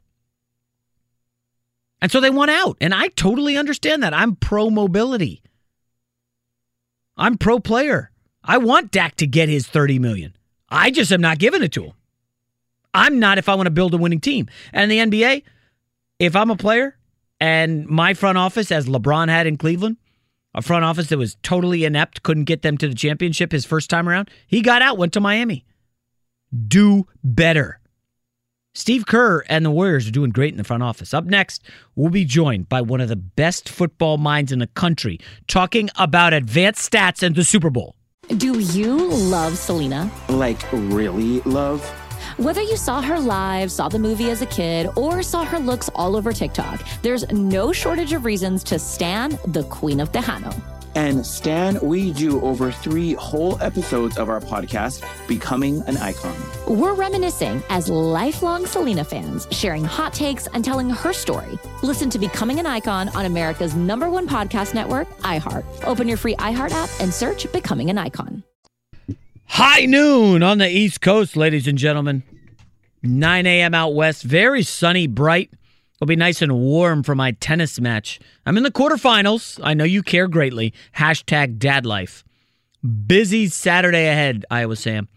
[2.03, 2.77] And so they want out.
[2.81, 4.13] And I totally understand that.
[4.13, 5.43] I'm pro mobility.
[7.17, 8.11] I'm pro player.
[8.45, 10.37] I want Dak to get his 30 million.
[10.69, 11.93] I just am not giving it to him.
[12.95, 14.49] I'm not if I want to build a winning team.
[14.73, 15.43] And in the NBA,
[16.19, 16.97] if I'm a player
[17.41, 19.99] and my front office, as LeBron had in Cleveland,
[20.55, 23.91] a front office that was totally inept, couldn't get them to the championship his first
[23.91, 25.65] time around, he got out, went to Miami.
[26.67, 27.81] Do better.
[28.77, 31.15] Steve Kerr and the Warriors are doing great in the front office.
[31.15, 31.63] Up next,
[31.95, 36.35] we'll be joined by one of the best football minds in the country talking about
[36.35, 37.97] advanced stats and the Super Bowl.
[38.37, 40.11] Do you love Selena?
[40.29, 41.83] Like, really love?
[42.37, 45.89] Whether you saw her live, saw the movie as a kid, or saw her looks
[45.95, 50.76] all over TikTok, there's no shortage of reasons to stan the Queen of Tejano.
[50.97, 56.35] And Stan, we do over three whole episodes of our podcast, Becoming an Icon.
[56.67, 61.59] We're reminiscing as lifelong Selena fans, sharing hot takes and telling her story.
[61.83, 65.65] Listen to Becoming an Icon on America's number one podcast network, iHeart.
[65.85, 68.43] Open your free iHeart app and search Becoming an Icon.
[69.45, 72.23] High noon on the East Coast, ladies and gentlemen.
[73.03, 73.75] 9 a.m.
[73.75, 74.23] out west.
[74.23, 75.51] Very sunny, bright.
[75.97, 78.21] It'll be nice and warm for my tennis match.
[78.45, 79.59] I'm in the quarterfinals.
[79.63, 80.75] I know you care greatly.
[80.97, 82.23] Hashtag dad life.
[83.07, 85.09] Busy Saturday ahead, Iowa Sam.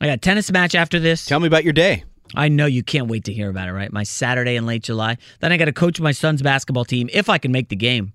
[0.00, 1.24] I got a tennis match after this.
[1.24, 2.04] Tell me about your day.
[2.34, 3.90] I know you can't wait to hear about it, right?
[3.92, 5.16] My Saturday in late July.
[5.40, 8.12] Then I got to coach my son's basketball team if I can make the game.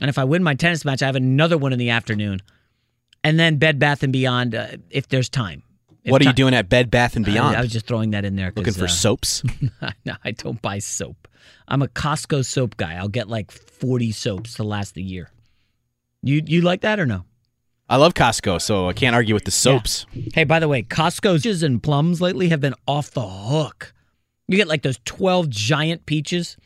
[0.00, 2.40] And if I win my tennis match, I have another one in the afternoon.
[3.22, 5.62] And then Bed Bath and Beyond uh, if there's time.
[6.10, 7.56] What are you doing at Bed Bath and Beyond?
[7.56, 8.52] I, was just throwing that in there.
[8.54, 9.42] Looking for uh, soaps?
[10.04, 11.28] no, I don't buy soap.
[11.68, 12.94] I'm a Costco soap guy.
[12.94, 15.30] I'll get like 40 soaps to last the year.
[16.22, 17.24] You you like that or no?
[17.88, 20.06] I love Costco, so I can't argue with the soaps.
[20.32, 23.92] Hey, by the way, Costco's and plums lately have been off the hook.
[24.46, 26.56] You get like those 12 giant peaches.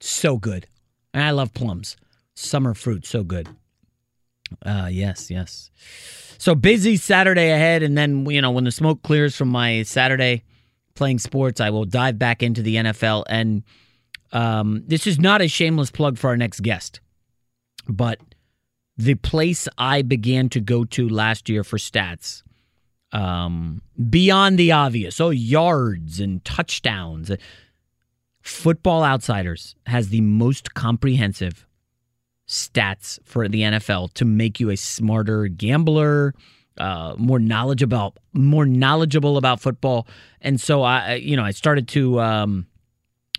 [0.00, 0.66] So good.
[1.14, 1.96] And I love plums.
[2.34, 3.48] Summer fruit, so good.
[4.64, 5.70] Uh yes, yes.
[6.40, 10.42] So busy Saturday ahead and then you know when the smoke clears from my Saturday
[10.94, 13.62] playing sports, I will dive back into the NFL and
[14.32, 17.00] um this is not a shameless plug for our next guest.
[17.86, 18.20] But
[18.96, 22.42] the place I began to go to last year for stats,
[23.12, 27.30] um, beyond the obvious, oh, yards and touchdowns.
[28.40, 31.66] Football Outsiders has the most comprehensive
[32.50, 36.34] stats for the NFL to make you a smarter gambler,
[36.78, 40.06] uh, more knowledgeable about more knowledgeable about football.
[40.40, 42.66] And so I, you know, I started to um,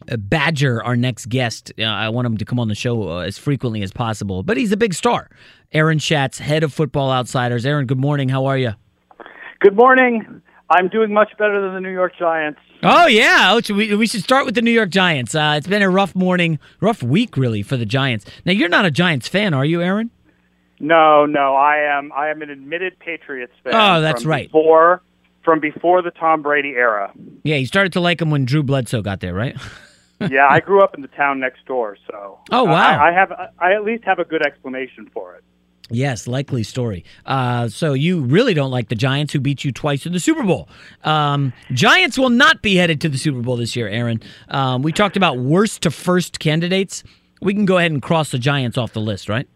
[0.06, 1.72] badger our next guest.
[1.80, 4.72] I want him to come on the show uh, as frequently as possible, but he's
[4.72, 5.30] a big star.
[5.74, 7.66] Aaron Schatz, head of Football Outsiders.
[7.66, 8.30] Aaron, good morning.
[8.30, 8.74] How are you?
[9.60, 10.42] Good morning.
[10.70, 12.60] I'm doing much better than the New York Giants.
[12.84, 15.36] Oh yeah, oh, we, we should start with the New York Giants.
[15.36, 18.26] Uh, it's been a rough morning, rough week really for the Giants.
[18.44, 20.10] Now you're not a Giants fan, are you, Aaron?
[20.80, 22.12] No, no, I am.
[22.12, 23.76] I am an admitted Patriots fan.
[23.76, 24.48] Oh, that's from right.
[24.48, 25.04] Before,
[25.44, 27.14] from before the Tom Brady era.
[27.44, 29.56] Yeah, you started to like him when Drew Bledsoe got there, right?
[30.20, 32.40] yeah, I grew up in the town next door, so.
[32.52, 32.74] Oh, wow.
[32.74, 33.32] I, I have.
[33.60, 35.44] I at least have a good explanation for it.
[35.92, 37.04] Yes, likely story.
[37.26, 40.44] Uh, so you really don't like the Giants, who beat you twice in the Super
[40.44, 40.70] Bowl.
[41.04, 44.22] Um, Giants will not be headed to the Super Bowl this year, Aaron.
[44.50, 47.04] Um, we talked about worst to first candidates.
[47.42, 49.48] We can go ahead and cross the Giants off the list, right?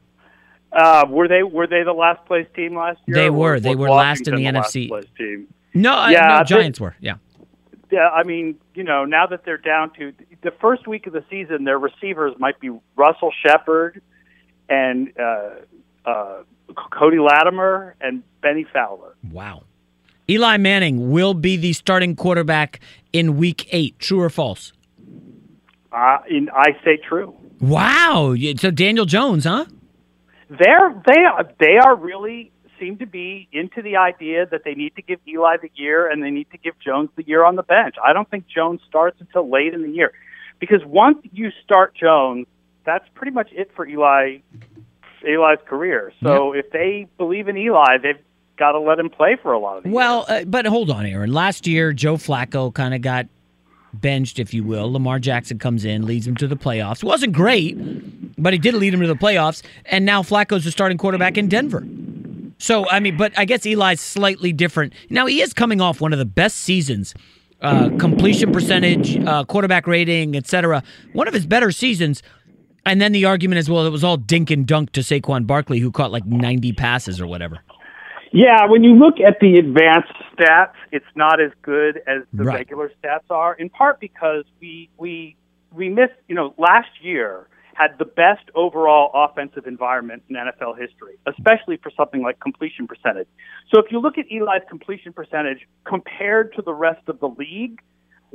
[0.72, 3.16] Uh, were they were they the last place team last year?
[3.16, 3.60] They were.
[3.62, 4.88] They were last in Washington the last NFC.
[4.90, 5.48] place team?
[5.74, 6.95] No, uh, Yeah, no, Giants were.
[6.99, 7.16] Yeah.
[7.91, 11.24] Yeah, I mean, you know, now that they're down to the first week of the
[11.30, 14.02] season, their receivers might be Russell Shepard
[14.68, 15.49] and uh,
[16.06, 16.44] uh,
[16.91, 19.15] Cody Latimer and Benny Fowler.
[19.32, 19.64] Wow.
[20.30, 22.80] Eli Manning will be the starting quarterback
[23.14, 23.99] in Week Eight.
[23.99, 24.73] True or false?
[25.91, 27.36] Uh, in, I say true.
[27.61, 28.36] Wow.
[28.57, 29.65] So Daniel Jones, huh?
[30.49, 34.95] They're they are they are really seem to be into the idea that they need
[34.95, 37.64] to give Eli the year and they need to give Jones the year on the
[37.64, 37.95] bench.
[38.03, 40.11] I don't think Jones starts until late in the year
[40.60, 42.48] because once you start Jones,
[42.86, 44.40] that's pretty much it for Eli
[45.26, 46.14] Eli's career.
[46.24, 48.20] So if they believe in Eli, they've
[48.58, 51.32] got to let him play for a lot of Well, uh, but hold on, Aaron.
[51.32, 53.28] Last year, Joe Flacco kind of got
[53.94, 54.92] benched, if you will.
[54.92, 57.04] Lamar Jackson comes in, leads him to the playoffs.
[57.04, 57.76] wasn't great,
[58.42, 59.64] but he did lead him to the playoffs.
[59.86, 61.86] And now Flacco's the starting quarterback in Denver.
[62.58, 64.94] So I mean, but I guess Eli's slightly different.
[65.10, 67.14] Now he is coming off one of the best seasons,
[67.62, 70.84] uh, completion percentage, uh, quarterback rating, etc.
[71.14, 72.24] One of his better seasons.
[72.86, 75.80] And then the argument is, well, it was all dink and dunk to Saquon Barkley,
[75.80, 77.60] who caught like 90 passes or whatever.
[78.32, 82.56] Yeah, when you look at the advanced stats, it's not as good as the Right.
[82.56, 83.53] regular stats are.
[83.53, 85.36] In part because we we
[85.74, 86.14] we missed.
[86.28, 91.91] You know, last year had the best overall offensive environment in NFL history, especially for
[91.91, 93.28] something like completion percentage.
[93.74, 97.82] So if you look at Eli's completion percentage compared to the rest of the league,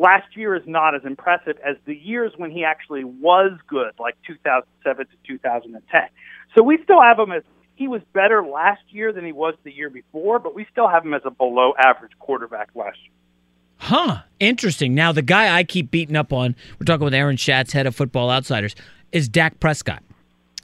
[0.00, 4.16] last year is not as impressive as the years when he actually was good, like
[4.26, 6.00] 2007 to 2010.
[6.56, 7.42] So we still have him as
[7.76, 11.04] he was better last year than he was the year before, but we still have
[11.04, 13.12] him as a below average quarterback last year.
[13.76, 14.22] Huh.
[14.40, 14.94] Interesting.
[14.94, 17.94] Now, the guy I keep beating up on, we're talking with Aaron Schatz, head of
[17.94, 18.74] Football Outsiders,
[19.12, 20.02] is Dak Prescott.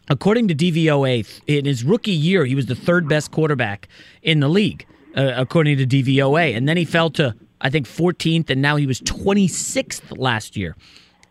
[0.09, 3.89] According to DVOA, in his rookie year, he was the third best quarterback
[4.23, 6.57] in the league, uh, according to DVOA.
[6.57, 10.77] And then he fell to, I think, 14th, and now he was 26th last year.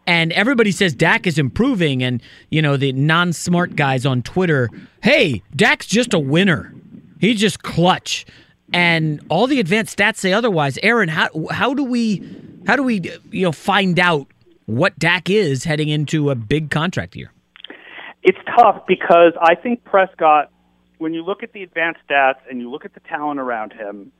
[0.08, 4.70] And everybody says Dak is improving, and you know the non-smart guys on Twitter,
[5.02, 6.74] hey, Dak's just a winner.
[7.20, 8.26] He's just clutch,
[8.72, 10.78] and all the advanced stats say otherwise.
[10.84, 12.22] Aaron, how how do we
[12.68, 14.28] how do we you know find out
[14.68, 17.32] what Dak is heading into a big contract year?
[18.22, 20.52] It's tough because I think Prescott,
[20.98, 24.12] when you look at the advanced stats and you look at the talent around him,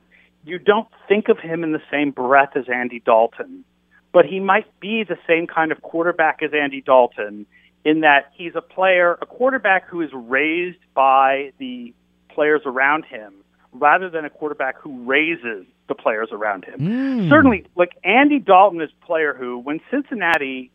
[0.46, 3.64] you don't think of him in the same breath as Andy Dalton.
[4.12, 7.46] But he might be the same kind of quarterback as Andy Dalton
[7.84, 11.92] in that he's a player, a quarterback who is raised by the
[12.28, 13.34] players around him
[13.72, 16.78] rather than a quarterback who raises the players around him.
[16.78, 17.28] Hmm.
[17.28, 20.70] Certainly, like Andy Dalton is a player who, when Cincinnati,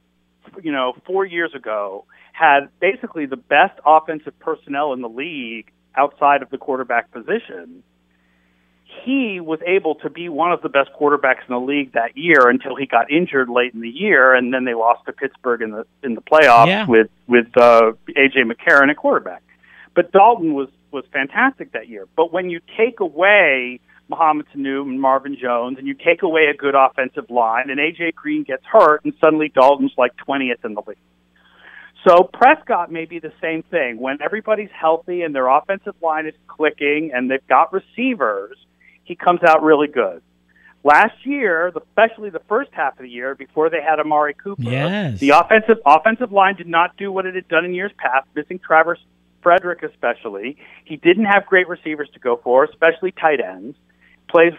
[0.61, 6.41] you know, four years ago, had basically the best offensive personnel in the league outside
[6.41, 7.84] of the quarterback position.
[9.03, 12.47] He was able to be one of the best quarterbacks in the league that year
[12.49, 15.72] until he got injured late in the year, and then they lost to Pittsburgh in
[15.72, 16.85] the in the playoffs Yeah.
[16.88, 19.43] with with uh, AJ McCarron at quarterback.
[19.95, 22.05] But Dalton was was fantastic that year.
[22.15, 26.53] But when you take away Mohamed Sanu and Marvin Jones, and you take away a
[26.53, 30.81] good offensive line, and AJ Green gets hurt, and suddenly Dalton's like twentieth in the
[30.85, 30.97] league.
[32.07, 33.99] So Prescott may be the same thing.
[33.99, 38.57] When everybody's healthy and their offensive line is clicking and they've got receivers,
[39.11, 40.21] he comes out really good.
[40.85, 45.19] Last year, especially the first half of the year, before they had Amari Cooper, Yes.
[45.19, 48.57] the offensive offensive line did not do what it had done in years past, missing
[48.57, 48.97] Travis
[49.43, 50.55] Frederick especially.
[50.85, 53.75] He didn't have great receivers to go for, especially tight ends.
[54.29, 54.53] Plays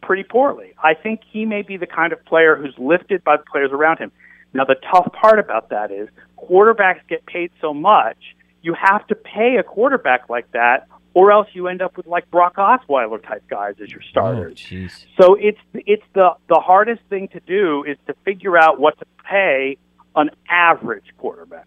[0.00, 0.72] pretty poorly.
[0.82, 3.98] I think he may be the kind of player who's lifted by the players around
[3.98, 4.10] him.
[4.54, 6.08] Now, the tough part about that is
[6.38, 8.16] quarterbacks get paid so much,
[8.62, 12.30] you have to pay a quarterback like that, or else you end up with like
[12.30, 14.58] Brock Osweiler type guys as your starters.
[15.20, 19.06] So it's it's the the hardest thing to do is to figure out what to
[19.24, 19.78] pay
[20.14, 21.66] an average quarterback.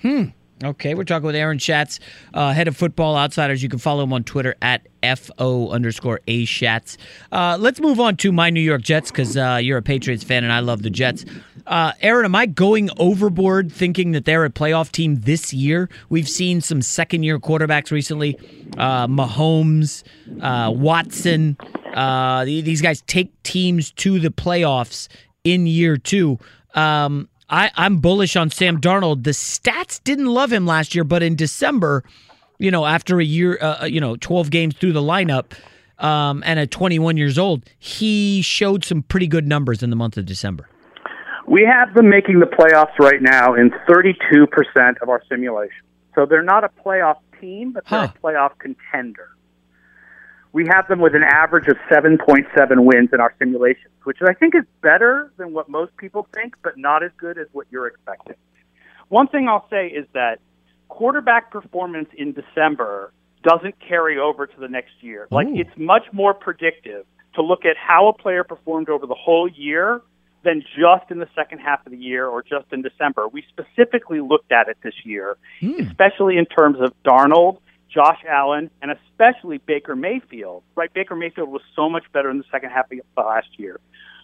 [0.00, 0.24] Hmm.
[0.62, 2.00] Okay, we're talking with Aaron Schatz,
[2.34, 3.62] uh, head of Football Outsiders.
[3.62, 6.98] You can follow him on Twitter at FO underscore A Schatz.
[7.32, 10.44] Uh, let's move on to my New York Jets because uh, you're a Patriots fan
[10.44, 11.24] and I love the Jets.
[11.66, 15.88] Uh, Aaron, am I going overboard thinking that they're a playoff team this year?
[16.10, 18.36] We've seen some second year quarterbacks recently
[18.76, 20.02] uh, Mahomes,
[20.42, 21.56] uh, Watson.
[22.44, 25.08] These guys take teams to the playoffs
[25.42, 26.38] in year two.
[26.74, 29.24] Um, I, I'm bullish on Sam Darnold.
[29.24, 32.04] The stats didn't love him last year, but in December,
[32.58, 35.52] you know, after a year, uh, you know, 12 games through the lineup,
[35.98, 40.16] um, and at 21 years old, he showed some pretty good numbers in the month
[40.16, 40.68] of December.
[41.46, 45.82] We have them making the playoffs right now in 32% of our simulation.
[46.14, 49.30] So they're not a playoff team, but they're a playoff contender.
[50.52, 52.46] We have them with an average of 7.7
[52.84, 56.76] wins in our simulations, which I think is better than what most people think, but
[56.76, 58.34] not as good as what you're expecting.
[59.08, 60.40] One thing I'll say is that
[60.88, 63.12] quarterback performance in December
[63.42, 65.28] doesn't carry over to the next year.
[65.30, 69.48] Like it's much more predictive to look at how a player performed over the whole
[69.48, 70.02] year
[70.42, 73.28] than just in the second half of the year or just in December.
[73.28, 75.80] We specifically looked at it this year, hmm.
[75.80, 77.58] especially in terms of Darnold,
[77.92, 80.62] Josh Allen, and especially Baker Mayfield.
[80.76, 83.80] Right, Baker Mayfield was so much better in the second half of the last year.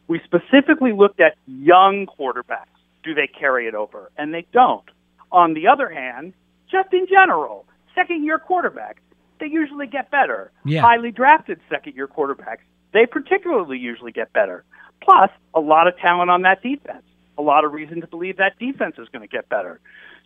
[0.08, 2.66] We specifically looked at young quarterbacks.
[3.02, 4.10] Do they carry it over?
[4.16, 4.84] And they don't.
[5.32, 6.32] On the other hand,
[6.70, 9.00] just in general, second year quarterbacks,
[9.40, 10.50] they usually get better.
[10.64, 10.82] Yeah.
[10.82, 14.64] Highly drafted second year quarterbacks, they particularly usually get better.
[15.02, 17.02] Plus, a lot of talent on that defense.
[17.38, 19.80] A lot of reason to believe that defense is going to get better.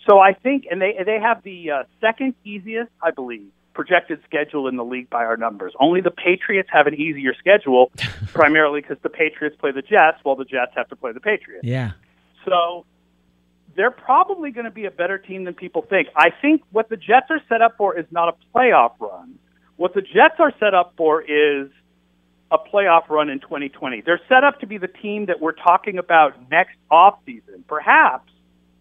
[0.09, 4.67] So I think, and they they have the uh, second easiest, I believe, projected schedule
[4.69, 5.73] in the league by our numbers.
[5.79, 7.91] Only the Patriots have an easier schedule,
[8.33, 11.65] primarily because the Patriots play the Jets, while the Jets have to play the Patriots.
[11.65, 11.93] Yeah.
[12.47, 12.87] So
[13.77, 16.09] they're probably going to be a better team than people think.
[16.17, 19.39] I think what the Jets are set up for is not a playoff run.
[19.77, 21.71] What the Jets are set up for is
[22.51, 24.03] a playoff run in 2020.
[24.03, 27.67] They're set up to be the team that we're talking about next offseason.
[27.69, 28.31] Perhaps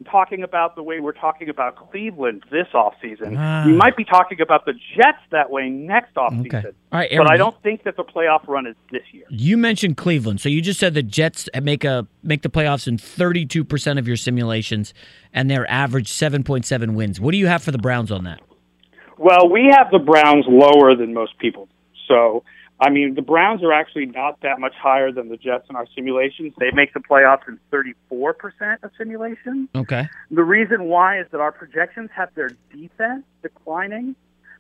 [0.06, 3.36] talking about the way we're talking about Cleveland this offseason.
[3.38, 3.64] Ah.
[3.66, 6.48] We might be talking about the Jets that way next offseason.
[6.48, 6.68] Okay.
[6.92, 9.26] All right, Aaron, but I don't think that the playoff run is this year.
[9.30, 12.98] You mentioned Cleveland, so you just said the Jets make a make the playoffs in
[12.98, 14.94] 32 percent of your simulations,
[15.34, 17.20] and their average 7.7 wins.
[17.20, 18.42] What do you have for the Browns on that?
[19.18, 21.68] Well, we have the Browns lower than most people.
[22.08, 22.44] So,
[22.82, 25.86] I mean, the Browns are actually not that much higher than the Jets in our
[25.94, 26.54] simulations.
[26.60, 29.68] They make the playoffs in 34% of simulations.
[29.76, 30.08] Okay.
[30.32, 34.16] The reason why is that our projections have their defense declining.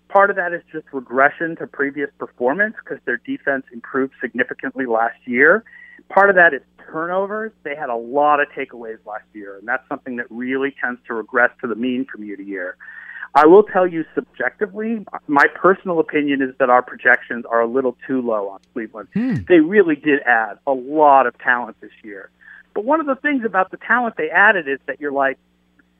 [0.10, 5.20] Part of that is just regression to previous performance because their defense improved significantly last
[5.26, 5.64] year.
[6.10, 7.52] Part of that is turnovers.
[7.64, 11.14] They had a lot of takeaways last year, and that's something that really tends to
[11.14, 12.76] regress to the mean from year to year.
[13.36, 17.96] I will tell you subjectively, my personal opinion is that our projections are a little
[18.08, 19.10] too low on Cleveland.
[19.48, 22.32] They really did add a lot of talent this year.
[22.74, 25.38] But one of the things about the talent they added is that you're like,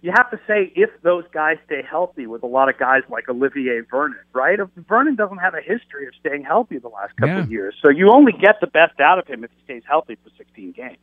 [0.02, 3.28] you have to say if those guys stay healthy with a lot of guys like
[3.28, 4.58] Olivier Vernon, right?
[4.60, 7.42] If Vernon doesn't have a history of staying healthy the last couple Yeah.
[7.42, 7.76] of years.
[7.82, 10.72] So you only get the best out of him if he stays healthy for 16
[10.72, 10.98] games.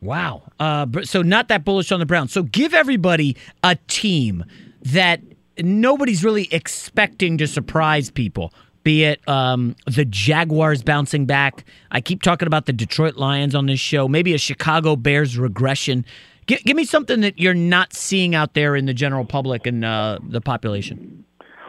[0.00, 0.42] Wow.
[0.60, 2.32] Uh, so not that bullish on the Browns.
[2.32, 4.44] So give everybody a team
[4.82, 5.20] that
[5.58, 8.52] nobody's really expecting to surprise people.
[8.82, 11.64] Be it um, the Jaguars bouncing back.
[11.90, 14.06] I keep talking about the Detroit Lions on this show.
[14.06, 16.04] Maybe a Chicago Bears regression.
[16.46, 19.84] Gi- give me something that you're not seeing out there in the general public and
[19.84, 21.24] uh, the population.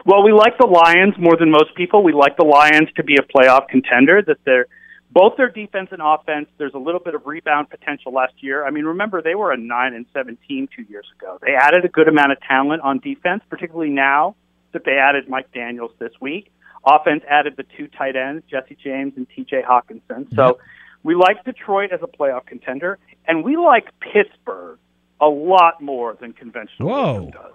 [0.06, 2.04] Well, we like the Lions more than most people.
[2.04, 4.22] We like the Lions to be a playoff contender.
[4.24, 4.66] That they're
[5.10, 6.48] both their defense and offense.
[6.58, 8.66] There's a little bit of rebound potential last year.
[8.66, 11.38] I mean, remember they were a nine and seventeen two years ago.
[11.40, 14.36] They added a good amount of talent on defense, particularly now
[14.72, 16.52] that they added Mike Daniels this week.
[16.84, 19.62] Offense added the two tight ends, Jesse James and T.J.
[19.62, 20.34] Hockenson.
[20.34, 20.58] So
[21.02, 24.78] we like Detroit as a playoff contender, and we like Pittsburgh
[25.20, 27.52] a lot more than conventional wisdom does.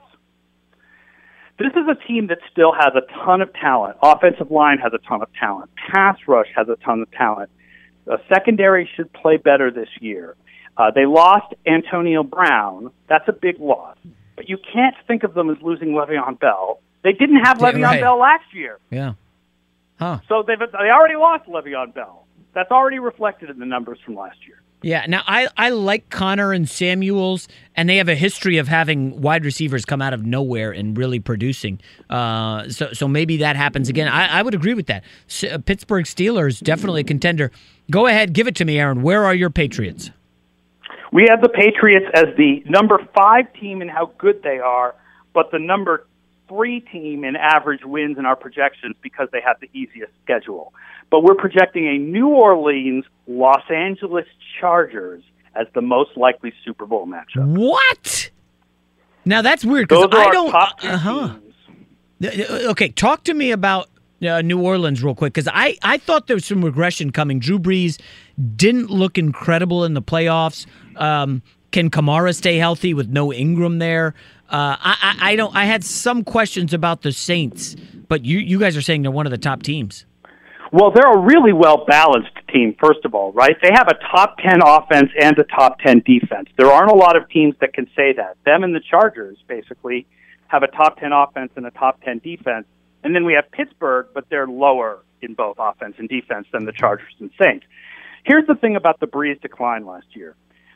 [1.64, 3.96] This is a team that still has a ton of talent.
[4.04, 5.72] Offensive line has a ton of talent.
[5.94, 7.50] Pass rush has a ton of talent.
[8.04, 10.36] The secondary should play better this year.
[10.76, 12.92] Uh, they lost Antonio Brown.
[13.08, 13.96] That's a big loss.
[14.36, 16.82] But you can't think of them as losing Le'Veon Bell.
[17.02, 18.02] They didn't have Yeah, Le'Veon right.
[18.02, 18.78] Bell last year.
[18.92, 19.14] Yeah.
[19.98, 20.20] Huh.
[20.28, 22.26] So they've, they already lost Le'Veon Bell.
[22.54, 24.60] That's already reflected in the numbers from last year.
[24.84, 25.06] Yeah.
[25.08, 29.46] Now I I like Conner and Samuels, and they have a history of having wide
[29.46, 31.80] receivers come out of nowhere and really producing.
[32.10, 34.10] Uh, so so maybe that happens again.
[34.10, 35.04] I, I would agree with that.
[35.28, 37.50] S- uh, Pittsburgh Steelers definitely a contender.
[37.90, 39.02] Go ahead, give it to me, Aaron.
[39.02, 40.12] Where are your Patriots?
[41.14, 44.96] We have the Patriots as the number five team in how good they are,
[45.34, 46.08] but the number
[46.50, 50.74] three team in average wins in our projections because they have the easiest schedule.
[51.14, 54.26] But we're projecting a New Orleans Los Angeles
[54.60, 55.24] Chargers
[55.54, 57.46] as the most likely Super Bowl matchup.
[57.56, 58.32] What?
[59.24, 60.50] Now that's weird because I don't.
[60.50, 61.36] top Uh huh.
[62.72, 63.92] Okay, talk to me about
[64.28, 67.38] uh, New Orleans real quick because I I thought there was some regression coming.
[67.38, 68.02] Drew Brees
[68.56, 70.66] didn't look incredible in the playoffs.
[70.96, 74.16] Um, can Kamara stay healthy with no Ingram there?
[74.50, 75.56] Uh, I, I I don't.
[75.56, 77.76] I had some questions about the Saints,
[78.08, 80.08] but you you guys are saying they're one of the top teams.
[80.74, 83.56] Well, they're a really well balanced team, first of all, right?
[83.62, 86.50] They have a top 10 offense and a top 10 defense.
[86.58, 88.38] There aren't a lot of teams that can say that.
[88.44, 90.08] Them and the Chargers, basically,
[90.48, 92.66] have a top 10 offense and a top 10 defense.
[93.04, 96.72] And then we have Pittsburgh, but they're lower in both offense and defense than the
[96.72, 97.68] Chargers and Saints.
[98.24, 100.36] Here's the thing about the Brees decline last year.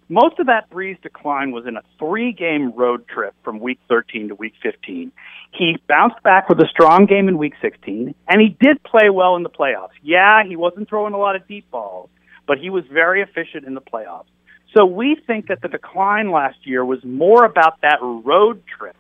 [0.10, 4.30] Most of that Brees decline was in a three game road trip from week 13
[4.30, 5.12] to week 15.
[5.52, 9.36] He bounced back with a strong game in week 16, and he did play well
[9.36, 9.90] in the playoffs.
[10.02, 12.10] Yeah, he wasn't throwing a lot of deep balls,
[12.48, 14.28] but he was very efficient in the playoffs.
[14.74, 18.96] So we think that the decline last year was more about that road trip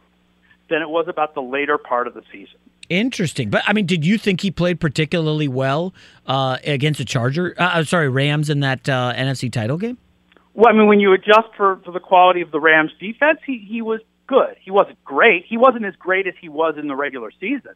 [0.69, 2.57] than it was about the later part of the season.
[2.89, 5.93] Interesting, but I mean, did you think he played particularly well
[6.25, 7.53] uh, against the Charger?
[7.57, 9.97] Uh, sorry, Rams in that uh, NFC title game?
[10.57, 13.59] Well, I mean, when you adjust for, for the quality of the Rams' defense, he,
[13.59, 14.55] he was good.
[14.59, 15.45] He wasn't great.
[15.47, 17.75] He wasn't as great as he was in the regular season,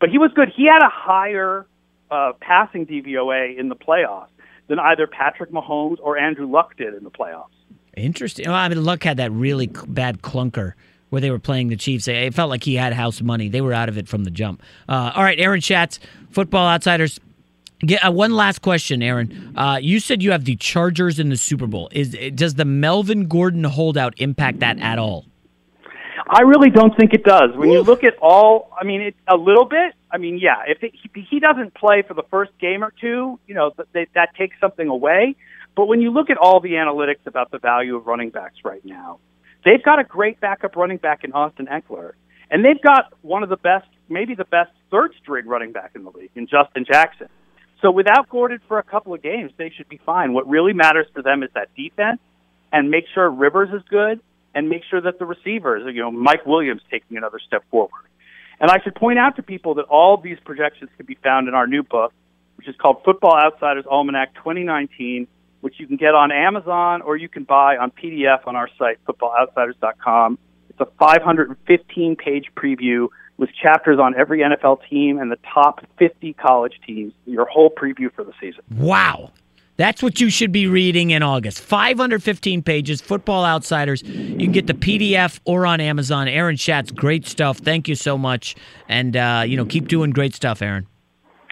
[0.00, 0.48] but he was good.
[0.54, 1.66] He had a higher
[2.10, 4.26] uh, passing DVOA in the playoffs
[4.66, 7.46] than either Patrick Mahomes or Andrew Luck did in the playoffs.
[7.96, 8.46] Interesting.
[8.46, 10.72] Well, I mean, Luck had that really bad clunker
[11.10, 12.08] where they were playing the Chiefs.
[12.08, 13.48] It felt like he had house money.
[13.48, 14.64] They were out of it from the jump.
[14.88, 16.00] Uh, all right, Aaron Schatz,
[16.30, 17.20] Football Outsiders.
[17.80, 19.52] Get uh, one last question, Aaron.
[19.56, 21.90] Uh, you said you have the Chargers in the Super Bowl.
[21.92, 25.26] Is does the Melvin Gordon holdout impact that at all?
[26.28, 27.50] I really don't think it does.
[27.54, 29.94] When you look at all, I mean, it, a little bit.
[30.10, 33.38] I mean, yeah, if it, he, he doesn't play for the first game or two,
[33.46, 35.36] you know, th- they, that takes something away.
[35.76, 38.84] But when you look at all the analytics about the value of running backs right
[38.84, 39.20] now,
[39.64, 42.12] they've got a great backup running back in Austin Ekeler,
[42.50, 46.02] and they've got one of the best, maybe the best third string running back in
[46.02, 47.28] the league in Justin Jackson.
[47.82, 50.32] So without Gordon for a couple of games, they should be fine.
[50.32, 52.20] What really matters for them is that defense
[52.72, 54.20] and make sure Rivers is good
[54.54, 58.06] and make sure that the receivers, you know, Mike Williams taking another step forward.
[58.58, 61.54] And I should point out to people that all these projections can be found in
[61.54, 62.12] our new book,
[62.56, 65.28] which is called Football Outsiders Almanac 2019,
[65.60, 68.98] which you can get on Amazon or you can buy on PDF on our site,
[69.04, 70.38] footballoutsiders.com.
[70.70, 73.08] It's a 515 page preview
[73.38, 78.12] with chapters on every NFL team and the top 50 college teams, your whole preview
[78.14, 78.62] for the season.
[78.74, 79.32] Wow.
[79.76, 81.60] That's what you should be reading in August.
[81.60, 84.02] 515 pages, Football Outsiders.
[84.02, 86.28] You can get the PDF or on Amazon.
[86.28, 87.58] Aaron Schatz, great stuff.
[87.58, 88.56] Thank you so much.
[88.88, 90.86] And, uh, you know, keep doing great stuff, Aaron.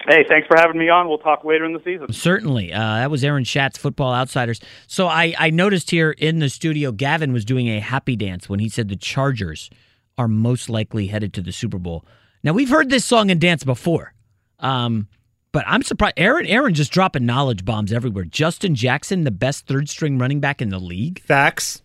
[0.07, 1.07] Hey, thanks for having me on.
[1.07, 2.11] We'll talk later in the season.
[2.13, 2.73] Certainly.
[2.73, 4.59] Uh, that was Aaron Schatz, Football Outsiders.
[4.87, 8.59] So I, I noticed here in the studio, Gavin was doing a happy dance when
[8.59, 9.69] he said the Chargers
[10.17, 12.05] are most likely headed to the Super Bowl.
[12.43, 14.13] Now, we've heard this song and dance before.
[14.59, 15.07] Um,
[15.51, 16.15] but I'm surprised.
[16.17, 18.25] Aaron, Aaron just dropping knowledge bombs everywhere.
[18.25, 21.21] Justin Jackson, the best third string running back in the league.
[21.21, 21.81] Facts.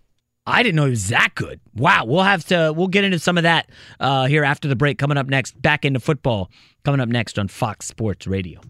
[0.47, 1.61] I didn't know he was that good.
[1.75, 2.05] Wow.
[2.05, 2.73] We'll have to.
[2.75, 3.71] We'll get into some of that
[4.01, 4.99] uh, here after the break.
[4.99, 6.51] Coming up next, back into football.
[6.85, 8.61] Coming up next on Fox Sports Radio.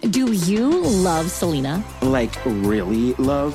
[0.00, 1.84] Do you love Selena?
[2.02, 3.54] Like, really love?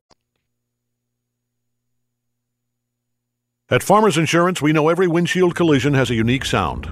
[3.71, 6.91] At Farmers Insurance, we know every windshield collision has a unique sound.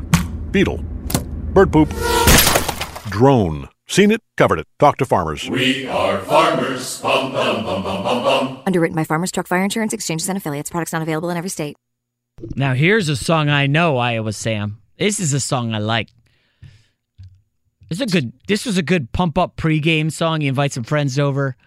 [0.53, 0.77] Beetle.
[1.51, 1.89] Bird poop.
[3.09, 3.67] Drone.
[3.85, 4.67] Seen it, covered it.
[4.79, 5.49] Talk to farmers.
[5.49, 7.01] We are farmers.
[7.01, 8.63] Bum, bum, bum, bum, bum, bum.
[8.65, 10.69] Underwritten by Farmers Truck Fire Insurance Exchanges and Affiliates.
[10.69, 11.75] Products not available in every state.
[12.55, 14.79] Now here's a song I know, Iowa Sam.
[14.97, 16.07] This is a song I like.
[17.89, 18.31] This is a good.
[18.47, 20.39] This was a good pump up pregame song.
[20.39, 21.57] You invite some friends over,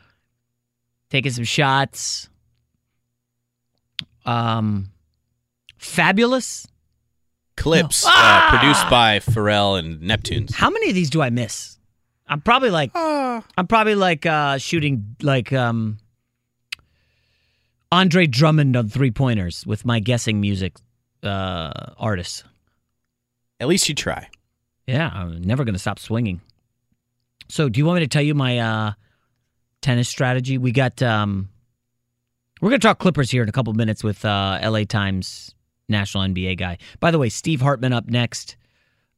[1.11, 2.31] taking some shots.
[4.25, 4.92] Um,
[5.83, 6.67] Fabolous.
[7.57, 8.11] Clipse No.
[8.11, 8.57] uh, Ah!
[8.59, 10.55] produced by Pharrell and Neptunes.
[10.55, 11.79] How many of these do I miss?
[12.27, 15.99] I'm probably like I'm probably like uh shooting like um
[17.91, 20.77] Andre Drummond on three pointers with my guessing music
[21.23, 22.43] uh artists.
[23.61, 24.29] At least you try.
[24.87, 26.41] Yeah, I'm never gonna stop swinging.
[27.51, 28.93] So do you want me to tell you my uh
[29.83, 30.57] tennis strategy?
[30.57, 31.51] We got um
[32.63, 35.55] we're gonna talk Clippers here in a couple minutes with uh LA Times
[35.93, 36.79] national NBA guy.
[36.99, 38.57] By the way, Steve Hartman up next.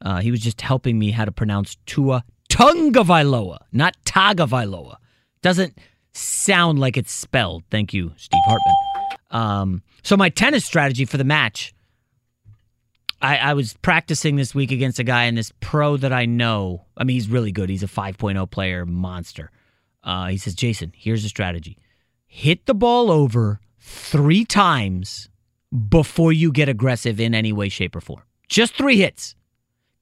[0.02, 4.96] Uh, he was just helping me how to pronounce Tua Tungavailoa, not Tagovailoa.
[5.42, 5.78] Doesn't
[6.12, 7.64] sound like it's spelled.
[7.70, 8.74] Thank you, Steve Hartman.
[9.30, 11.74] Um, so my tennis strategy for the match,
[13.20, 16.84] I, I was practicing this week against a guy and this pro that I know.
[16.96, 17.70] I mean, he's really good.
[17.70, 19.50] He's a 5.0 player, monster.
[20.02, 21.78] Uh, he says, Jason, here's the strategy:
[22.26, 25.28] hit the ball over three times
[25.88, 28.22] before you get aggressive in any way, shape, or form.
[28.48, 29.34] Just three hits.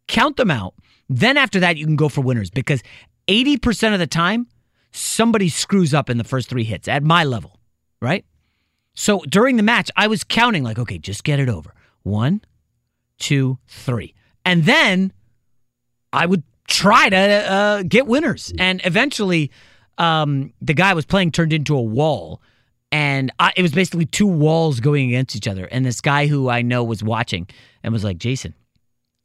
[0.09, 0.75] Count them out.
[1.09, 2.83] Then after that, you can go for winners because
[3.29, 4.47] 80% of the time,
[4.91, 7.59] somebody screws up in the first three hits at my level,
[8.01, 8.25] right?
[8.95, 11.75] So during the match, I was counting like, okay, just get it over.
[12.03, 12.43] One,
[13.19, 14.15] two, three.
[14.45, 15.13] And then
[16.13, 18.53] I would try to uh, get winners.
[18.59, 19.51] And eventually,
[19.99, 22.43] um, the guy I was playing turned into a wall.
[22.93, 25.65] And I, it was basically two walls going against each other.
[25.65, 27.49] And this guy who I know was watching
[27.83, 28.55] and was like, Jason,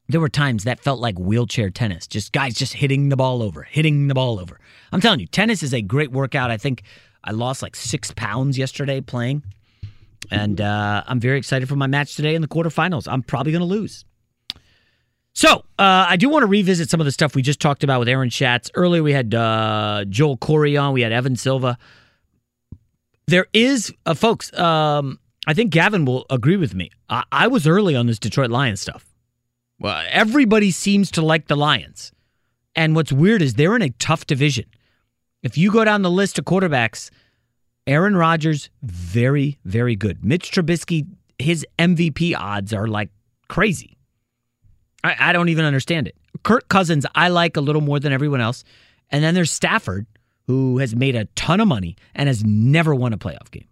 [0.07, 3.63] there were times that felt like wheelchair tennis, just guys just hitting the ball over,
[3.63, 4.57] hitting the ball over.
[4.93, 6.49] I'm telling you, tennis is a great workout.
[6.49, 6.83] I think
[7.25, 9.43] I lost like six pounds yesterday playing.
[10.31, 13.05] And uh, I'm very excited for my match today in the quarterfinals.
[13.11, 14.05] I'm probably going to lose.
[15.33, 17.99] So uh, I do want to revisit some of the stuff we just talked about
[17.99, 18.71] with Aaron Schatz.
[18.75, 21.77] Earlier we had uh, Joel Corry on, we had Evan Silva.
[23.27, 26.91] There is, uh, folks, um, I think Gavin will agree with me.
[27.09, 29.05] I-, I was early on this Detroit Lions stuff.
[29.79, 32.11] Well, everybody seems to like the Lions.
[32.75, 34.65] And what's weird is they're in a tough division.
[35.43, 37.09] If you go down the list of quarterbacks,
[37.85, 40.23] Aaron Rodgers, very, very good.
[40.23, 41.05] Mitch Trubisky,
[41.37, 43.09] his MVP odds are like
[43.49, 43.97] crazy.
[45.03, 46.15] I, I don't even understand it.
[46.43, 48.63] Kirk Cousins, I like a little more than everyone else.
[49.09, 50.05] And then there's Stafford,
[50.47, 53.67] who has made a ton of money and has never won a playoff game.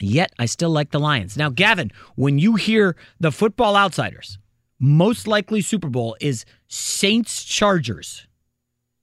[0.00, 1.36] Yet I still like the Lions.
[1.36, 4.38] Now, Gavin, when you hear the football outsiders,
[4.80, 8.26] most likely Super Bowl is Saints Chargers.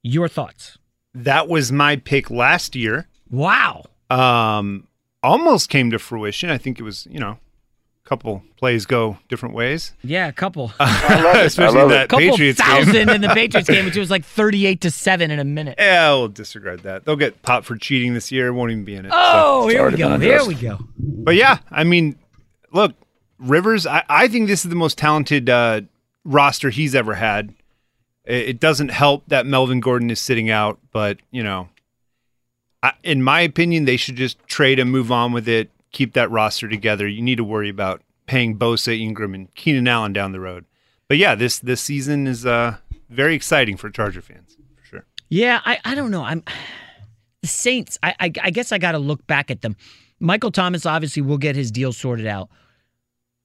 [0.02, 0.78] Your thoughts?
[1.14, 3.08] That was my pick last year.
[3.30, 3.84] Wow.
[4.10, 4.86] Um,
[5.22, 6.50] almost came to fruition.
[6.50, 7.38] I think it was, you know,
[8.12, 9.94] couple plays go different ways.
[10.04, 10.70] Yeah, a couple.
[10.80, 13.08] Especially that couple Patriots thousand game.
[13.08, 15.76] in the Patriots game, which was like thirty-eight to seven in a minute.
[15.78, 17.06] Yeah, we'll disregard that.
[17.06, 18.52] They'll get popped for cheating this year.
[18.52, 19.12] Won't even be in it.
[19.14, 20.18] Oh, So- here we go.
[20.18, 20.78] Here we go.
[20.98, 22.16] But yeah, I mean,
[22.70, 22.92] look,
[23.38, 23.86] Rivers.
[23.86, 25.80] I, I think this is the most talented uh,
[26.24, 27.54] roster he's ever had.
[28.26, 31.70] It, it doesn't help that Melvin Gordon is sitting out, but you know,
[32.82, 35.70] I, in my opinion, they should just trade and move on with it.
[35.92, 37.06] Keep that roster together.
[37.06, 40.64] You need to worry about paying Bosa, Ingram, and Keenan Allen down the road.
[41.08, 42.76] But yeah, this this season is uh,
[43.10, 45.06] very exciting for Charger fans for sure.
[45.28, 46.24] Yeah, I, I don't know.
[46.24, 46.42] I'm
[47.42, 47.98] the Saints.
[48.02, 49.76] I I, I guess I got to look back at them.
[50.20, 52.48] Michael Thomas obviously will get his deal sorted out.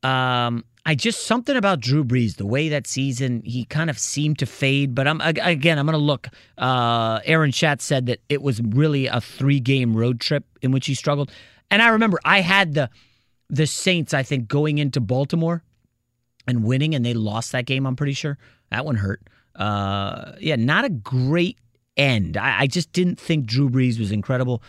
[0.03, 4.39] Um, I just something about Drew Brees, the way that season he kind of seemed
[4.39, 4.95] to fade.
[4.95, 6.29] But I'm again, I'm going to look.
[6.57, 10.85] Uh, Aaron Schatz said that it was really a three game road trip in which
[10.85, 11.29] he struggled,
[11.71, 12.89] and I remember I had the
[13.49, 14.13] the Saints.
[14.13, 15.63] I think going into Baltimore
[16.47, 17.85] and winning, and they lost that game.
[17.85, 18.37] I'm pretty sure
[18.71, 19.21] that one hurt.
[19.55, 21.57] Uh, yeah, not a great
[21.95, 22.37] end.
[22.37, 24.61] I, I just didn't think Drew Brees was incredible,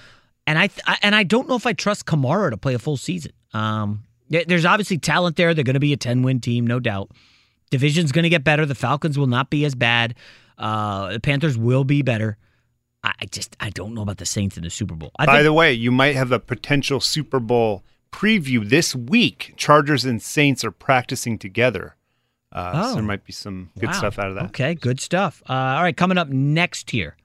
[0.46, 2.78] and I, th- I and I don't know if I trust Kamara to play a
[2.78, 3.32] full season.
[3.52, 5.54] Um, There's obviously talent there.
[5.54, 7.10] They're going to be a 10 win team, no doubt.
[7.70, 8.64] Division's going to get better.
[8.66, 10.14] The Falcons will not be as bad.
[10.56, 12.36] Uh, the Panthers will be better.
[13.04, 15.10] I just I don't know about the Saints in the Super Bowl.
[15.18, 19.54] I By think, the way, you might have a potential Super Bowl preview this week.
[19.56, 21.94] Chargers and Saints are practicing together.
[22.50, 22.94] Uh, so Oh.
[22.94, 23.92] there might be some good Wow.
[23.92, 24.44] stuff out of that.
[24.46, 25.42] Okay, good stuff.
[25.48, 27.16] Uh, all right, coming up next here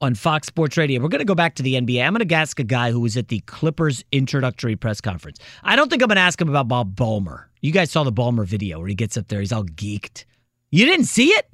[0.00, 2.02] on Fox Sports Radio, we're going to go back to the NBA.
[2.06, 5.38] I'm going to ask a guy who was at the Clippers introductory press conference.
[5.62, 7.44] I don't think I'm going to ask him about Bob Ballmer.
[7.60, 10.24] You guys saw the Ballmer video where he gets up there, he's all geeked.
[10.70, 11.48] You didn't see it?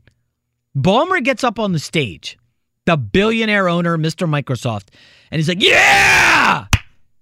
[0.76, 2.36] Ballmer gets up on the stage,
[2.86, 4.28] the billionaire owner, Mr.
[4.28, 4.88] Microsoft,
[5.30, 6.66] and he's like, Yeah!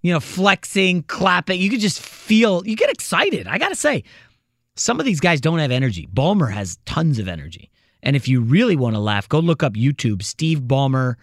[0.03, 1.61] You know, flexing, clapping.
[1.61, 3.47] You could just feel, you get excited.
[3.47, 4.05] I got to say,
[4.75, 6.09] some of these guys don't have energy.
[6.13, 7.71] Ballmer has tons of energy.
[8.03, 11.17] And if you really want to laugh, go look up YouTube, Steve Ballmer,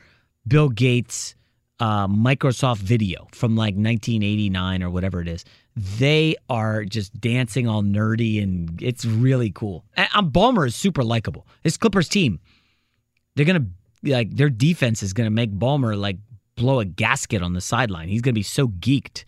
[0.47, 1.35] Bill Gates,
[1.79, 5.43] uh, Microsoft video from like 1989 or whatever it is.
[5.75, 9.85] They are just dancing all nerdy and it's really cool.
[9.95, 11.45] And um, Ballmer is super likable.
[11.63, 12.39] This Clippers team,
[13.35, 13.67] they're going to,
[14.03, 16.17] like, their defense is going to make Ballmer like
[16.55, 18.09] blow a gasket on the sideline.
[18.09, 19.23] He's going to be so geeked.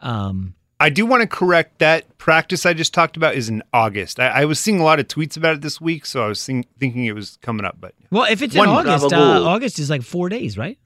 [0.00, 4.18] Um, I do want to correct that practice I just talked about is in August.
[4.18, 6.44] I, I was seeing a lot of tweets about it this week, so I was
[6.44, 7.76] think, thinking it was coming up.
[7.80, 10.76] But well, if it's in August, uh, August is like four days, right?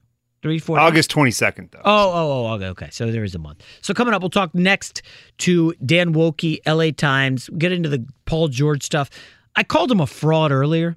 [0.43, 0.77] Three, four.
[0.77, 1.81] August twenty second, though.
[1.83, 2.89] Oh, oh, oh, okay, okay.
[2.91, 3.63] So there is a month.
[3.81, 5.01] So coming up, we'll talk next
[5.39, 9.09] to Dan Woike, LA Times, get into the Paul George stuff.
[9.55, 10.95] I called him a fraud earlier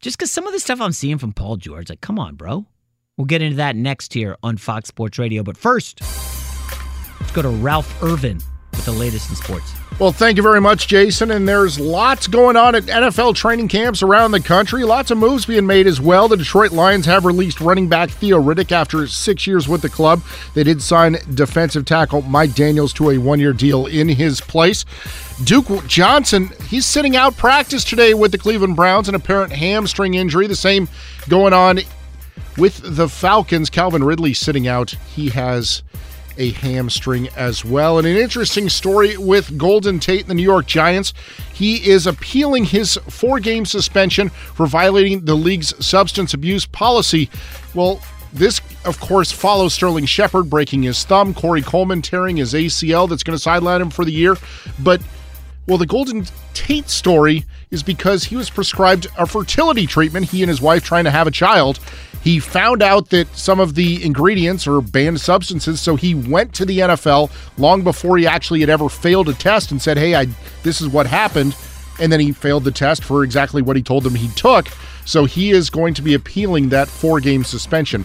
[0.00, 2.66] just because some of the stuff I'm seeing from Paul George, like, come on, bro.
[3.16, 5.42] We'll get into that next here on Fox Sports Radio.
[5.42, 6.00] But first,
[7.20, 8.40] let's go to Ralph Irvin
[8.72, 9.74] with the latest in sports.
[9.98, 11.32] Well, thank you very much, Jason.
[11.32, 14.84] And there's lots going on at NFL training camps around the country.
[14.84, 16.28] Lots of moves being made as well.
[16.28, 20.22] The Detroit Lions have released running back Theo Riddick after six years with the club.
[20.54, 24.84] They did sign defensive tackle Mike Daniels to a one year deal in his place.
[25.42, 30.46] Duke Johnson, he's sitting out practice today with the Cleveland Browns, an apparent hamstring injury.
[30.46, 30.88] The same
[31.28, 31.80] going on
[32.56, 33.68] with the Falcons.
[33.68, 34.90] Calvin Ridley sitting out.
[35.12, 35.82] He has
[36.38, 37.98] a hamstring as well.
[37.98, 41.12] And an interesting story with Golden Tate and the New York Giants.
[41.52, 47.28] He is appealing his four game suspension for violating the league's substance abuse policy.
[47.74, 48.00] Well,
[48.32, 53.22] this, of course, follows Sterling Shepard breaking his thumb, Corey Coleman tearing his ACL that's
[53.22, 54.36] going to sideline him for the year.
[54.78, 55.02] But
[55.66, 56.24] well, the Golden
[56.54, 61.04] Tate story is because he was prescribed a fertility treatment, he and his wife trying
[61.04, 61.78] to have a child.
[62.22, 66.64] He found out that some of the ingredients are banned substances, so he went to
[66.64, 70.26] the NFL long before he actually had ever failed a test and said, "Hey, I
[70.62, 71.56] this is what happened."
[72.00, 74.68] And then he failed the test for exactly what he told them he took.
[75.04, 78.04] So he is going to be appealing that four-game suspension.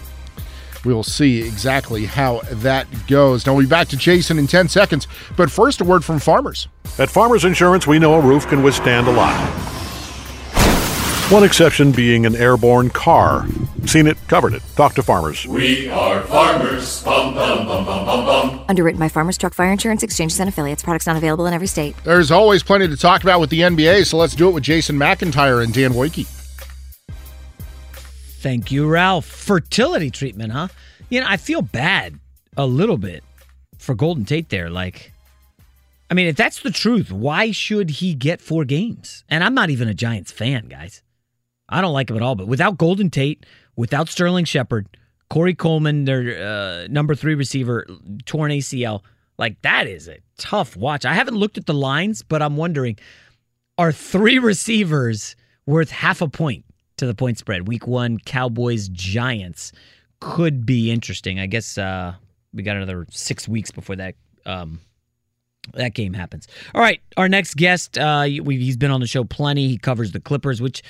[0.84, 3.46] We'll see exactly how that goes.
[3.46, 6.68] Now we'll be back to Jason in 10 seconds, but first a word from farmers.
[6.98, 9.73] At Farmers Insurance, we know a roof can withstand a lot.
[11.30, 13.46] One exception being an airborne car.
[13.86, 14.62] Seen it, covered it.
[14.76, 15.46] Talk to farmers.
[15.46, 17.02] We are farmers.
[17.02, 18.64] Bum, bum, bum, bum, bum, bum.
[18.68, 20.82] Underwritten by Farmers Truck Fire Insurance Exchanges and Affiliates.
[20.82, 21.96] Products not available in every state.
[22.04, 24.96] There's always plenty to talk about with the NBA, so let's do it with Jason
[24.96, 26.26] McIntyre and Dan Woike.
[28.42, 29.24] Thank you, Ralph.
[29.24, 30.68] Fertility treatment, huh?
[31.08, 32.18] You know, I feel bad
[32.58, 33.24] a little bit
[33.78, 34.68] for Golden Tate there.
[34.68, 35.10] Like,
[36.10, 39.24] I mean, if that's the truth, why should he get four games?
[39.30, 41.00] And I'm not even a Giants fan, guys.
[41.68, 42.34] I don't like him at all.
[42.34, 43.46] But without Golden Tate,
[43.76, 44.86] without Sterling Shepard,
[45.30, 47.86] Corey Coleman, their uh, number three receiver,
[48.26, 49.02] torn ACL,
[49.38, 51.04] like that is a tough watch.
[51.04, 52.98] I haven't looked at the lines, but I'm wondering
[53.76, 55.34] are three receivers
[55.66, 56.64] worth half a point
[56.98, 57.66] to the point spread?
[57.66, 59.72] Week one, Cowboys, Giants
[60.20, 61.40] could be interesting.
[61.40, 62.14] I guess uh,
[62.52, 64.14] we got another six weeks before that
[64.46, 64.80] um,
[65.72, 66.46] that game happens.
[66.74, 69.68] All right, our next guest, uh, he's been on the show plenty.
[69.68, 70.82] He covers the Clippers, which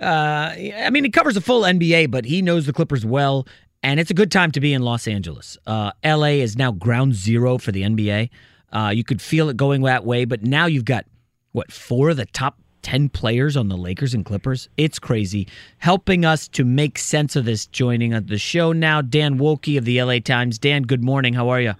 [0.00, 3.46] uh, I mean, he covers the full NBA, but he knows the Clippers well,
[3.82, 5.56] and it's a good time to be in Los Angeles.
[5.66, 8.30] Uh, LA is now ground zero for the NBA.
[8.72, 11.04] Uh, you could feel it going that way, but now you've got
[11.52, 14.68] what four of the top 10 players on the Lakers and Clippers.
[14.76, 15.48] It's crazy.
[15.78, 20.02] Helping us to make sense of this, joining the show now, Dan Woike of the
[20.02, 20.58] LA Times.
[20.58, 21.34] Dan, good morning.
[21.34, 21.74] How are you?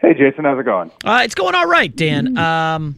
[0.00, 0.90] Hey, Jason, how's it going?
[1.04, 2.38] Uh, it's going all right, Dan.
[2.38, 2.96] Um,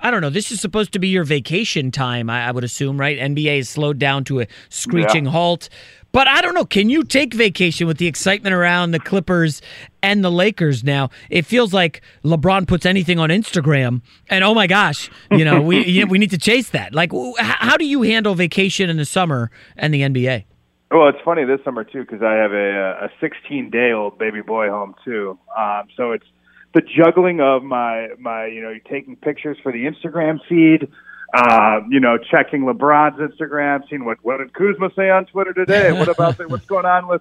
[0.00, 0.30] I don't know.
[0.30, 3.18] This is supposed to be your vacation time, I, I would assume, right?
[3.18, 5.30] NBA is slowed down to a screeching Yeah.
[5.32, 5.68] halt.
[6.10, 6.64] But I don't know.
[6.64, 9.60] Can you take vacation with the excitement around the Clippers
[10.02, 11.10] and the Lakers now?
[11.28, 14.00] It feels like LeBron puts anything on Instagram,
[14.30, 16.94] and oh my gosh, you know we you- we need to chase that.
[16.94, 20.44] Like, how do you handle vacation in the summer and the NBA?
[20.90, 24.40] Well, it's funny this summer too because I have a a 16 day old baby
[24.40, 25.38] boy home too.
[25.58, 26.24] Um, so it's
[26.74, 30.88] the juggling of my my you know taking pictures for the Instagram feed.
[31.34, 35.92] Uh, you know, checking LeBron's Instagram, seeing what what did Kuzma say on Twitter today?
[35.98, 37.20] What about the, what's going on with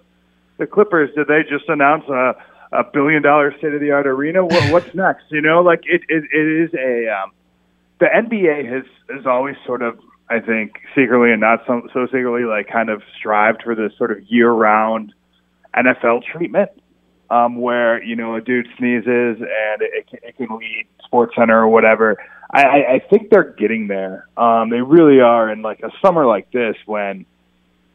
[0.58, 1.14] the Clippers?
[1.14, 2.36] Did they just announce a,
[2.72, 4.46] a billion dollar state of the art arena?
[4.46, 5.26] What, what's next?
[5.30, 7.32] You know, like it, it, it is a um,
[8.00, 10.00] the NBA has has always sort of
[10.30, 14.12] I think secretly and not so, so secretly like kind of strived for this sort
[14.12, 15.14] of year round
[15.76, 16.72] NFL treatment.
[17.30, 21.60] Um, where you know a dude sneezes and it, can- it can lead Sports Center
[21.60, 22.18] or whatever.
[22.50, 24.28] I, I, I think they're getting there.
[24.38, 25.52] Um, they really are.
[25.52, 27.26] In like a summer like this, when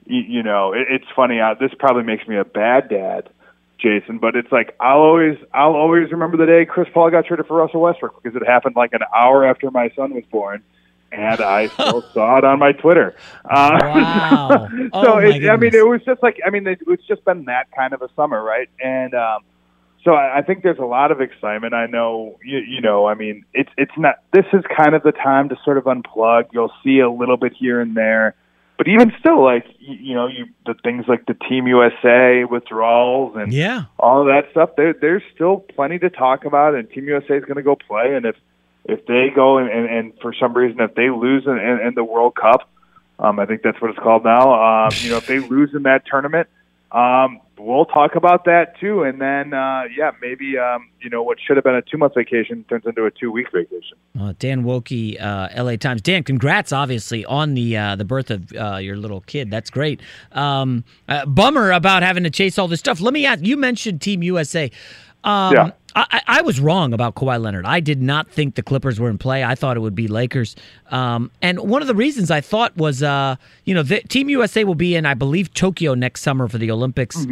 [0.07, 1.41] you, you know it, it's funny.
[1.41, 3.31] Uh, this probably makes me a bad dad,
[3.79, 7.47] Jason, but it's like I'll always I'll always remember the day Chris Paul got traded
[7.47, 10.63] for Russell Westbrook because it happened like an hour after my son was born.
[11.13, 13.15] And I still saw it on my Twitter.
[13.45, 14.69] Uh, Wow.
[14.71, 17.25] so Oh, my it, I mean, it was just like I mean, it, it's just
[17.25, 18.69] been that kind of a summer, right?
[18.83, 19.43] And um,
[20.05, 21.75] so I, I think there's a lot of excitement.
[21.75, 24.17] I know, you, you know, I mean, it's it's not.
[24.33, 26.47] This is kind of the time to sort of unplug.
[26.53, 28.35] You'll see a little bit here and there,
[28.79, 33.37] but even still, like you, you know, you the things like the Team USA withdrawals
[33.37, 33.85] and Yeah.
[33.99, 34.71] all of that stuff.
[34.77, 38.15] There, there's still plenty to talk about, and Team USA is going to go play.
[38.17, 38.35] And if
[38.85, 41.95] if they go and, and, and for some reason if they lose in, in, in
[41.95, 42.69] the World Cup,
[43.19, 44.87] um, I think that's what it's called now.
[44.87, 46.49] Um, you know, if they lose in that tournament,
[46.91, 49.03] um, we'll talk about that too.
[49.03, 52.15] And then, uh, yeah, maybe um, you know what should have been a two month
[52.15, 53.97] vacation turns into a two week vacation.
[54.19, 55.77] Uh, Dan Woike, uh, L.A.
[55.77, 56.03] Times.
[56.03, 59.51] Dan, congrats, obviously, on the uh, the birth of uh, your little kid.
[59.51, 60.01] That's great.
[60.33, 63.01] Um, uh, bummer about having to chase all this stuff.
[63.01, 63.45] Let me ask.
[63.45, 64.71] You mentioned Team USA.
[65.25, 65.71] Um, Yeah.
[65.95, 67.67] I, I I was wrong about Kawhi Leonard.
[67.67, 69.45] I did not think the Clippers were in play.
[69.45, 70.57] I thought it would be Lakers.
[70.91, 73.37] Um, and one of the reasons I thought was, uh,
[73.67, 76.71] you know, the, Team USA will be in, I believe, Tokyo next summer for the
[76.71, 77.27] Olympics.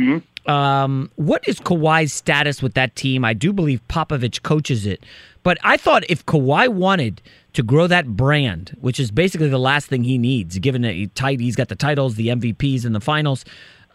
[0.46, 3.24] Um, what is Kawhi's status with that team?
[3.24, 5.04] I do believe Popovich coaches it,
[5.42, 7.22] but I thought if Kawhi wanted
[7.54, 11.08] to grow that brand, which is basically the last thing he needs, given that he
[11.08, 13.44] tight, he's got the titles, the MVPs, and the finals.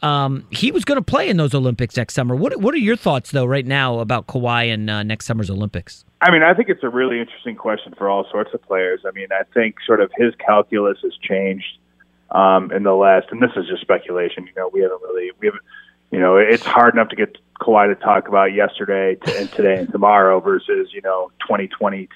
[0.02, 2.36] Um, he was going to play in those Olympics next summer.
[2.36, 6.06] What What are your thoughts though, right now, about Kawhi and uh, next summer's Olympics?
[6.22, 9.02] I mean, I think it's a really interesting question for all sorts of players.
[9.06, 11.78] I mean, I think sort of his calculus has changed
[12.32, 14.46] um, in the last, and this is just speculation.
[14.46, 15.64] You know, we haven't really, we haven't,
[16.12, 19.80] you know, it's hard enough to get Kawhi to talk about yesterday to, and today
[19.80, 22.08] and tomorrow versus you know 2020,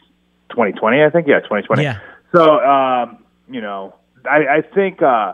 [0.50, 1.04] 2020.
[1.04, 1.84] I think yeah, 2020.
[1.84, 2.00] Yeah.
[2.34, 3.96] So um, you know,
[4.30, 5.34] I, I think uh,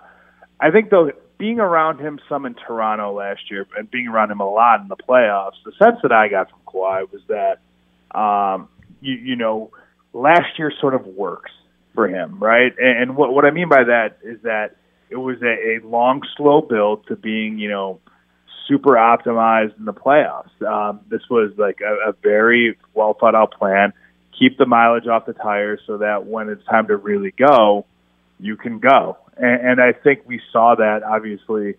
[0.60, 4.40] I think though being around him some in Toronto last year and being around him
[4.40, 8.70] a lot in the playoffs, the sense that I got from Kawhi was that um,
[9.02, 9.72] you, you know
[10.14, 11.52] last year sort of works
[11.94, 12.74] for him, right?
[12.78, 14.76] And, and what what I mean by that is that
[15.10, 18.00] it was a, a long, slow build to being you know
[18.68, 20.62] super optimized in the playoffs.
[20.62, 23.94] Um, this was like a, a very well thought out plan.
[24.38, 27.86] Keep the mileage off the tires so that when it's time to really go,
[28.40, 29.18] you can go.
[29.38, 31.76] And, and I think we saw that obviously,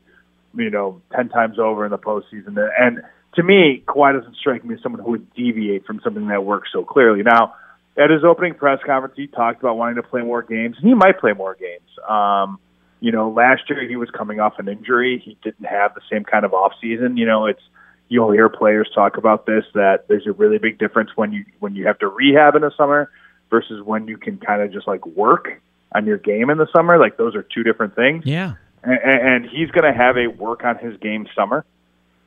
[0.54, 2.56] you know, ten times over in the postseason.
[2.78, 3.02] And
[3.34, 6.70] to me, Kawhi doesn't strike me as someone who would deviate from something that works
[6.72, 7.22] so clearly.
[7.22, 7.54] Now,
[7.96, 10.94] at his opening press conference, he talked about wanting to play more games, and he
[10.94, 11.88] might play more games.
[12.08, 12.58] Um,
[13.00, 16.24] you know, last year he was coming off an injury; he didn't have the same
[16.24, 17.16] kind of off season.
[17.16, 17.62] You know, it's
[18.08, 21.74] you'll hear players talk about this that there's a really big difference when you when
[21.74, 23.10] you have to rehab in the summer
[23.50, 25.60] versus when you can kind of just like work
[25.96, 26.98] on your game in the summer.
[26.98, 28.24] Like those are two different things.
[28.26, 28.54] Yeah.
[28.82, 28.98] And,
[29.44, 31.64] and he's going to have a work on his game summer,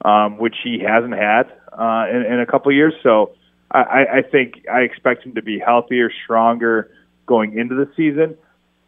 [0.04, 2.94] um, which he hasn't had uh, in, in a couple of years.
[3.04, 3.32] So
[3.72, 6.92] I, I think I expect him to be healthier, stronger
[7.28, 8.36] going into the season.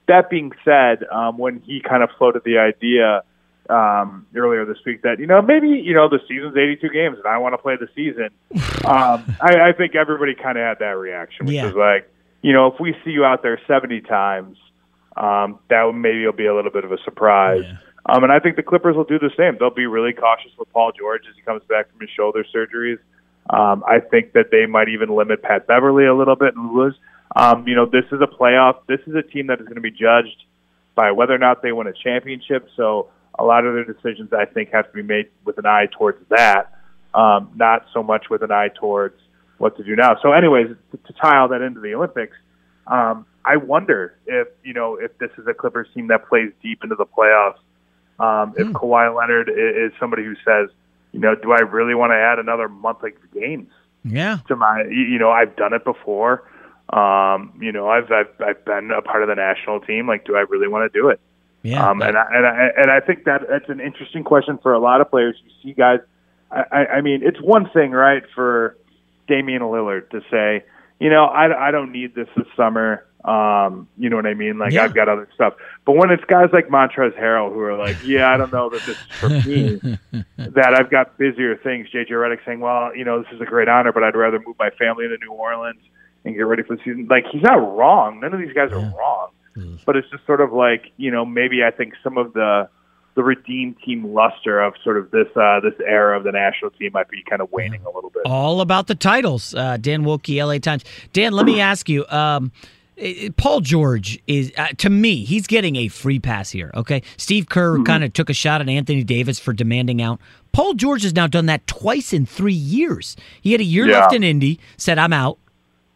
[0.08, 3.22] That being said, um, when he kind of floated the idea
[3.70, 7.28] um, earlier this week that you know maybe you know the season's 82 games and
[7.28, 8.30] I want to play the season,
[8.86, 11.70] um, I, I think everybody kind of had that reaction, which Yeah.
[11.70, 14.58] is like you know if we see you out there 70 times,
[15.18, 17.66] um, that maybe will be a little bit of a surprise.
[18.06, 19.58] Um, and I think the Clippers will do the same.
[19.60, 22.98] They'll be really cautious with Paul George as he comes back from his shoulder surgeries.
[23.50, 26.96] Um, I think that they might even limit Pat Beverly a little bit and lose.
[27.36, 28.80] Um, you know, this is a playoff.
[28.88, 30.46] This is a team that is going to be judged
[30.96, 32.68] by whether or not they win a championship.
[32.76, 35.88] So a lot of their decisions, I think, have to be made with an eye
[35.98, 36.74] towards that,
[37.14, 39.16] um, not so much with an eye towards
[39.58, 40.18] what to do now.
[40.22, 42.36] So, anyways, to, to tie all that into the Olympics,
[42.88, 46.84] um, I wonder if you know if this is a Clippers team that plays deep
[46.84, 47.58] into the playoffs.
[48.20, 50.70] Um, if Kawhi Leonard is, is somebody who says,
[51.12, 53.72] you know, do I really want to add another month of games
[54.03, 54.38] Yeah.
[54.48, 54.84] to my?
[54.84, 56.44] You know, I've done it before.
[56.90, 60.08] Um, you know, I've, I've I've been a part of the national team.
[60.08, 61.20] Like, do I really want to do it?
[61.64, 61.90] Yeah.
[61.90, 64.80] Um, and I, and I and I think that that's an interesting question for a
[64.80, 65.36] lot of players.
[65.44, 65.99] You see guys.
[66.52, 68.76] I, I I mean, it's one thing, right, for
[69.28, 70.64] Damian Lillard to say,
[71.02, 73.03] you know, I, I don't need this this summer.
[73.26, 74.60] Um, you know what I mean?
[74.60, 74.84] Like Yeah.
[74.84, 75.56] I've got other stuff.
[75.84, 78.84] But when it's guys like Montrezl Harrell who are like, yeah, I don't know that
[78.84, 79.98] this is for me,
[80.38, 81.88] that I've got busier things.
[81.90, 84.56] JJ Redick saying, well, you know, this is a great honor, but I'd rather move
[84.60, 85.82] my family to New Orleans
[86.23, 87.07] and get ready for the season.
[87.10, 88.19] Like he's not wrong.
[88.19, 89.30] None of these guys are wrong.
[89.86, 92.69] But it's just sort of like, you know, maybe I think some of the
[93.16, 96.92] the redeemed team luster of sort of this uh, this era of the national team
[96.94, 98.24] might be kind of waning a little bit.
[98.26, 99.54] All about the titles.
[99.54, 100.84] Uh, Dan Woike, LA Times.
[101.14, 102.06] Dan, let me ask you.
[102.08, 102.52] Um,
[103.36, 106.70] Paul George is, uh, to me, he's getting a free pass here.
[106.76, 110.20] Okay, Steve Kerr kind of took a shot at Anthony Davis for demanding out.
[110.52, 113.16] Paul George has now done that twice in three years.
[113.42, 114.02] He had a year Yeah.
[114.02, 115.40] left in Indy, said I'm out,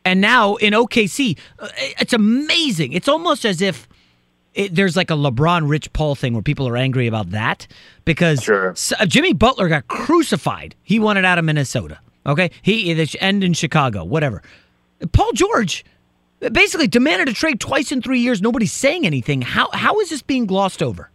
[0.03, 1.67] and now in OKC, uh,
[1.99, 2.93] it's amazing.
[2.93, 3.87] It's almost as if
[4.55, 7.67] it, there's like a LeBron Rich Paul thing where people are angry about that
[8.05, 10.75] because S- uh, Jimmy Butler got crucified.
[10.81, 11.99] He wanted out of Minnesota.
[12.25, 14.41] Okay, he end in Chicago, whatever.
[15.11, 15.85] Paul George
[16.51, 18.41] basically demanded a trade twice in three years.
[18.41, 19.41] Nobody's saying anything.
[19.41, 21.11] How how is this being glossed over?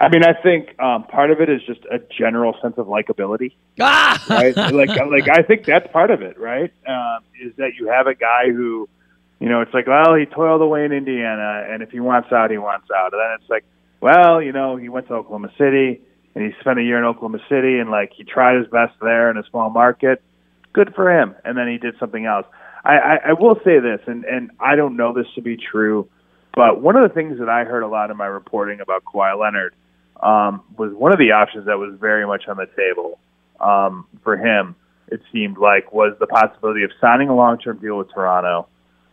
[0.00, 3.52] I mean, I think um, part of it is just a general sense of likability.
[3.82, 4.22] Ah!
[4.28, 4.54] right?
[4.56, 6.72] Like, like I think that's part of it, right?
[6.86, 8.88] Um, is that you have a guy who,
[9.40, 12.50] you know, it's like, well, he toiled away in Indiana, and if he wants out,
[12.50, 13.12] he wants out.
[13.12, 13.64] And then it's like,
[14.00, 16.00] well, you know, he went to Oklahoma City,
[16.34, 19.30] and he spent a year in Oklahoma City, and like he tried his best there
[19.30, 20.22] in a small market.
[20.72, 21.34] Good for him.
[21.44, 22.46] And then he did something else.
[22.84, 26.08] I, I, I will say this, and and I don't know this to be true,
[26.54, 29.38] but one of the things that I heard a lot in my reporting about Kawhi
[29.38, 29.74] Leonard
[30.22, 33.18] um, was one of the options that was very much on the table
[33.58, 34.76] um, for him.
[35.08, 38.68] It seemed like was the possibility of signing a long-term deal with Toronto.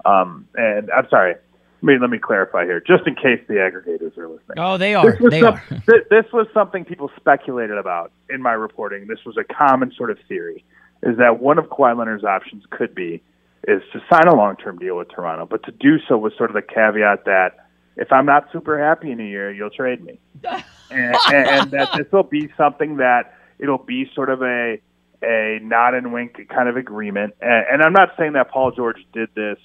[0.05, 1.33] Um, and I'm sorry,
[1.81, 4.57] let me let me clarify here, just in case the aggregators are listening.
[4.57, 5.11] Oh, they are.
[5.11, 5.63] This was, They some- are.
[5.85, 9.07] thi- this was something people speculated about in my reporting.
[9.07, 10.63] This was a common sort of theory,
[11.03, 13.21] is that one of Kawhi Leonard's options could be
[13.67, 16.53] is to sign a long-term deal with Toronto, but to do so with sort of
[16.55, 17.67] the caveat that
[17.97, 21.15] if I'm not super happy in a year, you'll trade me, and, and,
[21.47, 24.79] and that this will be something that it'll be sort of a
[25.23, 27.33] a nod and wink kind of agreement.
[27.41, 29.57] And, and I'm not saying that Paul George did this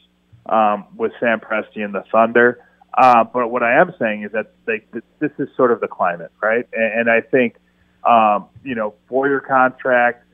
[0.47, 2.59] um, with Sam Presti and the Thunder.
[2.97, 4.83] Uh, but what I am saying is that they,
[5.19, 6.67] this is sort of the climate, right?
[6.73, 7.57] And, and I think,
[8.05, 10.25] um, you know, four year contract,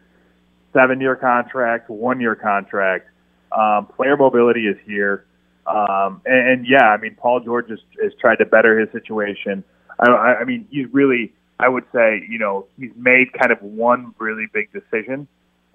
[0.73, 3.09] seven year contract, one year contract,
[3.53, 5.25] um, player mobility is here.
[5.67, 9.63] Um, and, and yeah, I mean, Paul George has, has tried to better his situation.
[10.01, 14.15] I, I mean, he's really, I would say, you know, he's made kind of one
[14.19, 15.29] really big decision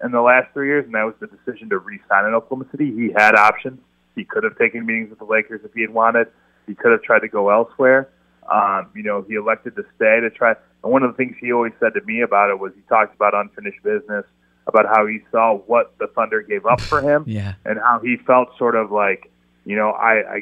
[0.03, 2.93] in the last three years, and that was the decision to re-sign in Oklahoma City.
[2.93, 3.79] He had options.
[4.15, 6.27] He could have taken meetings with the Lakers if he had wanted.
[6.67, 8.09] He could have tried to go elsewhere.
[8.51, 10.55] Um, you know, he elected to stay to try.
[10.83, 13.15] And one of the things he always said to me about it was he talked
[13.15, 14.25] about unfinished business,
[14.67, 17.53] about how he saw what the Thunder gave up for him, Yeah.
[17.65, 19.31] and how he felt sort of like,
[19.65, 20.41] you know, I,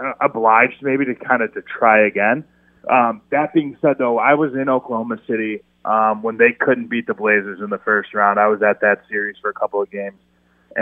[0.00, 2.44] I obliged maybe to kind of to try again.
[2.90, 7.06] Um, that being said, though, I was in Oklahoma City um, when they couldn't beat
[7.06, 8.38] the Blazers in the first round.
[8.38, 10.18] I was at that series for a couple of games,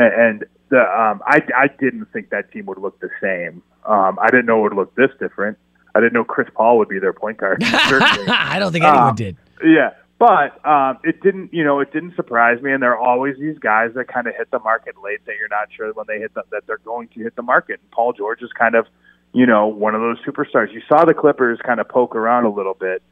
[0.02, 3.62] and, the um, I, I didn't think that team would look the same.
[3.84, 5.58] Um, I didn't know it would look this different.
[5.94, 7.62] I didn't know Chris Paul would be their point guard.
[7.64, 9.36] I don't think anyone Um, did.
[9.62, 11.52] Yeah, but um, it didn't.
[11.52, 12.72] You know, it didn't surprise me.
[12.72, 15.48] And there are always these guys that kind of hit the market late that you're
[15.48, 17.78] not sure when they hit the, that they're going to hit the market.
[17.80, 18.86] And Paul George is kind of,
[19.32, 20.72] you know, one of those superstars.
[20.72, 23.02] You saw the Clippers kind of poke around a little bit.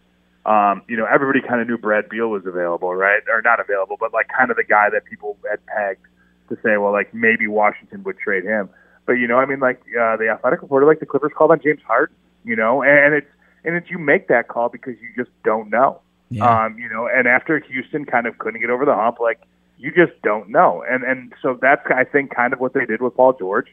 [0.47, 3.21] Um, you know, everybody kind of knew Brad Beal was available, right?
[3.29, 6.07] Or not available, but like kind of the guy that people had pegged
[6.55, 8.69] to say, well, like maybe Washington would trade him.
[9.07, 11.61] But you know, I mean, like uh, the athletic reporter, like the Clippers called on
[11.63, 12.15] James Harden.
[12.45, 13.31] You know, and it's
[13.65, 16.01] and it's you make that call because you just don't know.
[16.65, 19.41] Um, you know, and after Houston kind of couldn't get over the hump, like
[19.79, 20.83] you just don't know.
[20.89, 23.69] And and so that's I think kind of what they did with Paul George.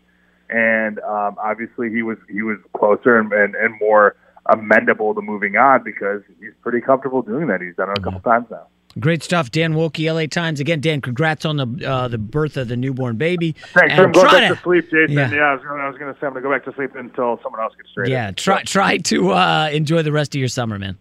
[0.49, 4.15] And um, obviously he was he was closer and, and, and more
[4.47, 7.61] amendable to moving on because he's pretty comfortable doing that.
[7.61, 8.67] He's done it a couple times now.
[8.99, 10.59] Great stuff, Dan Woike, LA Times.
[10.59, 13.51] Again, Dan, congrats on the uh, the birth of the newborn baby.
[13.73, 13.91] Thanks.
[13.93, 15.11] And I'm going back to- to sleep, Jason.
[15.15, 15.31] Yeah.
[15.31, 16.73] Yeah, I was going I was going to say I'm going to go back to
[16.73, 18.09] sleep until someone else gets straight.
[18.09, 20.97] Yeah, try try to uh, enjoy the rest of your summer, man.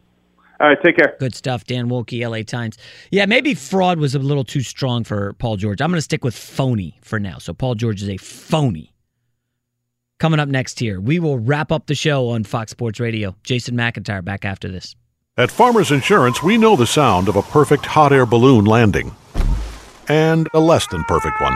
[0.61, 1.17] All right, take care.
[1.21, 2.77] Good stuff, Dan Woike, LA Times.
[3.11, 5.81] Yeah, maybe fraud was a little too strong for Paul George.
[5.81, 7.39] I'm going to stick with phony for now.
[7.39, 8.93] So Paul George is a phony.
[10.19, 13.37] Coming up next here, we will wrap up the show on Fox Sports Radio.
[13.45, 14.97] Jason McIntyre back after this.
[15.39, 19.15] At Farmers Insurance, we know the sound of a perfect hot air balloon landing
[20.09, 21.53] and a less than perfect one.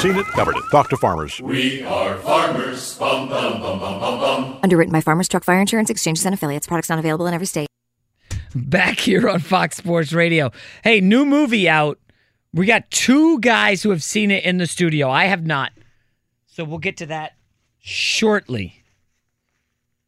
[0.00, 0.64] Seen it, covered it.
[0.72, 1.40] Talk to farmers.
[1.40, 2.98] We are farmers.
[2.98, 4.58] Bum, bum, bum, bum, bum, bum.
[4.64, 6.66] Underwritten by Farmers Truck Fire Insurance Exchanges and Affiliates.
[6.66, 7.68] Products not available in every state.
[8.56, 10.50] back here on Fox Sports Radio.
[10.82, 12.00] Hey, new movie out
[12.52, 15.08] We got two guys who have seen it in the studio.
[15.10, 15.70] I have not.
[16.48, 17.36] So we'll get to that
[17.78, 18.82] shortly.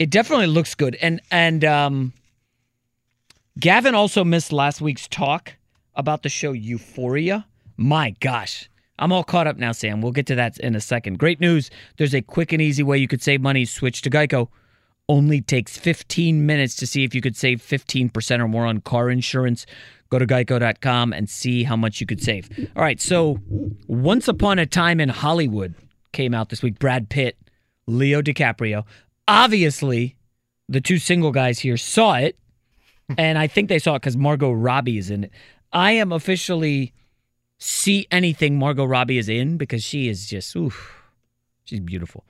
[0.01, 0.97] It definitely looks good.
[0.97, 2.13] And and um
[3.59, 5.55] Gavin also missed last week's talk
[5.95, 7.47] about the show Euphoria.
[7.77, 8.69] My gosh.
[8.99, 10.03] I'm all caught up now, Sam.
[10.03, 11.19] We'll get to that in a second.
[11.19, 11.71] Great news.
[11.97, 13.65] There's a quick and easy way you could save money.
[13.65, 14.49] Switch to Geico.
[15.09, 19.09] Only takes 15 minutes to see if you could save 15% or more on car
[19.09, 19.65] insurance.
[20.11, 22.49] Go to geico.com and see how much you could save.
[22.77, 23.39] All right, so
[23.87, 25.75] Once Upon a Time in Hollywood
[26.13, 26.79] came out this week.
[26.79, 27.37] Brad Pitt,
[27.87, 28.85] Leo DiCaprio.
[29.29, 30.17] Obviously,
[30.69, 32.37] the two single guys here saw it,
[33.17, 35.31] and I think they saw it because Margot Robbie is in it.
[35.73, 36.93] I am officially
[37.59, 41.03] see anything Margot Robbie is in because she is just oof,
[41.65, 42.25] she's beautiful.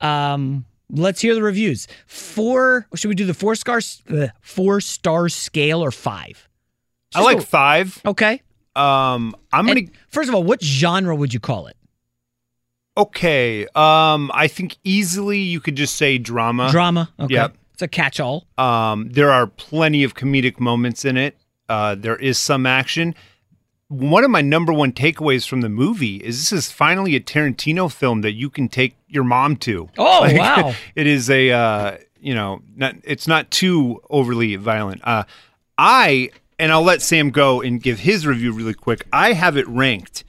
[0.00, 1.86] Um, let's hear the reviews.
[2.06, 2.86] Four.
[2.94, 6.48] Should we do the four stars, uh, four star scale or five?
[7.14, 8.00] I like five.
[8.04, 8.42] Okay.
[8.74, 9.80] Um, I'm gonna.
[9.80, 11.76] And first of all, what genre would you call it?
[12.96, 13.66] Okay.
[13.74, 16.70] Um, I think easily you could just say drama.
[16.70, 17.10] Drama.
[17.18, 17.34] Okay.
[17.34, 17.56] Yep.
[17.82, 18.46] It's a catch-all.
[18.58, 21.36] Um, there are plenty of comedic moments in it.
[21.68, 23.12] Uh, there is some action.
[23.88, 27.90] One of my number one takeaways from the movie is this is finally a Tarantino
[27.90, 29.88] film that you can take your mom to.
[29.98, 30.74] Oh, wow.
[30.94, 35.00] It is a uh, you know, not, it's not too overly violent.
[35.02, 35.24] Uh,
[35.76, 36.30] I
[36.60, 39.08] and I'll let Sam go and give his review really quick.
[39.12, 40.22] I have it ranked.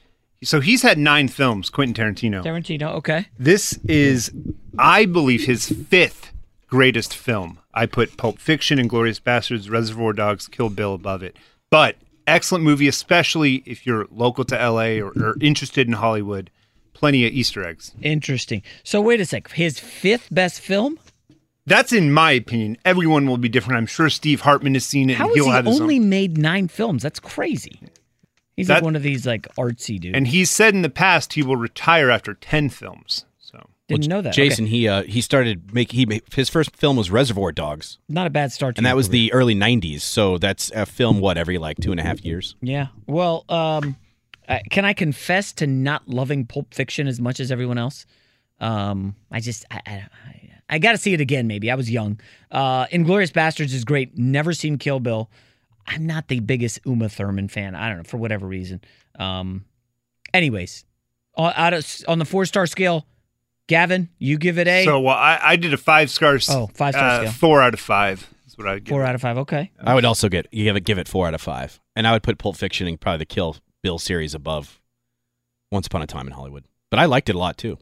[0.44, 2.44] So he's had nine films, Quentin Tarantino.
[2.44, 2.96] Tarantino.
[2.96, 3.28] Okay.
[3.38, 4.32] This is,
[4.80, 6.33] I believe, his fifth
[6.74, 7.60] greatest film.
[7.74, 11.38] I put Pulp Fiction, Inglourious Basterds, Reservoir Dogs, Kill Bill above it.
[11.70, 16.50] But excellent movie, especially if you're local to LA or, or interested in Hollywood.
[16.94, 17.94] Plenty of Easter eggs.
[18.02, 18.64] Interesting.
[18.84, 19.52] So wait a sec.
[19.52, 20.98] His fifth best film.
[21.66, 22.78] That's in my opinion.
[22.86, 23.78] Everyone will be different.
[23.78, 25.18] I'm sure Steve Hartman has seen it.
[25.18, 26.10] How and has he'll he have his only own.
[26.10, 27.04] made nine films?
[27.04, 27.80] That's crazy.
[28.58, 30.16] He's That- like one of these like artsy dudes.
[30.16, 33.26] And he's said in the past he will retire after ten films.
[34.02, 34.34] Didn't know that.
[34.34, 34.72] Jason, Okay.
[34.72, 38.52] he uh, he started make he his first film was Reservoir Dogs, Not a bad
[38.52, 38.76] start.
[38.76, 39.22] To and that was career.
[39.30, 40.02] the early '90s.
[40.02, 42.56] So that's a film what every like two and a half years.
[42.62, 42.88] Yeah.
[43.08, 43.96] Well, um,
[44.70, 48.06] can I confess to not loving Pulp Fiction as much as everyone else?
[48.60, 49.92] Um, I just I I,
[50.28, 51.48] I, I got to see it again.
[51.48, 52.20] Maybe I was young.
[52.52, 54.18] Uh, Inglourious Basterds is great.
[54.18, 55.30] Never seen Kill Bill.
[55.86, 57.76] I'm not the biggest Uma Thurman fan.
[57.76, 58.80] I don't know for whatever reason.
[59.20, 59.66] Um,
[60.34, 60.86] anyways,
[61.36, 63.06] on, out of on the four star scale,
[63.68, 66.50] Gavin, you give it a So well, I, I did a five stars.
[66.50, 67.32] Oh, five-star uh, scale.
[67.32, 68.30] Four out of five.
[68.46, 68.90] That's what I give.
[68.90, 69.38] four out of five.
[69.40, 69.72] Okay.
[69.80, 72.12] I would also get you give it give it four out of five, and I
[72.12, 74.82] would put Pulp Fiction and probably the Kill Bill series above
[75.72, 76.66] Once Upon a Time in Hollywood.
[76.90, 77.78] But I liked it a lot too.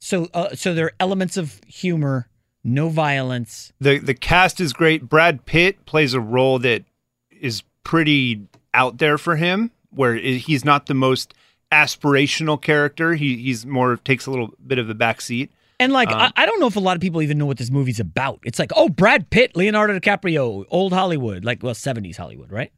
[0.00, 2.28] So uh, so there are elements of humor,
[2.62, 3.72] no violence.
[3.80, 5.08] The the cast is great.
[5.08, 6.84] Brad Pitt plays a role that
[7.30, 11.34] is pretty out there for him, where he's not the most
[11.72, 13.14] aspirational character.
[13.14, 15.50] He he's more takes a little bit of a back seat.
[15.78, 17.56] And like, Um, I, I don't know if a lot of people even know what
[17.56, 18.38] this movie's about.
[18.44, 22.70] It's like, oh, Brad Pitt, Leonardo DiCaprio, old Hollywood, like well, seventies Hollywood, right?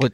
[0.00, 0.10] Well,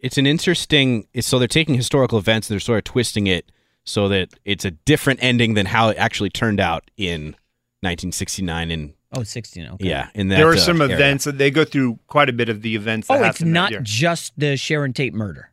[0.00, 1.06] it's an interesting.
[1.14, 3.52] It's, so they're taking historical events and they're sort of twisting it
[3.84, 7.36] so that it's a different ending than how it actually turned out in
[7.80, 8.70] 1969.
[8.70, 9.66] And Oh, 16.
[9.74, 9.88] Okay.
[9.88, 10.94] yeah, in that there are uh, some area.
[10.94, 13.08] events that they go through quite a bit of the events.
[13.08, 13.80] That Oh, it's happened that not year.
[13.82, 15.50] just the Sharon Tate murder.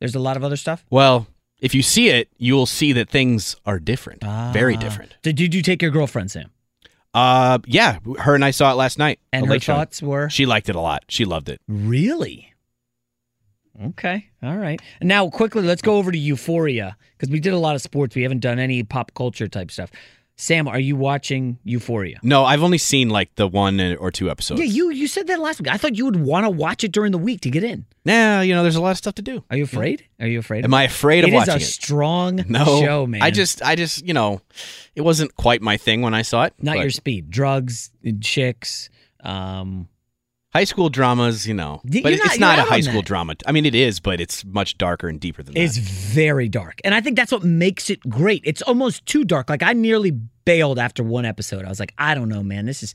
[0.00, 0.84] There's a lot of other stuff.
[0.90, 1.26] Well,
[1.60, 4.80] if you see it, you'll see that things are different, very Ah.
[4.80, 5.16] different.
[5.22, 6.50] Did, did you take your girlfriend, Sam?
[7.14, 9.20] Uh, yeah, her and I saw it last night.
[9.32, 9.74] And her late show.
[9.74, 11.04] thoughts were She liked it a lot.
[11.08, 11.60] She loved it.
[11.66, 12.52] really
[13.84, 14.26] okay.
[14.42, 14.80] All right.
[15.02, 18.14] Now, quickly, let's go over to Euphoria because we did a lot of sports.
[18.16, 19.90] We haven't done any pop culture type stuff.
[20.38, 22.18] Sam, are you watching Euphoria?
[22.22, 24.60] No, I've only seen like the one or two episodes.
[24.60, 25.72] Yeah, you you said that last week.
[25.72, 27.86] I thought you would want to watch it during the week to get in.
[28.04, 29.42] Nah, you know, there's a lot of stuff to do.
[29.50, 30.04] Are you afraid?
[30.20, 30.64] Are you afraid?
[30.64, 31.54] Am I afraid of watching?
[31.54, 33.22] It is a strong No, show, man.
[33.22, 34.42] I just, I just, you know,
[34.94, 36.52] it wasn't quite my thing when I saw it.
[36.60, 37.30] not but your speed.
[37.30, 37.90] Drugs,
[38.20, 38.90] chicks.
[39.20, 39.88] Um,
[40.52, 43.06] high school dramas, you know, but you're it's not- not, a high school that.
[43.06, 43.34] drama.
[43.46, 45.60] I mean, it is, but it's much darker and deeper than that.
[45.60, 46.80] It's very dark.
[46.84, 48.42] And I think that's what makes it great.
[48.44, 49.50] It's almost too dark.
[49.50, 50.12] Like I nearly
[50.44, 51.64] bailed after one episode.
[51.64, 52.66] I was like, I don't know, man.
[52.66, 52.94] This is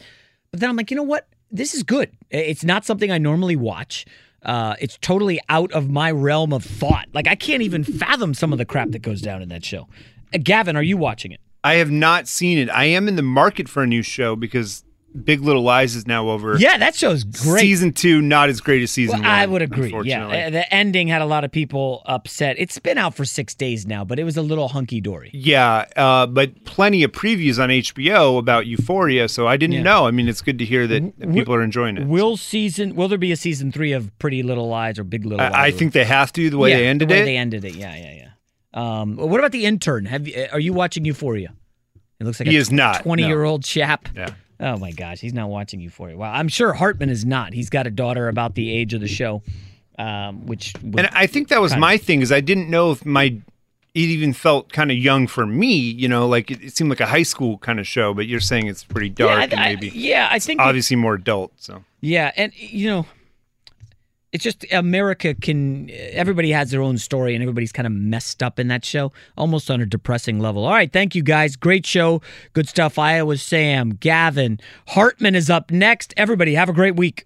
[0.52, 1.28] But then I'm like, you know what?
[1.52, 2.12] This is good.
[2.30, 4.06] It's not something I normally watch.
[4.44, 7.08] Uh, it's totally out of my realm of thought.
[7.14, 9.88] Like I can't even fathom some of the crap that goes down in that show.
[10.34, 11.40] Uh, Gavin, are you watching it?
[11.64, 12.70] I have not seen it.
[12.72, 14.84] I am in the market for a new show because
[15.26, 16.58] Big Little Lies is now over.
[16.58, 17.60] Yeah, that show's great.
[17.62, 19.30] Season two, not as great as season Well, one.
[19.40, 19.94] I would agree.
[20.06, 22.56] Yeah, Uh, the ending had a lot of people upset.
[22.58, 25.30] It's been out for six days now, but it was a little hunky dory.
[25.34, 29.84] Yeah, uh, but plenty of previews on HBO about Euphoria, so I didn't Yeah.
[29.84, 30.08] know.
[30.08, 32.08] I mean, it's good to hear that W- people are enjoying it.
[32.08, 32.96] Will season?
[32.96, 35.54] Will there be a season three of Pretty Little Lies or Big Little Lies?
[35.54, 37.26] I, I think they have to the way Yeah, they ended the way it.
[37.26, 37.76] They ended it.
[37.76, 39.02] Yeah, yeah, yeah.
[39.02, 40.06] Um, what about the intern?
[40.06, 41.54] Have you, are you watching Euphoria?
[42.22, 43.02] It looks like He a is not, no.
[43.02, 44.08] twenty-year-old chap.
[44.16, 44.30] Yeah.
[44.62, 46.16] Oh my gosh, he's not watching Euphoria.
[46.16, 47.54] Well, I'm sure Hartman is not.
[47.54, 49.42] He's got a daughter about the age of the show,
[49.98, 53.06] um, which and I think that was my of- thing is I didn't know if
[53.06, 53.38] my
[53.94, 55.74] it even felt kind of young for me.
[55.76, 58.40] You know, like it, it seemed like a high school kind of show, but you're
[58.40, 61.52] saying it's pretty dark I- and I- maybe yeah, I think it- obviously more adult.
[61.58, 63.06] So Yeah, and you know,
[64.32, 65.90] it's just America can.
[65.92, 69.70] Everybody has their own story, and everybody's kind of messed up in that show, almost
[69.70, 70.66] on a depressing level.
[70.66, 71.56] All right, thank you guys.
[71.56, 72.22] Great show,
[72.54, 72.98] good stuff.
[72.98, 74.60] Iowa Sam, Gavin,
[74.90, 76.14] Hartman is up next.
[76.18, 77.26] Everybody, have a great week.